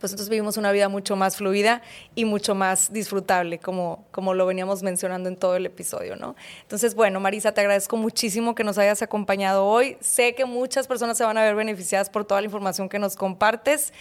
pues 0.00 0.12
entonces 0.12 0.30
vivimos 0.30 0.56
una 0.56 0.72
vida 0.72 0.88
mucho 0.88 1.14
más 1.14 1.36
fluida 1.36 1.82
y 2.14 2.24
mucho 2.24 2.54
más 2.54 2.92
disfrutable, 2.92 3.58
como, 3.58 4.06
como 4.10 4.32
lo 4.32 4.46
veníamos 4.46 4.82
mencionando 4.82 5.28
en 5.28 5.36
todo 5.36 5.56
el 5.56 5.66
episodio, 5.66 6.16
¿no? 6.16 6.34
Entonces, 6.62 6.94
bueno, 6.94 7.20
Marisa, 7.20 7.52
te 7.52 7.60
agradezco 7.60 7.98
muchísimo 7.98 8.54
que 8.54 8.64
nos 8.64 8.78
hayas 8.78 9.02
acompañado 9.02 9.66
hoy. 9.66 9.98
Sé 10.00 10.34
que 10.34 10.46
muchas 10.46 10.86
personas 10.86 11.18
se 11.18 11.24
van 11.24 11.36
a 11.36 11.42
ver 11.42 11.54
beneficiadas 11.54 12.08
por 12.08 12.24
toda 12.24 12.40
la 12.40 12.46
información 12.46 12.88
que 12.88 12.98
nos 12.98 13.14
compartes. 13.14 13.92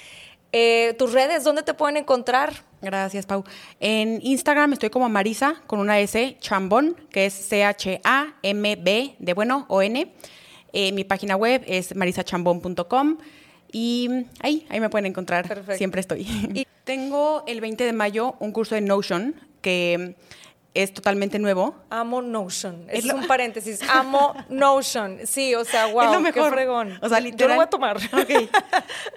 Eh, 0.51 0.95
tus 0.97 1.11
redes, 1.11 1.43
¿dónde 1.43 1.61
te 1.61 1.73
pueden 1.73 1.97
encontrar? 1.97 2.53
Gracias, 2.81 3.25
Pau. 3.25 3.43
En 3.79 4.19
Instagram 4.23 4.73
estoy 4.73 4.89
como 4.89 5.09
Marisa 5.09 5.61
con 5.67 5.79
una 5.79 5.99
S, 5.99 6.37
Chambón, 6.39 6.95
que 7.11 7.25
es 7.25 7.33
C-H-A-M-B 7.33 9.15
de 9.19 9.33
bueno, 9.33 9.65
O-N. 9.67 10.11
Eh, 10.71 10.91
mi 10.93 11.03
página 11.03 11.35
web 11.35 11.63
es 11.67 11.95
marisachambón.com 11.95 13.17
y 13.71 14.25
ahí, 14.41 14.65
ahí 14.69 14.79
me 14.79 14.89
pueden 14.89 15.05
encontrar. 15.05 15.47
Perfecto. 15.47 15.77
Siempre 15.77 16.01
estoy. 16.01 16.21
Y 16.53 16.65
tengo 16.83 17.43
el 17.47 17.61
20 17.61 17.83
de 17.83 17.93
mayo 17.93 18.35
un 18.39 18.51
curso 18.51 18.75
de 18.75 18.81
Notion 18.81 19.35
que 19.61 20.15
es 20.73 20.93
totalmente 20.93 21.39
nuevo. 21.39 21.75
Amo 21.89 22.21
Notion. 22.21 22.85
Es 22.89 22.99
Es, 22.99 23.05
lo- 23.05 23.15
un 23.15 23.27
paréntesis. 23.27 23.81
Amo 23.89 24.33
Notion. 24.49 25.19
Sí, 25.25 25.53
o 25.55 25.65
sea, 25.65 25.87
wow, 25.87 26.01
es 26.03 26.11
lo 26.11 26.17
qué 26.17 26.23
mejor. 26.23 26.53
fregón. 26.53 26.97
O 27.01 27.09
sea, 27.09 27.19
Yo 27.19 27.47
lo 27.47 27.55
voy 27.55 27.63
a 27.63 27.69
tomar. 27.69 27.97
Ok. 28.13 28.49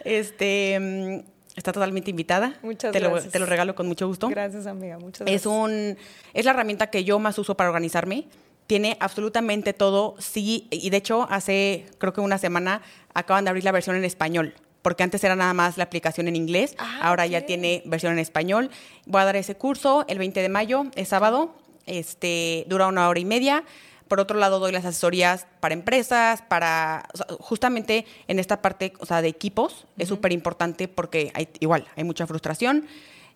Este, 0.04 0.78
mm, 0.80 1.20
está 1.56 1.72
totalmente 1.72 2.10
invitada. 2.10 2.54
Muchas 2.62 2.92
te 2.92 3.00
gracias. 3.00 3.26
Lo, 3.26 3.30
te 3.30 3.38
lo 3.38 3.46
regalo 3.46 3.74
con 3.74 3.86
mucho 3.88 4.06
gusto. 4.06 4.28
Gracias, 4.28 4.66
amiga. 4.66 4.98
Muchas 4.98 5.20
gracias. 5.20 5.40
Es 5.42 5.46
un 5.46 5.96
es 6.34 6.44
la 6.44 6.50
herramienta 6.52 6.88
que 6.88 7.04
yo 7.04 7.18
más 7.18 7.38
uso 7.38 7.54
para 7.56 7.70
organizarme. 7.70 8.26
Tiene 8.66 8.96
absolutamente 9.00 9.72
todo. 9.72 10.14
Sí, 10.18 10.68
y 10.70 10.90
de 10.90 10.96
hecho 10.96 11.26
hace 11.30 11.86
creo 11.98 12.12
que 12.12 12.20
una 12.20 12.38
semana 12.38 12.82
acaban 13.14 13.44
de 13.44 13.50
abrir 13.50 13.64
la 13.64 13.72
versión 13.72 13.96
en 13.96 14.04
español, 14.04 14.54
porque 14.82 15.02
antes 15.02 15.22
era 15.24 15.36
nada 15.36 15.52
más 15.52 15.76
la 15.76 15.84
aplicación 15.84 16.28
en 16.28 16.36
inglés, 16.36 16.74
Ah, 16.78 17.00
ahora 17.02 17.24
ok. 17.24 17.30
ya 17.30 17.46
tiene 17.46 17.82
versión 17.84 18.12
en 18.12 18.18
español. 18.18 18.70
Voy 19.06 19.20
a 19.20 19.24
dar 19.26 19.36
ese 19.36 19.56
curso 19.56 20.04
el 20.08 20.18
20 20.18 20.40
de 20.40 20.48
mayo, 20.48 20.84
es 20.94 21.08
sábado. 21.08 21.54
Este, 21.86 22.64
dura 22.68 22.86
una 22.86 23.08
hora 23.08 23.18
y 23.18 23.24
media. 23.24 23.64
Por 24.08 24.20
otro 24.20 24.38
lado, 24.38 24.58
doy 24.58 24.72
las 24.72 24.84
asesorías 24.84 25.46
para 25.60 25.74
empresas, 25.74 26.42
para 26.42 27.08
o 27.14 27.16
sea, 27.16 27.26
justamente 27.40 28.04
en 28.28 28.38
esta 28.38 28.60
parte, 28.62 28.92
o 29.00 29.06
sea, 29.06 29.22
de 29.22 29.28
equipos, 29.28 29.86
es 29.98 30.08
súper 30.08 30.32
importante 30.32 30.86
porque 30.86 31.30
hay, 31.34 31.48
igual 31.60 31.86
hay 31.96 32.04
mucha 32.04 32.26
frustración. 32.26 32.86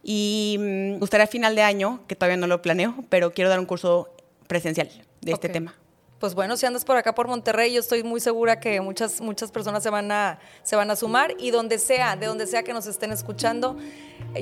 Y 0.02 0.56
me 0.60 0.98
gustaría 0.98 1.24
a 1.24 1.28
final 1.28 1.54
de 1.56 1.62
año, 1.62 2.00
que 2.06 2.14
todavía 2.14 2.36
no 2.36 2.46
lo 2.46 2.62
planeo, 2.62 3.04
pero 3.08 3.32
quiero 3.32 3.50
dar 3.50 3.58
un 3.58 3.66
curso 3.66 4.08
presencial 4.46 4.88
de 5.26 5.32
este 5.32 5.48
tema. 5.48 5.74
Pues 6.18 6.34
bueno, 6.34 6.56
si 6.56 6.64
andas 6.64 6.86
por 6.86 6.96
acá 6.96 7.14
por 7.14 7.28
Monterrey, 7.28 7.74
yo 7.74 7.80
estoy 7.80 8.02
muy 8.02 8.20
segura 8.20 8.58
que 8.58 8.80
muchas, 8.80 9.20
muchas 9.20 9.52
personas 9.52 9.82
se 9.82 9.90
van, 9.90 10.10
a, 10.10 10.38
se 10.62 10.74
van 10.74 10.90
a 10.90 10.96
sumar 10.96 11.34
y 11.38 11.50
donde 11.50 11.78
sea, 11.78 12.16
de 12.16 12.24
donde 12.24 12.46
sea 12.46 12.62
que 12.62 12.72
nos 12.72 12.86
estén 12.86 13.12
escuchando, 13.12 13.76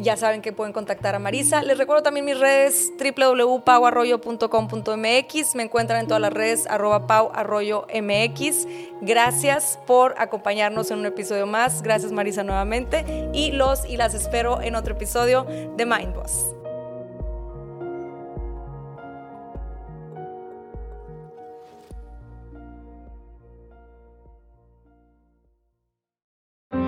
ya 0.00 0.16
saben 0.16 0.40
que 0.40 0.52
pueden 0.52 0.72
contactar 0.72 1.16
a 1.16 1.18
Marisa. 1.18 1.64
Les 1.64 1.76
recuerdo 1.76 2.04
también 2.04 2.26
mis 2.26 2.38
redes 2.38 2.92
www.pauarroyo.com.mx, 2.96 5.54
me 5.56 5.64
encuentran 5.64 5.98
en 5.98 6.06
todas 6.06 6.20
las 6.20 6.32
redes 6.32 6.68
arroba 6.68 7.08
pauarroyomx. 7.08 8.68
Gracias 9.00 9.80
por 9.84 10.14
acompañarnos 10.16 10.92
en 10.92 11.00
un 11.00 11.06
episodio 11.06 11.48
más, 11.48 11.82
gracias 11.82 12.12
Marisa 12.12 12.44
nuevamente 12.44 13.28
y 13.32 13.50
los 13.50 13.84
y 13.84 13.96
las 13.96 14.14
espero 14.14 14.62
en 14.62 14.76
otro 14.76 14.94
episodio 14.94 15.44
de 15.76 15.86
Mind 15.86 16.14